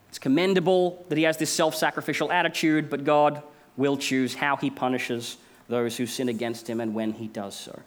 It's 0.08 0.20
commendable 0.20 1.06
that 1.10 1.18
he 1.18 1.26
has 1.26 1.36
this 1.36 1.52
self 1.52 1.76
sacrificial 1.76 2.32
attitude, 2.32 2.90
but 2.90 3.04
God 3.04 3.44
will 3.76 3.98
choose 3.98 4.34
how 4.34 4.56
he 4.56 4.70
punishes 4.70 5.36
those 5.68 5.98
who 5.98 6.06
sin 6.06 6.30
against 6.30 6.70
him 6.70 6.80
and 6.80 6.94
when 6.94 7.12
he 7.12 7.28
does 7.28 7.54
so. 7.54 7.78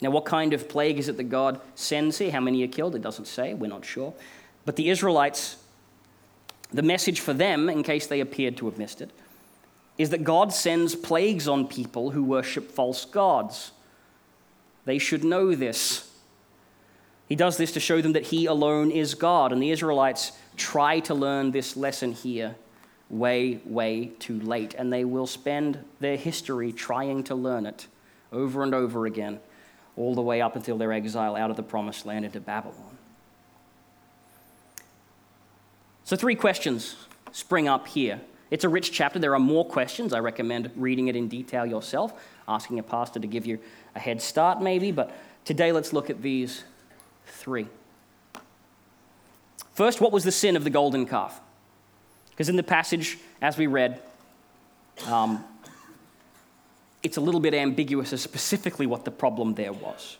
Now, 0.00 0.10
what 0.10 0.24
kind 0.24 0.52
of 0.52 0.68
plague 0.68 0.98
is 0.98 1.08
it 1.08 1.16
that 1.16 1.24
God 1.24 1.60
sends 1.74 2.18
here? 2.18 2.30
How 2.30 2.40
many 2.40 2.62
are 2.64 2.68
killed? 2.68 2.94
It 2.94 3.02
doesn't 3.02 3.26
say. 3.26 3.54
We're 3.54 3.68
not 3.68 3.84
sure. 3.84 4.12
But 4.64 4.76
the 4.76 4.90
Israelites 4.90 5.56
the 6.72 6.82
message 6.82 7.20
for 7.20 7.32
them, 7.32 7.68
in 7.68 7.82
case 7.82 8.06
they 8.06 8.20
appeared 8.20 8.56
to 8.58 8.66
have 8.66 8.78
missed 8.78 9.00
it, 9.00 9.10
is 9.98 10.10
that 10.10 10.24
God 10.24 10.52
sends 10.52 10.94
plagues 10.94 11.48
on 11.48 11.66
people 11.66 12.10
who 12.10 12.22
worship 12.22 12.70
false 12.70 13.04
gods. 13.04 13.72
They 14.84 14.98
should 14.98 15.24
know 15.24 15.54
this. 15.54 16.10
He 17.28 17.34
does 17.34 17.56
this 17.56 17.72
to 17.72 17.80
show 17.80 18.02
them 18.02 18.12
that 18.12 18.26
He 18.26 18.46
alone 18.46 18.90
is 18.90 19.14
God. 19.14 19.52
And 19.52 19.62
the 19.62 19.70
Israelites 19.70 20.32
try 20.56 21.00
to 21.00 21.14
learn 21.14 21.50
this 21.50 21.76
lesson 21.76 22.12
here 22.12 22.56
way, 23.08 23.60
way 23.64 24.12
too 24.18 24.38
late. 24.40 24.74
And 24.74 24.92
they 24.92 25.04
will 25.04 25.26
spend 25.26 25.82
their 26.00 26.16
history 26.16 26.72
trying 26.72 27.24
to 27.24 27.34
learn 27.34 27.66
it 27.66 27.86
over 28.32 28.62
and 28.62 28.74
over 28.74 29.06
again, 29.06 29.40
all 29.96 30.14
the 30.14 30.22
way 30.22 30.40
up 30.40 30.56
until 30.56 30.76
their 30.76 30.92
exile 30.92 31.36
out 31.36 31.50
of 31.50 31.56
the 31.56 31.62
promised 31.62 32.06
land 32.06 32.24
into 32.24 32.40
Babylon. 32.40 32.98
So, 36.04 36.16
three 36.16 36.34
questions 36.34 36.96
spring 37.32 37.68
up 37.68 37.88
here. 37.88 38.20
It's 38.50 38.64
a 38.64 38.68
rich 38.68 38.92
chapter. 38.92 39.18
There 39.18 39.34
are 39.34 39.40
more 39.40 39.66
questions. 39.66 40.12
I 40.12 40.20
recommend 40.20 40.70
reading 40.76 41.08
it 41.08 41.16
in 41.16 41.28
detail 41.28 41.66
yourself, 41.66 42.12
asking 42.46 42.78
a 42.78 42.82
pastor 42.82 43.18
to 43.18 43.26
give 43.26 43.44
you 43.44 43.58
a 43.94 43.98
head 43.98 44.22
start, 44.22 44.62
maybe. 44.62 44.92
But 44.92 45.12
today, 45.44 45.72
let's 45.72 45.92
look 45.92 46.10
at 46.10 46.22
these 46.22 46.62
three. 47.26 47.66
First, 49.74 50.00
what 50.00 50.12
was 50.12 50.24
the 50.24 50.32
sin 50.32 50.56
of 50.56 50.64
the 50.64 50.70
golden 50.70 51.06
calf? 51.06 51.40
Because 52.30 52.48
in 52.48 52.56
the 52.56 52.62
passage, 52.62 53.18
as 53.42 53.58
we 53.58 53.66
read, 53.66 54.00
um, 55.06 55.44
it's 57.02 57.16
a 57.16 57.20
little 57.20 57.40
bit 57.40 57.54
ambiguous 57.54 58.12
as 58.12 58.22
specifically 58.22 58.86
what 58.86 59.04
the 59.04 59.10
problem 59.10 59.54
there 59.54 59.72
was. 59.72 60.16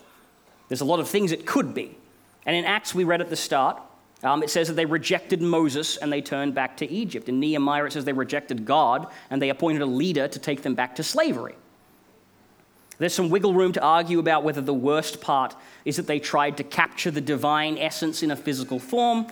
There's 0.69 0.81
a 0.81 0.85
lot 0.85 1.01
of 1.01 1.09
things 1.09 1.33
it 1.33 1.47
could 1.47 1.75
be. 1.75 1.97
And 2.45 2.55
in 2.55 2.65
Acts, 2.65 2.95
we 2.95 3.05
read 3.05 3.21
at 3.21 3.31
the 3.31 3.37
start, 3.37 3.81
um, 4.23 4.43
it 4.43 4.51
says 4.51 4.69
that 4.69 4.75
they 4.75 4.87
rejected 4.87 5.43
Moses 5.43 5.97
and 5.97 6.13
they 6.13 6.23
turned 6.23 6.55
back 6.55 6.77
to 6.79 6.91
Egypt. 6.91 7.29
In 7.29 7.39
Nehemiah, 7.41 7.85
it 7.85 7.93
says 7.93 8.05
they 8.05 8.13
rejected 8.13 8.65
God 8.65 9.09
and 9.31 9.43
they 9.43 9.51
appointed 9.51 9.83
a 9.83 9.87
leader 9.87 10.27
to 10.29 10.39
take 10.39 10.63
them 10.63 10.75
back 10.75 10.97
to 10.97 11.03
slavery. 11.03 11.55
There's 12.99 13.15
some 13.15 13.29
wiggle 13.29 13.53
room 13.53 13.73
to 13.73 13.83
argue 13.83 14.19
about 14.19 14.43
whether 14.43 14.63
the 14.63 14.73
worst 14.73 15.21
part 15.21 15.55
is 15.85 15.97
that 15.97 16.07
they 16.07 16.19
tried 16.19 16.57
to 16.57 16.65
capture 16.65 17.11
the 17.11 17.21
divine 17.21 17.77
essence 17.77 18.23
in 18.23 18.31
a 18.31 18.37
physical 18.37 18.79
form, 18.79 19.27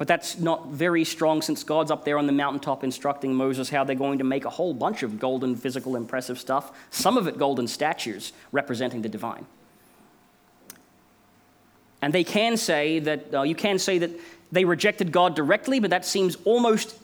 but 0.00 0.08
that's 0.08 0.38
not 0.38 0.68
very 0.68 1.04
strong 1.04 1.42
since 1.42 1.62
God's 1.62 1.90
up 1.90 2.06
there 2.06 2.16
on 2.16 2.26
the 2.26 2.32
mountaintop 2.32 2.82
instructing 2.84 3.34
Moses 3.34 3.68
how 3.68 3.84
they're 3.84 3.94
going 3.94 4.16
to 4.16 4.24
make 4.24 4.46
a 4.46 4.48
whole 4.48 4.72
bunch 4.72 5.02
of 5.02 5.20
golden, 5.20 5.54
physical, 5.54 5.94
impressive 5.94 6.38
stuff, 6.38 6.72
some 6.88 7.18
of 7.18 7.28
it 7.28 7.36
golden 7.36 7.68
statues 7.68 8.32
representing 8.50 9.02
the 9.02 9.10
divine. 9.10 9.44
And 12.00 12.14
they 12.14 12.24
can 12.24 12.56
say 12.56 12.98
that, 13.00 13.34
uh, 13.34 13.42
you 13.42 13.54
can 13.54 13.78
say 13.78 13.98
that 13.98 14.10
they 14.50 14.64
rejected 14.64 15.12
God 15.12 15.36
directly, 15.36 15.80
but 15.80 15.90
that 15.90 16.06
seems 16.06 16.38
almost, 16.46 16.96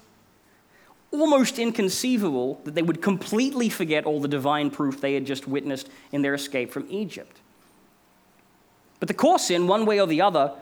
almost 1.11 1.59
inconceivable 1.59 2.63
that 2.65 2.75
they 2.75 2.81
would 2.81 3.03
completely 3.03 3.69
forget 3.69 4.07
all 4.07 4.21
the 4.21 4.27
divine 4.27 4.71
proof 4.71 5.03
they 5.03 5.13
had 5.13 5.27
just 5.27 5.47
witnessed 5.47 5.91
in 6.13 6.23
their 6.23 6.33
escape 6.33 6.73
from 6.73 6.87
Egypt. 6.89 7.41
But 9.01 9.09
the 9.09 9.15
core 9.15 9.39
sin, 9.39 9.67
one 9.67 9.85
way 9.85 10.01
or 10.01 10.07
the 10.07 10.23
other, 10.23 10.55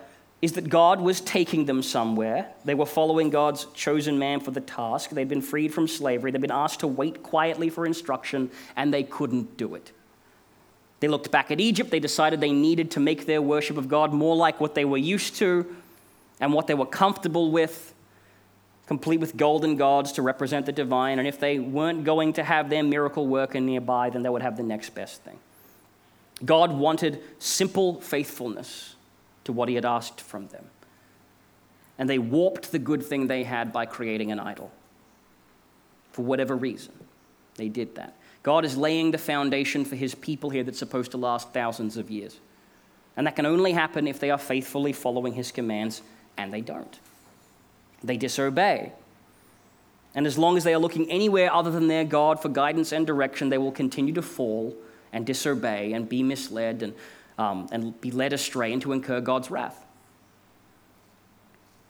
is 0.44 0.52
that 0.52 0.68
God 0.68 1.00
was 1.00 1.22
taking 1.22 1.64
them 1.64 1.83
somewhere. 1.83 2.48
They 2.66 2.74
were 2.74 2.85
following 2.85 3.30
God's 3.30 3.64
chosen 3.72 4.18
man 4.18 4.40
for 4.40 4.50
the 4.50 4.61
task. 4.61 5.09
They'd 5.09 5.26
been 5.26 5.40
freed 5.40 5.72
from 5.72 5.88
slavery. 5.88 6.30
They'd 6.30 6.40
been 6.42 6.50
asked 6.50 6.80
to 6.80 6.87
wait 6.87 7.22
quietly 7.22 7.70
for 7.70 7.87
instruction, 7.87 8.50
and 8.76 8.92
they 8.92 9.04
couldn't 9.04 9.57
do 9.57 9.74
it. 9.74 9.92
They 11.00 11.09
looked 11.09 11.30
back 11.30 11.50
at 11.50 11.62
Egypt. 11.62 11.90
They 11.90 11.98
decided 11.98 12.42
they 12.42 12.52
needed 12.52 12.90
to 12.90 13.00
make 13.00 13.24
their 13.24 13.40
worship 13.40 13.78
of 13.78 13.88
God 13.88 14.12
more 14.12 14.37
like 14.37 14.61
what 14.61 14.74
they 14.74 14.85
were 14.85 14.98
used 14.98 15.37
to 15.37 15.74
and 16.40 16.52
what 16.52 16.66
they 16.66 16.74
were 16.74 16.85
comfortable 16.85 17.50
with, 17.50 17.94
complete 18.87 19.20
with 19.20 19.38
golden 19.38 19.76
gods 19.76 20.12
to 20.12 20.20
represent 20.20 20.66
the 20.66 20.72
divine. 20.72 21.18
And 21.18 21.26
if 21.26 21.40
they 21.40 21.59
weren't 21.59 22.04
going 22.04 22.35
to 22.35 22.44
have 22.44 22.68
their 22.68 22.83
miracle 22.83 23.26
worker 23.26 23.61
nearby, 23.61 24.11
then 24.11 24.22
they 24.22 24.28
would 24.28 24.42
have 24.42 24.59
the 24.59 24.62
next 24.62 24.94
best 24.94 25.22
thing. 25.22 25.38
God 26.44 26.70
wanted 26.70 27.22
simple 27.38 27.98
faithfulness 28.02 28.93
to 29.44 29.52
what 29.52 29.68
he 29.68 29.74
had 29.74 29.85
asked 29.85 30.20
from 30.20 30.48
them. 30.48 30.64
And 31.98 32.09
they 32.09 32.18
warped 32.18 32.72
the 32.72 32.78
good 32.78 33.04
thing 33.04 33.26
they 33.26 33.44
had 33.44 33.72
by 33.72 33.87
creating 33.87 34.33
an 34.33 34.40
idol. 34.40 34.72
For 36.12 36.22
whatever 36.22 36.57
reason, 36.57 36.92
they 37.57 37.68
did 37.68 37.94
that. 37.94 38.16
God 38.42 38.64
is 38.64 38.76
laying 38.76 39.11
the 39.11 39.18
foundation 39.18 39.85
for 39.85 39.96
his 39.96 40.14
people 40.14 40.50
here 40.50 40.64
that's 40.64 40.78
supposed 40.78 41.12
to 41.12 41.16
last 41.16 41.52
thousands 41.52 41.96
of 41.96 42.11
years. 42.11 42.38
And 43.16 43.26
that 43.26 43.37
can 43.37 43.46
only 43.46 43.72
happen 43.72 44.07
if 44.07 44.18
they 44.18 44.30
are 44.30 44.38
faithfully 44.38 44.92
following 44.92 45.35
his 45.35 45.52
commands, 45.52 46.02
and 46.37 46.52
they 46.52 46.61
don't. 46.61 46.98
They 48.02 48.16
disobey. 48.16 48.92
And 50.14 50.26
as 50.26 50.37
long 50.37 50.57
as 50.57 50.64
they 50.64 50.74
are 50.74 50.78
looking 50.78 51.11
anywhere 51.11 51.52
other 51.52 51.70
than 51.70 51.88
their 51.88 52.04
God 52.04 52.40
for 52.40 52.48
guidance 52.48 52.92
and 52.92 53.07
direction, 53.07 53.48
they 53.48 53.59
will 53.59 53.72
continue 53.72 54.14
to 54.14 54.22
fall 54.22 54.74
and 55.12 55.24
disobey 55.24 55.92
and 55.92 56.09
be 56.09 56.22
misled 56.22 56.83
and, 56.83 56.92
um, 57.38 57.68
and 57.73 58.01
be 58.01 58.11
led 58.11 58.33
astray 58.33 58.73
and 58.73 58.83
to 58.83 58.92
incur 58.92 59.20
God's 59.20 59.51
wrath. 59.51 59.85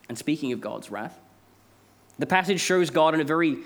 And 0.09 0.19
speaking 0.19 0.53
of 0.53 0.61
God's 0.61 0.91
wrath, 0.91 1.19
the 2.19 2.27
passage 2.27 2.61
shows 2.61 2.91
God 2.91 3.15
in 3.15 3.21
a 3.21 3.25
very 3.25 3.57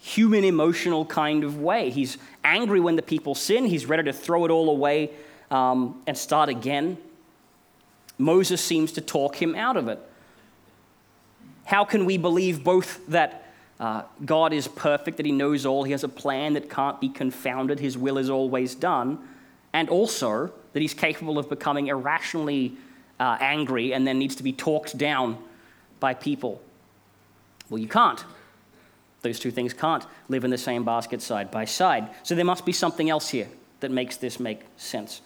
human 0.00 0.44
emotional 0.44 1.04
kind 1.04 1.44
of 1.44 1.58
way. 1.58 1.90
He's 1.90 2.18
angry 2.44 2.80
when 2.80 2.96
the 2.96 3.02
people 3.02 3.34
sin, 3.34 3.64
he's 3.64 3.86
ready 3.86 4.04
to 4.04 4.12
throw 4.12 4.44
it 4.44 4.50
all 4.50 4.70
away 4.70 5.10
um, 5.50 6.00
and 6.06 6.16
start 6.16 6.48
again. 6.48 6.96
Moses 8.16 8.60
seems 8.60 8.92
to 8.92 9.00
talk 9.00 9.40
him 9.40 9.54
out 9.54 9.76
of 9.76 9.88
it. 9.88 10.00
How 11.64 11.84
can 11.84 12.04
we 12.04 12.16
believe 12.16 12.64
both 12.64 13.06
that 13.08 13.52
uh, 13.78 14.02
God 14.24 14.52
is 14.52 14.66
perfect, 14.66 15.18
that 15.18 15.26
he 15.26 15.32
knows 15.32 15.66
all, 15.66 15.84
he 15.84 15.92
has 15.92 16.02
a 16.02 16.08
plan 16.08 16.54
that 16.54 16.68
can't 16.68 17.00
be 17.00 17.08
confounded, 17.08 17.78
his 17.78 17.96
will 17.96 18.18
is 18.18 18.30
always 18.30 18.74
done, 18.74 19.18
and 19.72 19.88
also 19.88 20.52
that 20.72 20.80
he's 20.80 20.94
capable 20.94 21.38
of 21.38 21.48
becoming 21.48 21.88
irrationally 21.88 22.76
uh, 23.20 23.36
angry 23.40 23.92
and 23.92 24.06
then 24.06 24.18
needs 24.18 24.36
to 24.36 24.42
be 24.42 24.52
talked 24.52 24.96
down 24.96 25.38
by 26.00 26.14
people? 26.14 26.60
Well, 27.68 27.78
you 27.78 27.88
can't. 27.88 28.24
Those 29.22 29.38
two 29.38 29.50
things 29.50 29.74
can't 29.74 30.04
live 30.28 30.44
in 30.44 30.50
the 30.50 30.58
same 30.58 30.84
basket 30.84 31.20
side 31.20 31.50
by 31.50 31.64
side. 31.64 32.08
So 32.22 32.34
there 32.34 32.44
must 32.44 32.64
be 32.64 32.72
something 32.72 33.10
else 33.10 33.28
here 33.28 33.48
that 33.80 33.90
makes 33.90 34.16
this 34.16 34.38
make 34.38 34.60
sense. 34.76 35.20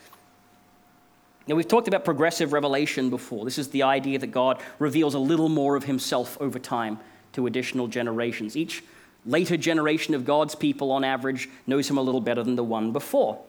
Now, 1.47 1.57
we've 1.57 1.69
talked 1.69 1.89
about 1.89 2.05
progressive 2.05 2.53
revelation 2.53 3.11
before. 3.11 3.45
This 3.45 3.59
is 3.59 3.69
the 3.69 3.83
idea 3.83 4.19
that 4.19 4.29
God 4.29 4.63
reveals 4.79 5.15
a 5.15 5.19
little 5.19 5.49
more 5.49 5.75
of 5.75 5.85
himself 5.85 6.39
over 6.41 6.59
time 6.59 7.01
to 7.33 7.47
additional 7.47 7.89
generations. 7.89 8.57
Each 8.57 8.83
later 9.27 9.57
generation 9.57 10.15
of 10.15 10.25
God's 10.25 10.55
people, 10.55 10.93
on 10.93 11.03
average, 11.03 11.49
knows 11.67 11.91
him 11.91 11.99
a 11.99 12.03
little 12.03 12.21
better 12.21 12.45
than 12.45 12.55
the 12.55 12.65
one 12.65 12.93
before. 12.93 13.41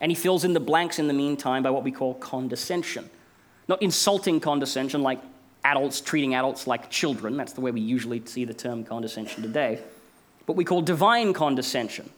And 0.00 0.10
he 0.10 0.14
fills 0.16 0.44
in 0.44 0.52
the 0.52 0.60
blanks 0.60 0.98
in 0.98 1.08
the 1.08 1.14
meantime 1.14 1.62
by 1.62 1.70
what 1.70 1.84
we 1.84 1.92
call 1.92 2.14
condescension. 2.14 3.08
Not 3.68 3.82
insulting 3.82 4.40
condescension 4.40 5.02
like 5.02 5.20
adults 5.64 6.00
treating 6.00 6.34
adults 6.34 6.66
like 6.66 6.90
children. 6.90 7.36
That's 7.36 7.52
the 7.52 7.60
way 7.60 7.70
we 7.70 7.80
usually 7.80 8.22
see 8.26 8.44
the 8.44 8.54
term 8.54 8.84
condescension 8.84 9.42
today. 9.42 9.80
but 10.46 10.56
we 10.56 10.64
call 10.64 10.82
divine 10.82 11.32
condescension. 11.32 12.10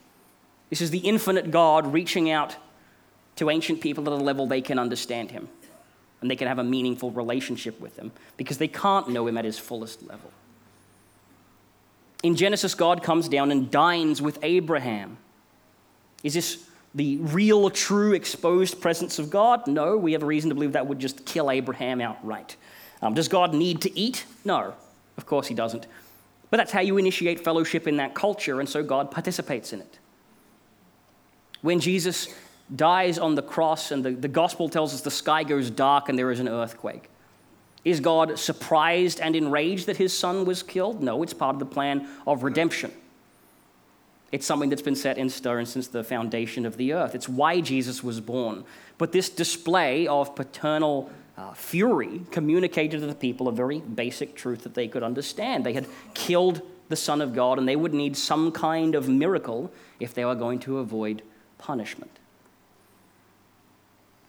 This 0.68 0.80
is 0.80 0.90
the 0.90 0.98
infinite 0.98 1.52
God 1.52 1.92
reaching 1.92 2.28
out 2.28 2.56
to 3.36 3.50
ancient 3.50 3.80
people 3.80 4.04
at 4.06 4.12
a 4.12 4.22
level 4.22 4.46
they 4.46 4.60
can 4.60 4.80
understand 4.80 5.30
him 5.30 5.48
and 6.20 6.30
they 6.30 6.36
can 6.36 6.48
have 6.48 6.58
a 6.58 6.64
meaningful 6.64 7.10
relationship 7.12 7.78
with 7.80 7.96
him 7.96 8.10
because 8.36 8.58
they 8.58 8.66
can't 8.66 9.08
know 9.08 9.26
him 9.28 9.36
at 9.36 9.44
his 9.44 9.58
fullest 9.58 10.02
level. 10.02 10.32
In 12.22 12.34
Genesis, 12.34 12.74
God 12.74 13.02
comes 13.02 13.28
down 13.28 13.52
and 13.52 13.70
dines 13.70 14.20
with 14.20 14.38
Abraham. 14.42 15.18
Is 16.24 16.34
this 16.34 16.65
the 16.96 17.18
real, 17.18 17.70
true, 17.70 18.14
exposed 18.14 18.80
presence 18.80 19.18
of 19.18 19.30
God? 19.30 19.66
No, 19.68 19.96
we 19.96 20.12
have 20.12 20.22
a 20.22 20.26
reason 20.26 20.48
to 20.48 20.54
believe 20.54 20.72
that 20.72 20.86
would 20.86 20.98
just 20.98 21.24
kill 21.24 21.50
Abraham 21.50 22.00
outright. 22.00 22.56
Um, 23.02 23.14
does 23.14 23.28
God 23.28 23.54
need 23.54 23.82
to 23.82 23.96
eat? 23.96 24.24
No, 24.44 24.74
of 25.16 25.26
course 25.26 25.46
he 25.46 25.54
doesn't. 25.54 25.86
But 26.50 26.56
that's 26.56 26.72
how 26.72 26.80
you 26.80 26.96
initiate 26.96 27.44
fellowship 27.44 27.86
in 27.86 27.98
that 27.98 28.14
culture, 28.14 28.60
and 28.60 28.68
so 28.68 28.82
God 28.82 29.10
participates 29.10 29.72
in 29.72 29.80
it. 29.80 29.98
When 31.60 31.80
Jesus 31.80 32.28
dies 32.74 33.18
on 33.18 33.34
the 33.34 33.42
cross, 33.42 33.90
and 33.90 34.04
the, 34.04 34.12
the 34.12 34.28
gospel 34.28 34.68
tells 34.68 34.94
us 34.94 35.02
the 35.02 35.10
sky 35.10 35.44
goes 35.44 35.70
dark 35.70 36.08
and 36.08 36.18
there 36.18 36.30
is 36.30 36.40
an 36.40 36.48
earthquake. 36.48 37.10
Is 37.84 38.00
God 38.00 38.38
surprised 38.38 39.20
and 39.20 39.36
enraged 39.36 39.86
that 39.86 39.96
his 39.96 40.16
son 40.16 40.44
was 40.44 40.62
killed? 40.62 41.02
No, 41.02 41.22
it's 41.22 41.34
part 41.34 41.54
of 41.54 41.60
the 41.60 41.66
plan 41.66 42.08
of 42.26 42.42
redemption. 42.42 42.90
It's 44.32 44.46
something 44.46 44.70
that's 44.70 44.82
been 44.82 44.96
set 44.96 45.18
in 45.18 45.30
stone 45.30 45.66
since 45.66 45.86
the 45.88 46.02
foundation 46.02 46.66
of 46.66 46.76
the 46.76 46.92
earth. 46.92 47.14
It's 47.14 47.28
why 47.28 47.60
Jesus 47.60 48.02
was 48.02 48.20
born. 48.20 48.64
But 48.98 49.12
this 49.12 49.28
display 49.28 50.06
of 50.06 50.34
paternal 50.34 51.10
uh, 51.36 51.52
fury 51.52 52.22
communicated 52.30 53.00
to 53.00 53.06
the 53.06 53.14
people 53.14 53.46
a 53.46 53.52
very 53.52 53.80
basic 53.80 54.34
truth 54.34 54.62
that 54.64 54.74
they 54.74 54.88
could 54.88 55.02
understand. 55.02 55.64
They 55.64 55.74
had 55.74 55.86
killed 56.14 56.62
the 56.88 56.96
Son 56.96 57.20
of 57.20 57.34
God, 57.34 57.58
and 57.58 57.68
they 57.68 57.76
would 57.76 57.94
need 57.94 58.16
some 58.16 58.52
kind 58.52 58.94
of 58.94 59.08
miracle 59.08 59.72
if 60.00 60.14
they 60.14 60.24
were 60.24 60.34
going 60.34 60.60
to 60.60 60.78
avoid 60.78 61.22
punishment. 61.58 62.10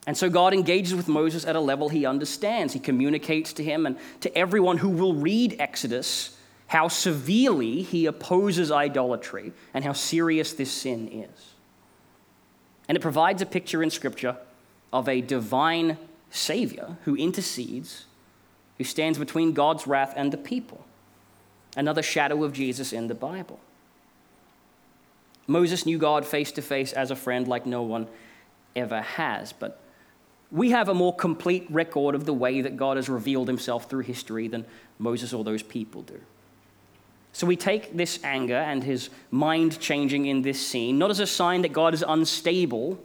And 0.05 0.17
so 0.17 0.29
God 0.29 0.53
engages 0.53 0.95
with 0.95 1.07
Moses 1.07 1.45
at 1.45 1.55
a 1.55 1.59
level 1.59 1.89
he 1.89 2.05
understands. 2.05 2.73
He 2.73 2.79
communicates 2.79 3.51
to 3.53 3.63
him 3.63 3.85
and 3.85 3.97
to 4.21 4.35
everyone 4.37 4.77
who 4.77 4.89
will 4.89 5.13
read 5.13 5.57
Exodus 5.59 6.36
how 6.67 6.87
severely 6.87 7.81
he 7.81 8.05
opposes 8.05 8.71
idolatry 8.71 9.53
and 9.73 9.83
how 9.83 9.93
serious 9.93 10.53
this 10.53 10.71
sin 10.71 11.07
is. 11.07 11.53
And 12.87 12.95
it 12.97 13.01
provides 13.01 13.41
a 13.41 13.45
picture 13.45 13.81
in 13.81 13.89
Scripture 13.89 14.37
of 14.91 15.09
a 15.09 15.21
divine 15.21 15.97
Savior 16.29 16.97
who 17.05 17.15
intercedes, 17.15 18.05
who 18.77 18.83
stands 18.83 19.17
between 19.17 19.53
God's 19.53 19.87
wrath 19.87 20.13
and 20.15 20.31
the 20.31 20.37
people. 20.37 20.85
Another 21.75 22.03
shadow 22.03 22.43
of 22.43 22.53
Jesus 22.53 22.93
in 22.93 23.07
the 23.07 23.15
Bible. 23.15 23.59
Moses 25.47 25.85
knew 25.85 25.97
God 25.97 26.25
face 26.25 26.51
to 26.53 26.61
face 26.61 26.91
as 26.91 27.11
a 27.11 27.15
friend 27.15 27.47
like 27.47 27.65
no 27.65 27.81
one 27.81 28.07
ever 28.75 29.01
has, 29.01 29.53
but 29.53 29.79
we 30.51 30.71
have 30.71 30.89
a 30.89 30.93
more 30.93 31.15
complete 31.15 31.65
record 31.69 32.15
of 32.15 32.25
the 32.25 32.33
way 32.33 32.61
that 32.61 32.77
God 32.77 32.97
has 32.97 33.09
revealed 33.09 33.47
himself 33.47 33.89
through 33.89 34.03
history 34.03 34.47
than 34.47 34.65
Moses 34.99 35.33
or 35.33 35.43
those 35.43 35.63
people 35.63 36.01
do. 36.01 36.19
So 37.37 37.45
we 37.45 37.55
take 37.55 37.95
this 37.95 38.19
anger 38.23 38.55
and 38.55 38.83
his 38.83 39.11
mind 39.29 39.79
changing 39.79 40.25
in 40.25 40.41
this 40.41 40.59
scene 40.59 40.97
not 40.97 41.11
as 41.11 41.19
a 41.19 41.27
sign 41.27 41.61
that 41.61 41.71
God 41.71 41.93
is 41.93 42.03
unstable, 42.07 42.97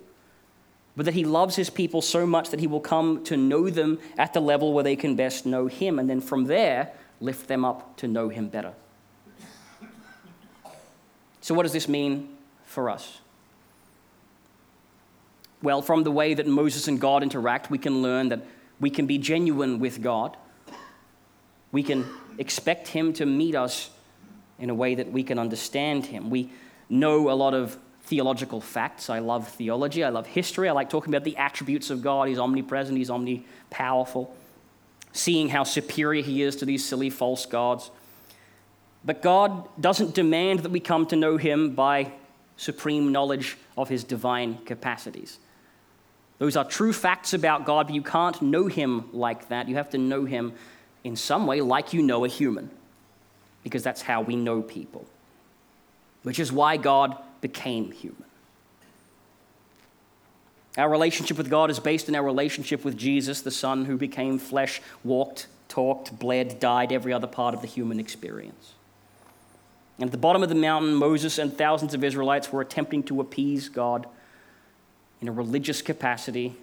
but 0.96 1.04
that 1.04 1.12
he 1.12 1.26
loves 1.26 1.54
his 1.54 1.68
people 1.68 2.00
so 2.00 2.24
much 2.24 2.48
that 2.48 2.58
he 2.58 2.66
will 2.66 2.80
come 2.80 3.22
to 3.24 3.36
know 3.36 3.68
them 3.68 3.98
at 4.16 4.32
the 4.32 4.40
level 4.40 4.72
where 4.72 4.84
they 4.84 4.96
can 4.96 5.16
best 5.16 5.44
know 5.44 5.66
him, 5.66 5.98
and 5.98 6.08
then 6.08 6.22
from 6.22 6.46
there, 6.46 6.92
lift 7.20 7.46
them 7.46 7.62
up 7.62 7.98
to 7.98 8.08
know 8.08 8.30
him 8.30 8.48
better. 8.48 8.72
So, 11.42 11.54
what 11.54 11.64
does 11.64 11.74
this 11.74 11.86
mean 11.86 12.34
for 12.64 12.88
us? 12.88 13.18
Well, 15.60 15.82
from 15.82 16.04
the 16.04 16.10
way 16.10 16.32
that 16.32 16.46
Moses 16.46 16.88
and 16.88 16.98
God 16.98 17.22
interact, 17.22 17.70
we 17.70 17.76
can 17.76 18.00
learn 18.00 18.30
that 18.30 18.46
we 18.80 18.88
can 18.88 19.04
be 19.04 19.18
genuine 19.18 19.78
with 19.78 20.00
God. 20.00 20.38
We 21.70 21.82
can 21.82 22.06
expect 22.38 22.88
Him 22.88 23.12
to 23.12 23.26
meet 23.26 23.54
us 23.54 23.90
in 24.62 24.70
a 24.70 24.74
way 24.74 24.94
that 24.94 25.10
we 25.10 25.22
can 25.24 25.38
understand 25.38 26.06
Him. 26.06 26.30
We 26.30 26.48
know 26.88 27.30
a 27.30 27.34
lot 27.34 27.52
of 27.52 27.76
theological 28.04 28.60
facts. 28.60 29.10
I 29.10 29.18
love 29.18 29.48
theology. 29.48 30.04
I 30.04 30.08
love 30.08 30.26
history. 30.26 30.68
I 30.68 30.72
like 30.72 30.88
talking 30.88 31.12
about 31.12 31.24
the 31.24 31.36
attributes 31.36 31.90
of 31.90 32.00
God. 32.00 32.28
He's 32.28 32.38
omnipresent, 32.38 32.96
He's 32.96 33.10
omnipowerful. 33.10 34.30
Seeing 35.12 35.48
how 35.48 35.64
superior 35.64 36.22
He 36.22 36.42
is 36.42 36.56
to 36.56 36.64
these 36.64 36.84
silly 36.84 37.10
false 37.10 37.44
gods. 37.44 37.90
But 39.04 39.20
God 39.20 39.68
doesn't 39.80 40.14
demand 40.14 40.60
that 40.60 40.70
we 40.70 40.80
come 40.80 41.06
to 41.06 41.16
know 41.16 41.36
Him 41.36 41.74
by 41.74 42.12
supreme 42.56 43.10
knowledge 43.10 43.56
of 43.76 43.88
His 43.88 44.04
divine 44.04 44.58
capacities. 44.64 45.38
Those 46.38 46.56
are 46.56 46.64
true 46.64 46.92
facts 46.92 47.34
about 47.34 47.66
God, 47.66 47.88
but 47.88 47.94
you 47.94 48.02
can't 48.02 48.40
know 48.40 48.68
Him 48.68 49.08
like 49.12 49.48
that. 49.48 49.68
You 49.68 49.74
have 49.74 49.90
to 49.90 49.98
know 49.98 50.24
Him 50.24 50.52
in 51.02 51.16
some 51.16 51.46
way 51.48 51.60
like 51.60 51.92
you 51.92 52.02
know 52.02 52.24
a 52.24 52.28
human, 52.28 52.70
because 53.62 53.82
that's 53.82 54.02
how 54.02 54.20
we 54.20 54.36
know 54.36 54.62
people, 54.62 55.06
which 56.22 56.38
is 56.38 56.52
why 56.52 56.76
God 56.76 57.16
became 57.40 57.92
human. 57.92 58.24
Our 60.78 60.88
relationship 60.88 61.36
with 61.36 61.50
God 61.50 61.70
is 61.70 61.78
based 61.78 62.08
on 62.08 62.14
our 62.14 62.24
relationship 62.24 62.84
with 62.84 62.96
Jesus, 62.96 63.42
the 63.42 63.50
Son 63.50 63.84
who 63.84 63.98
became 63.98 64.38
flesh, 64.38 64.80
walked, 65.04 65.46
talked, 65.68 66.18
bled, 66.18 66.58
died, 66.60 66.92
every 66.92 67.12
other 67.12 67.26
part 67.26 67.54
of 67.54 67.60
the 67.60 67.66
human 67.66 68.00
experience. 68.00 68.72
And 69.98 70.08
at 70.08 70.12
the 70.12 70.18
bottom 70.18 70.42
of 70.42 70.48
the 70.48 70.54
mountain, 70.54 70.94
Moses 70.94 71.38
and 71.38 71.56
thousands 71.56 71.92
of 71.92 72.02
Israelites 72.02 72.50
were 72.50 72.62
attempting 72.62 73.02
to 73.04 73.20
appease 73.20 73.68
God 73.68 74.06
in 75.20 75.28
a 75.28 75.32
religious 75.32 75.82
capacity, 75.82 76.56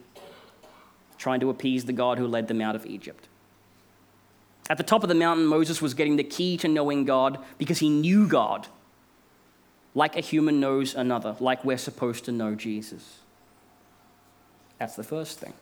trying 1.18 1.40
to 1.40 1.50
appease 1.50 1.86
the 1.86 1.94
God 1.94 2.18
who 2.18 2.28
led 2.28 2.48
them 2.48 2.62
out 2.62 2.76
of 2.76 2.86
Egypt. 2.86 3.28
At 4.70 4.78
the 4.78 4.84
top 4.84 5.04
of 5.04 5.10
the 5.10 5.16
mountain, 5.16 5.46
Moses 5.46 5.82
was 5.82 5.94
getting 5.94 6.16
the 6.16 6.24
key 6.24 6.58
to 6.58 6.68
knowing 6.68 7.06
God 7.06 7.40
because 7.58 7.80
he 7.80 7.90
knew 7.90 8.28
God 8.28 8.68
like 9.96 10.16
a 10.16 10.22
human 10.22 10.60
knows 10.60 10.96
another, 10.96 11.36
like 11.40 11.66
we're 11.66 11.78
supposed 11.78 12.26
to 12.26 12.32
know 12.32 12.56
Jesus. 12.56 13.20
That's 14.78 14.96
the 14.96 15.04
first 15.04 15.40
thing. 15.40 15.54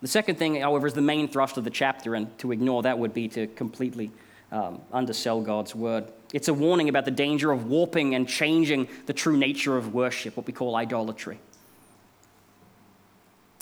The 0.00 0.08
second 0.08 0.36
thing, 0.36 0.60
however, 0.60 0.86
is 0.86 0.94
the 0.94 1.00
main 1.00 1.26
thrust 1.26 1.56
of 1.56 1.64
the 1.64 1.70
chapter, 1.70 2.14
and 2.14 2.36
to 2.38 2.52
ignore 2.52 2.82
that 2.82 2.98
would 2.98 3.12
be 3.12 3.26
to 3.28 3.48
completely 3.48 4.12
um, 4.52 4.80
undersell 4.92 5.40
God's 5.40 5.74
word. 5.74 6.04
It's 6.32 6.48
a 6.48 6.54
warning 6.54 6.88
about 6.88 7.04
the 7.04 7.10
danger 7.10 7.50
of 7.50 7.66
warping 7.66 8.14
and 8.14 8.28
changing 8.28 8.88
the 9.06 9.12
true 9.12 9.36
nature 9.36 9.76
of 9.76 9.94
worship, 9.94 10.36
what 10.36 10.46
we 10.46 10.52
call 10.52 10.76
idolatry. 10.76 11.40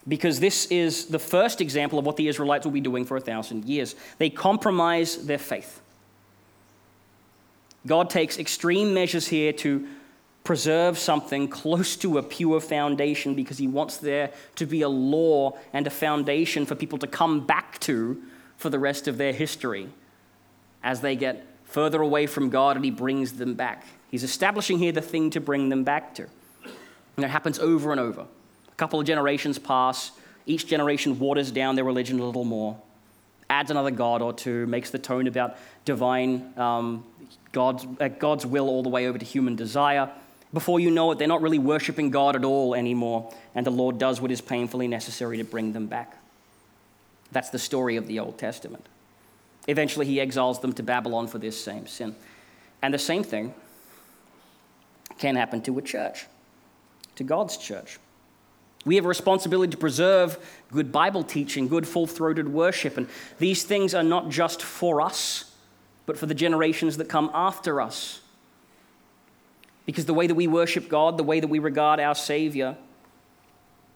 Because 0.08 0.38
this 0.38 0.66
is 0.66 1.06
the 1.06 1.18
first 1.18 1.60
example 1.60 1.98
of 1.98 2.06
what 2.06 2.16
the 2.16 2.28
Israelites 2.28 2.64
will 2.64 2.72
be 2.72 2.80
doing 2.80 3.04
for 3.04 3.16
a 3.16 3.20
thousand 3.20 3.64
years. 3.64 3.96
They 4.18 4.30
compromise 4.30 5.26
their 5.26 5.38
faith. 5.38 5.80
God 7.86 8.10
takes 8.10 8.38
extreme 8.38 8.94
measures 8.94 9.28
here 9.28 9.52
to 9.54 9.86
preserve 10.46 10.96
something 10.96 11.48
close 11.48 11.96
to 11.96 12.18
a 12.18 12.22
pure 12.22 12.60
foundation 12.60 13.34
because 13.34 13.58
he 13.58 13.66
wants 13.66 13.96
there 13.96 14.30
to 14.54 14.64
be 14.64 14.82
a 14.82 14.88
law 14.88 15.56
and 15.72 15.86
a 15.86 15.90
foundation 15.90 16.64
for 16.64 16.76
people 16.76 16.98
to 16.98 17.06
come 17.06 17.44
back 17.44 17.80
to 17.80 18.22
for 18.56 18.70
the 18.70 18.78
rest 18.78 19.08
of 19.08 19.18
their 19.18 19.32
history 19.32 19.88
as 20.84 21.00
they 21.00 21.16
get 21.16 21.44
further 21.64 22.00
away 22.00 22.26
from 22.26 22.48
God 22.48 22.76
and 22.76 22.84
he 22.84 22.92
brings 22.92 23.32
them 23.32 23.54
back. 23.54 23.86
He's 24.10 24.22
establishing 24.22 24.78
here 24.78 24.92
the 24.92 25.02
thing 25.02 25.30
to 25.30 25.40
bring 25.40 25.68
them 25.68 25.82
back 25.82 26.14
to. 26.14 26.28
And 27.16 27.24
it 27.24 27.28
happens 27.28 27.58
over 27.58 27.90
and 27.90 28.00
over. 28.00 28.26
Couple 28.76 29.00
of 29.00 29.06
generations 29.06 29.58
pass, 29.58 30.12
each 30.44 30.66
generation 30.66 31.18
waters 31.18 31.50
down 31.50 31.76
their 31.76 31.84
religion 31.84 32.20
a 32.20 32.24
little 32.24 32.44
more, 32.44 32.76
adds 33.48 33.70
another 33.70 33.90
God 33.90 34.22
or 34.22 34.32
two, 34.32 34.66
makes 34.66 34.90
the 34.90 34.98
tone 34.98 35.26
about 35.26 35.56
divine 35.84 36.52
um, 36.58 37.04
God's, 37.52 37.86
uh, 38.00 38.08
God's 38.08 38.44
will 38.44 38.68
all 38.68 38.82
the 38.82 38.88
way 38.88 39.08
over 39.08 39.18
to 39.18 39.24
human 39.24 39.56
desire. 39.56 40.10
Before 40.52 40.78
you 40.78 40.90
know 40.90 41.10
it, 41.10 41.18
they're 41.18 41.26
not 41.26 41.42
really 41.42 41.58
worshiping 41.58 42.10
God 42.10 42.36
at 42.36 42.44
all 42.44 42.74
anymore, 42.74 43.32
and 43.54 43.64
the 43.64 43.70
Lord 43.70 43.98
does 43.98 44.20
what 44.20 44.30
is 44.30 44.40
painfully 44.40 44.88
necessary 44.88 45.38
to 45.38 45.44
bring 45.44 45.72
them 45.72 45.86
back. 45.86 46.16
That's 47.32 47.50
the 47.50 47.58
story 47.58 47.96
of 47.96 48.06
the 48.06 48.20
Old 48.20 48.38
Testament. 48.38 48.86
Eventually, 49.68 50.06
he 50.06 50.20
exiles 50.20 50.60
them 50.60 50.72
to 50.74 50.82
Babylon 50.82 51.26
for 51.26 51.38
this 51.38 51.60
same 51.60 51.86
sin. 51.86 52.14
And 52.82 52.94
the 52.94 52.98
same 52.98 53.24
thing 53.24 53.54
can 55.18 55.34
happen 55.34 55.62
to 55.62 55.76
a 55.78 55.82
church, 55.82 56.26
to 57.16 57.24
God's 57.24 57.56
church. 57.56 57.98
We 58.86 58.94
have 58.94 59.04
a 59.04 59.08
responsibility 59.08 59.72
to 59.72 59.76
preserve 59.76 60.38
good 60.72 60.92
Bible 60.92 61.24
teaching, 61.24 61.66
good 61.66 61.88
full 61.88 62.06
throated 62.06 62.48
worship. 62.48 62.96
And 62.96 63.08
these 63.38 63.64
things 63.64 63.94
are 63.94 64.04
not 64.04 64.30
just 64.30 64.62
for 64.62 65.00
us, 65.00 65.52
but 66.06 66.16
for 66.16 66.26
the 66.26 66.34
generations 66.34 66.96
that 66.98 67.08
come 67.08 67.28
after 67.34 67.80
us. 67.80 68.20
Because 69.86 70.06
the 70.06 70.14
way 70.14 70.28
that 70.28 70.36
we 70.36 70.46
worship 70.46 70.88
God, 70.88 71.18
the 71.18 71.24
way 71.24 71.40
that 71.40 71.48
we 71.48 71.58
regard 71.58 71.98
our 71.98 72.14
Savior, 72.14 72.76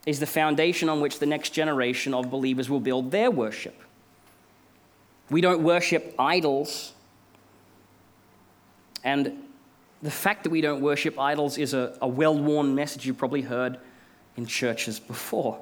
is 0.07 0.19
the 0.19 0.27
foundation 0.27 0.89
on 0.89 1.01
which 1.01 1.21
the 1.21 1.27
next 1.27 1.51
generation 1.51 2.13
of 2.13 2.29
believers 2.29 2.69
will 2.69 2.81
build 2.81 3.13
their 3.13 3.31
worship. 3.31 3.81
We 5.31 5.41
don't 5.41 5.63
worship 5.63 6.17
idols. 6.19 6.95
And 9.05 9.41
the 10.03 10.11
fact 10.11 10.43
that 10.43 10.51
we 10.51 10.61
don't 10.61 10.81
worship 10.81 11.17
idols 11.17 11.59
is 11.59 11.75
a, 11.75 11.97
a 12.03 12.09
well 12.09 12.37
worn 12.37 12.75
message 12.75 13.07
you've 13.07 13.19
probably 13.19 13.43
heard 13.43 13.79
in 14.37 14.47
churches 14.47 15.01
before. 15.01 15.61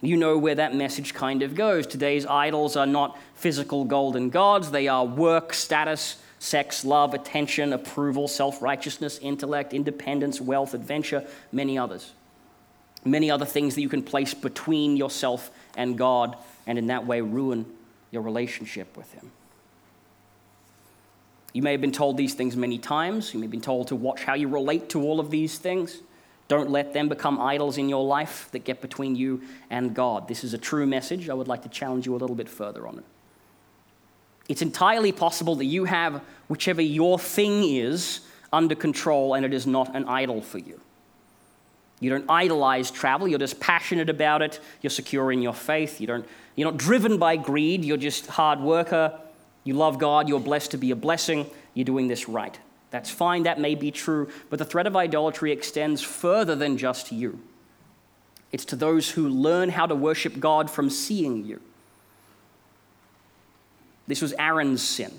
You 0.00 0.16
know 0.16 0.38
where 0.38 0.54
that 0.54 0.74
message 0.74 1.12
kind 1.12 1.42
of 1.42 1.54
goes. 1.54 1.86
Today's 1.86 2.24
idols 2.24 2.76
are 2.76 2.86
not 2.86 3.18
physical 3.34 3.84
golden 3.84 4.30
gods, 4.30 4.70
they 4.70 4.88
are 4.88 5.04
work, 5.04 5.52
status, 5.52 6.16
sex, 6.38 6.84
love, 6.84 7.14
attention, 7.14 7.72
approval, 7.72 8.28
self 8.28 8.62
righteousness, 8.62 9.18
intellect, 9.20 9.74
independence, 9.74 10.40
wealth, 10.40 10.74
adventure, 10.74 11.26
many 11.52 11.76
others. 11.76 12.12
Many 13.04 13.30
other 13.30 13.44
things 13.44 13.74
that 13.74 13.80
you 13.80 13.88
can 13.88 14.02
place 14.02 14.34
between 14.34 14.96
yourself 14.96 15.50
and 15.76 15.96
God, 15.96 16.36
and 16.66 16.78
in 16.78 16.88
that 16.88 17.06
way 17.06 17.20
ruin 17.20 17.64
your 18.10 18.22
relationship 18.22 18.96
with 18.96 19.12
Him. 19.12 19.30
You 21.52 21.62
may 21.62 21.72
have 21.72 21.80
been 21.80 21.92
told 21.92 22.16
these 22.16 22.34
things 22.34 22.56
many 22.56 22.78
times. 22.78 23.32
You 23.32 23.40
may 23.40 23.44
have 23.44 23.50
been 23.50 23.60
told 23.60 23.88
to 23.88 23.96
watch 23.96 24.22
how 24.22 24.34
you 24.34 24.48
relate 24.48 24.90
to 24.90 25.02
all 25.02 25.18
of 25.18 25.30
these 25.30 25.58
things. 25.58 26.00
Don't 26.48 26.70
let 26.70 26.94
them 26.94 27.08
become 27.08 27.38
idols 27.38 27.76
in 27.76 27.90
your 27.90 28.04
life 28.04 28.48
that 28.52 28.64
get 28.64 28.80
between 28.80 29.14
you 29.14 29.42
and 29.68 29.94
God. 29.94 30.28
This 30.28 30.42
is 30.44 30.54
a 30.54 30.58
true 30.58 30.86
message. 30.86 31.28
I 31.28 31.34
would 31.34 31.48
like 31.48 31.62
to 31.62 31.68
challenge 31.68 32.06
you 32.06 32.14
a 32.14 32.18
little 32.18 32.36
bit 32.36 32.48
further 32.48 32.88
on 32.88 32.98
it. 32.98 33.04
It's 34.48 34.62
entirely 34.62 35.12
possible 35.12 35.56
that 35.56 35.66
you 35.66 35.84
have 35.84 36.22
whichever 36.48 36.80
your 36.80 37.18
thing 37.18 37.64
is 37.64 38.20
under 38.50 38.74
control 38.74 39.34
and 39.34 39.44
it 39.44 39.52
is 39.52 39.66
not 39.66 39.94
an 39.94 40.06
idol 40.06 40.40
for 40.40 40.58
you. 40.58 40.80
You 42.00 42.10
don't 42.10 42.24
idolize 42.30 42.90
travel, 42.90 43.28
you're 43.28 43.38
just 43.38 43.60
passionate 43.60 44.08
about 44.08 44.40
it, 44.40 44.60
you're 44.80 44.90
secure 44.90 45.32
in 45.32 45.42
your 45.42 45.52
faith, 45.52 46.00
you 46.00 46.06
don't, 46.06 46.24
you're 46.54 46.70
not 46.70 46.78
driven 46.78 47.18
by 47.18 47.36
greed, 47.36 47.84
you're 47.84 47.96
just 47.96 48.26
hard 48.28 48.60
worker, 48.60 49.18
you 49.64 49.74
love 49.74 49.98
God, 49.98 50.28
you're 50.28 50.40
blessed 50.40 50.70
to 50.70 50.78
be 50.78 50.92
a 50.92 50.96
blessing, 50.96 51.50
you're 51.74 51.84
doing 51.84 52.06
this 52.08 52.28
right. 52.28 52.58
That's 52.90 53.10
fine, 53.10 53.42
that 53.42 53.60
may 53.60 53.74
be 53.74 53.90
true, 53.90 54.28
but 54.48 54.58
the 54.58 54.64
threat 54.64 54.86
of 54.86 54.96
idolatry 54.96 55.52
extends 55.52 56.00
further 56.02 56.54
than 56.54 56.78
just 56.78 57.12
you. 57.12 57.40
It's 58.50 58.64
to 58.66 58.76
those 58.76 59.10
who 59.10 59.28
learn 59.28 59.68
how 59.68 59.86
to 59.86 59.94
worship 59.94 60.40
God 60.40 60.70
from 60.70 60.88
seeing 60.88 61.44
you. 61.44 61.60
This 64.06 64.22
was 64.22 64.32
Aaron's 64.38 64.82
sin. 64.82 65.18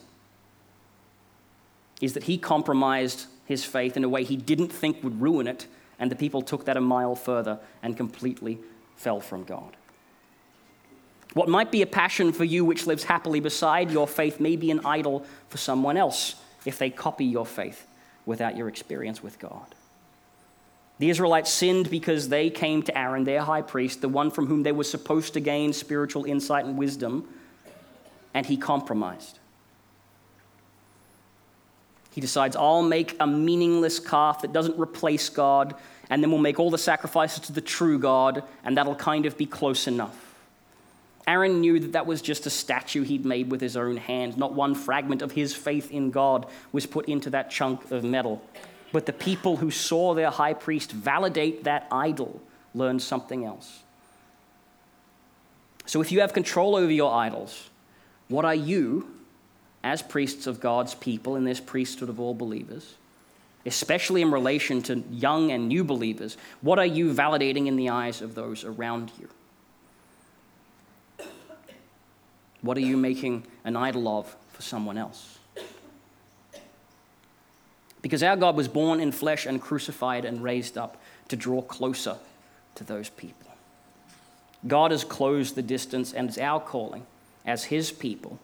Is 2.02 2.14
that 2.14 2.24
he 2.24 2.40
compromised 2.40 3.28
his 3.46 3.64
faith 3.64 3.96
in 3.96 4.04
a 4.04 4.10
way 4.10 4.24
he 4.24 4.38
didn't 4.38 4.70
think 4.70 5.04
would 5.04 5.22
ruin 5.22 5.48
it, 5.48 5.68
and 6.00 6.10
the 6.10 6.16
people 6.16 6.42
took 6.42 6.66
that 6.66 6.78
a 6.78 6.82
mile 6.82 7.14
further 7.14 7.60
and 7.84 7.96
completely 7.96 8.58
fell 8.96 9.20
from 9.20 9.44
God. 9.44 9.76
What 11.36 11.50
might 11.50 11.72
be 11.72 11.84
a 11.84 11.88
passion 11.88 12.34
for 12.34 12.46
you 12.46 12.66
which 12.66 12.88
lives 12.88 13.04
happily 13.04 13.40
beside 13.40 13.92
your 13.92 14.08
faith 14.08 14.40
may 14.40 14.56
be 14.56 14.72
an 14.72 14.84
idol 14.84 15.26
for 15.50 15.58
someone 15.58 15.98
else 15.98 16.36
if 16.66 16.78
they 16.78 16.90
copy 16.90 17.26
your 17.26 17.46
faith 17.46 17.88
without 18.26 18.58
your 18.58 18.68
experience 18.68 19.24
with 19.24 19.40
God. 19.40 19.76
The 21.00 21.10
Israelites 21.10 21.52
sinned 21.52 21.90
because 21.90 22.28
they 22.28 22.50
came 22.50 22.84
to 22.84 22.98
Aaron, 22.98 23.24
their 23.24 23.42
high 23.42 23.62
priest, 23.62 24.02
the 24.02 24.10
one 24.10 24.32
from 24.32 24.48
whom 24.48 24.64
they 24.64 24.74
were 24.74 24.84
supposed 24.84 25.34
to 25.34 25.40
gain 25.40 25.72
spiritual 25.72 26.26
insight 26.26 26.66
and 26.66 26.78
wisdom, 26.78 27.28
and 28.34 28.46
he 28.46 28.58
compromised. 28.58 29.40
He 32.12 32.20
decides, 32.20 32.56
I'll 32.56 32.82
make 32.82 33.16
a 33.20 33.28
meaningless 33.28 34.00
calf 34.00 34.42
that 34.42 34.52
doesn't 34.52 34.78
replace 34.78 35.30
God, 35.30 35.76
and 36.10 36.22
then 36.22 36.32
we'll 36.32 36.42
make 36.42 36.60
all 36.60 36.70
the 36.70 36.78
sacrifices 36.78 37.40
to 37.46 37.54
the 37.54 37.62
true 37.62 37.98
God, 37.98 38.44
and 38.66 38.76
that'll 38.76 38.96
kind 38.96 39.26
of 39.26 39.38
be 39.38 39.46
close 39.46 39.88
enough. 39.88 40.29
Aaron 41.30 41.62
knew 41.62 41.80
that 41.80 41.92
that 41.92 42.08
was 42.08 42.24
just 42.24 42.48
a 42.48 42.50
statue 42.50 43.04
he'd 43.04 43.24
made 43.24 43.52
with 43.52 43.62
his 43.62 43.78
own 43.78 43.98
hand. 43.98 44.36
Not 44.36 44.56
one 44.56 44.74
fragment 44.74 45.22
of 45.22 45.34
his 45.34 45.54
faith 45.54 45.92
in 45.92 46.10
God 46.10 46.48
was 46.72 46.88
put 46.88 47.08
into 47.08 47.30
that 47.30 47.52
chunk 47.52 47.92
of 47.92 48.04
metal. 48.04 48.42
But 48.92 49.06
the 49.06 49.14
people 49.14 49.58
who 49.58 49.70
saw 49.70 50.16
their 50.16 50.32
high 50.32 50.56
priest 50.56 50.92
validate 50.92 51.66
that 51.66 51.88
idol 51.92 52.42
learned 52.74 53.04
something 53.04 53.46
else. 53.46 53.84
So 55.86 56.02
if 56.02 56.12
you 56.12 56.22
have 56.22 56.34
control 56.34 56.76
over 56.76 56.92
your 56.92 57.14
idols, 57.14 57.70
what 58.28 58.44
are 58.44 58.56
you, 58.56 59.12
as 59.84 60.02
priests 60.02 60.48
of 60.48 60.60
God's 60.60 60.96
people 60.96 61.36
in 61.36 61.44
this 61.44 61.60
priesthood 61.60 62.10
of 62.10 62.20
all 62.20 62.34
believers, 62.34 62.96
especially 63.68 64.24
in 64.24 64.32
relation 64.32 64.82
to 64.82 65.04
young 65.12 65.52
and 65.52 65.68
new 65.68 65.84
believers, 65.84 66.38
what 66.62 66.80
are 66.80 66.88
you 66.88 67.14
validating 67.14 67.68
in 67.68 67.76
the 67.76 67.90
eyes 67.90 68.24
of 68.24 68.34
those 68.34 68.64
around 68.64 69.12
you? 69.20 69.30
What 72.62 72.78
are 72.78 72.82
you 72.82 72.98
making 72.98 73.46
an 73.64 73.76
idol 73.76 74.08
of 74.08 74.36
for 74.52 74.62
someone 74.62 74.98
else? 74.98 75.40
Because 78.02 78.24
our 78.24 78.36
God 78.36 78.56
was 78.56 78.68
born 78.68 79.00
in 79.00 79.12
flesh 79.12 79.46
and 79.46 79.62
crucified 79.62 80.26
and 80.26 80.44
raised 80.44 80.78
up 80.78 81.02
to 81.28 81.36
draw 81.36 81.62
closer 81.62 82.18
to 82.76 82.84
those 82.84 83.10
people. 83.10 83.52
God 84.68 84.92
has 84.92 85.04
closed 85.04 85.56
the 85.56 85.62
distance, 85.62 86.14
and 86.14 86.28
it's 86.28 86.38
our 86.38 86.60
calling 86.60 87.06
as 87.46 87.66
His 87.66 87.92
people 87.92 88.40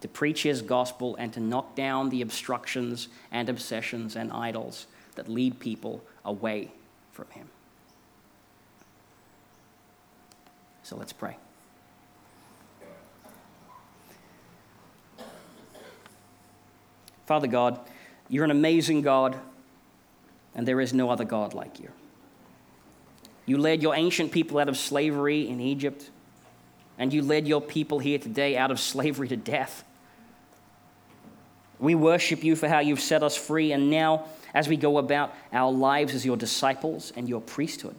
to 0.00 0.08
preach 0.08 0.42
His 0.42 0.62
gospel 0.62 1.16
and 1.16 1.32
to 1.32 1.40
knock 1.40 1.74
down 1.76 2.10
the 2.10 2.22
obstructions 2.22 3.08
and 3.30 3.48
obsessions 3.48 4.16
and 4.16 4.32
idols 4.32 4.86
that 5.14 5.28
lead 5.28 5.60
people 5.60 6.02
away 6.24 6.72
from 7.12 7.26
Him. 7.30 7.48
So 10.82 10.96
let's 10.96 11.12
pray. 11.12 11.36
Father 17.30 17.46
God, 17.46 17.78
you're 18.28 18.42
an 18.42 18.50
amazing 18.50 19.02
God, 19.02 19.38
and 20.56 20.66
there 20.66 20.80
is 20.80 20.92
no 20.92 21.10
other 21.10 21.22
God 21.22 21.54
like 21.54 21.78
you. 21.78 21.88
You 23.46 23.56
led 23.56 23.84
your 23.84 23.94
ancient 23.94 24.32
people 24.32 24.58
out 24.58 24.68
of 24.68 24.76
slavery 24.76 25.48
in 25.48 25.60
Egypt, 25.60 26.10
and 26.98 27.12
you 27.12 27.22
led 27.22 27.46
your 27.46 27.60
people 27.60 28.00
here 28.00 28.18
today 28.18 28.56
out 28.56 28.72
of 28.72 28.80
slavery 28.80 29.28
to 29.28 29.36
death. 29.36 29.84
We 31.78 31.94
worship 31.94 32.42
you 32.42 32.56
for 32.56 32.66
how 32.66 32.80
you've 32.80 32.98
set 32.98 33.22
us 33.22 33.36
free, 33.36 33.70
and 33.70 33.90
now, 33.90 34.24
as 34.52 34.66
we 34.66 34.76
go 34.76 34.98
about 34.98 35.32
our 35.52 35.70
lives 35.70 36.16
as 36.16 36.26
your 36.26 36.36
disciples 36.36 37.12
and 37.14 37.28
your 37.28 37.40
priesthood, 37.40 37.94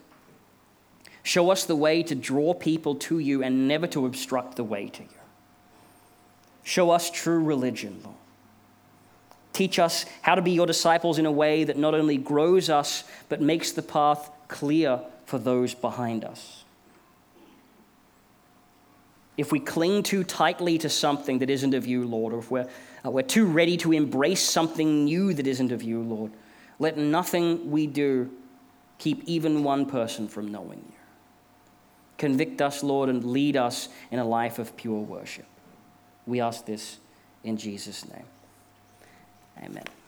show 1.23 1.51
us 1.51 1.63
the 1.63 1.77
way 1.77 2.03
to 2.03 2.15
draw 2.15 2.53
people 2.53 2.95
to 2.95 3.19
you 3.19 3.43
and 3.43 3.69
never 3.69 3.88
to 3.88 4.05
obstruct 4.05 4.57
the 4.57 4.65
way 4.65 4.89
to 4.89 5.03
you. 5.03 5.09
Show 6.63 6.91
us 6.91 7.09
true 7.09 7.41
religion, 7.41 8.01
Lord. 8.03 8.17
Teach 9.54 9.80
us 9.80 10.06
how 10.22 10.36
to 10.36 10.41
be 10.41 10.52
your 10.52 10.66
disciples 10.66 11.20
in 11.20 11.26
a 11.26 11.32
way 11.32 11.64
that 11.64 11.78
not 11.78 11.93
only 11.93 12.18
grows 12.18 12.70
us, 12.70 13.04
but 13.30 13.41
makes 13.41 13.72
the 13.72 13.82
path 13.82 14.30
clear 14.47 14.99
for 15.26 15.38
those 15.38 15.74
behind 15.74 16.24
us. 16.24 16.64
If 19.38 19.52
we 19.52 19.60
cling 19.60 20.04
too 20.04 20.24
tightly 20.24 20.78
to 20.80 20.89
something 20.89 21.39
that 21.39 21.49
isn't 21.49 21.74
of 21.74 21.88
you, 21.88 22.06
Lord, 22.06 22.34
or 22.34 22.39
if 22.39 22.52
we're, 22.52 22.70
uh, 23.06 23.12
we're 23.12 23.24
too 23.24 23.45
ready 23.45 23.78
to 23.78 23.91
embrace 23.91 24.41
something 24.41 25.06
new 25.06 25.34
that 25.34 25.47
isn't 25.47 25.72
of 25.72 25.82
you, 25.82 26.02
Lord, 26.02 26.32
let 26.80 26.97
nothing 26.97 27.72
we 27.72 27.88
do 27.88 28.30
keep 28.99 29.24
even 29.26 29.64
one 29.64 29.86
person 29.86 30.28
from 30.28 30.52
knowing 30.52 30.80
you. 30.88 30.95
Convict 32.18 32.62
us, 32.62 32.84
Lord, 32.84 33.10
and 33.10 33.24
lead 33.24 33.58
us 33.58 33.89
in 34.12 34.20
a 34.20 34.26
life 34.26 34.60
of 34.60 34.78
pure 34.78 34.99
worship. 34.99 35.47
We 36.28 36.39
ask 36.39 36.66
this 36.66 36.99
in 37.43 37.58
Jesus' 37.58 38.08
name. 38.08 38.26
Amen. 39.64 40.01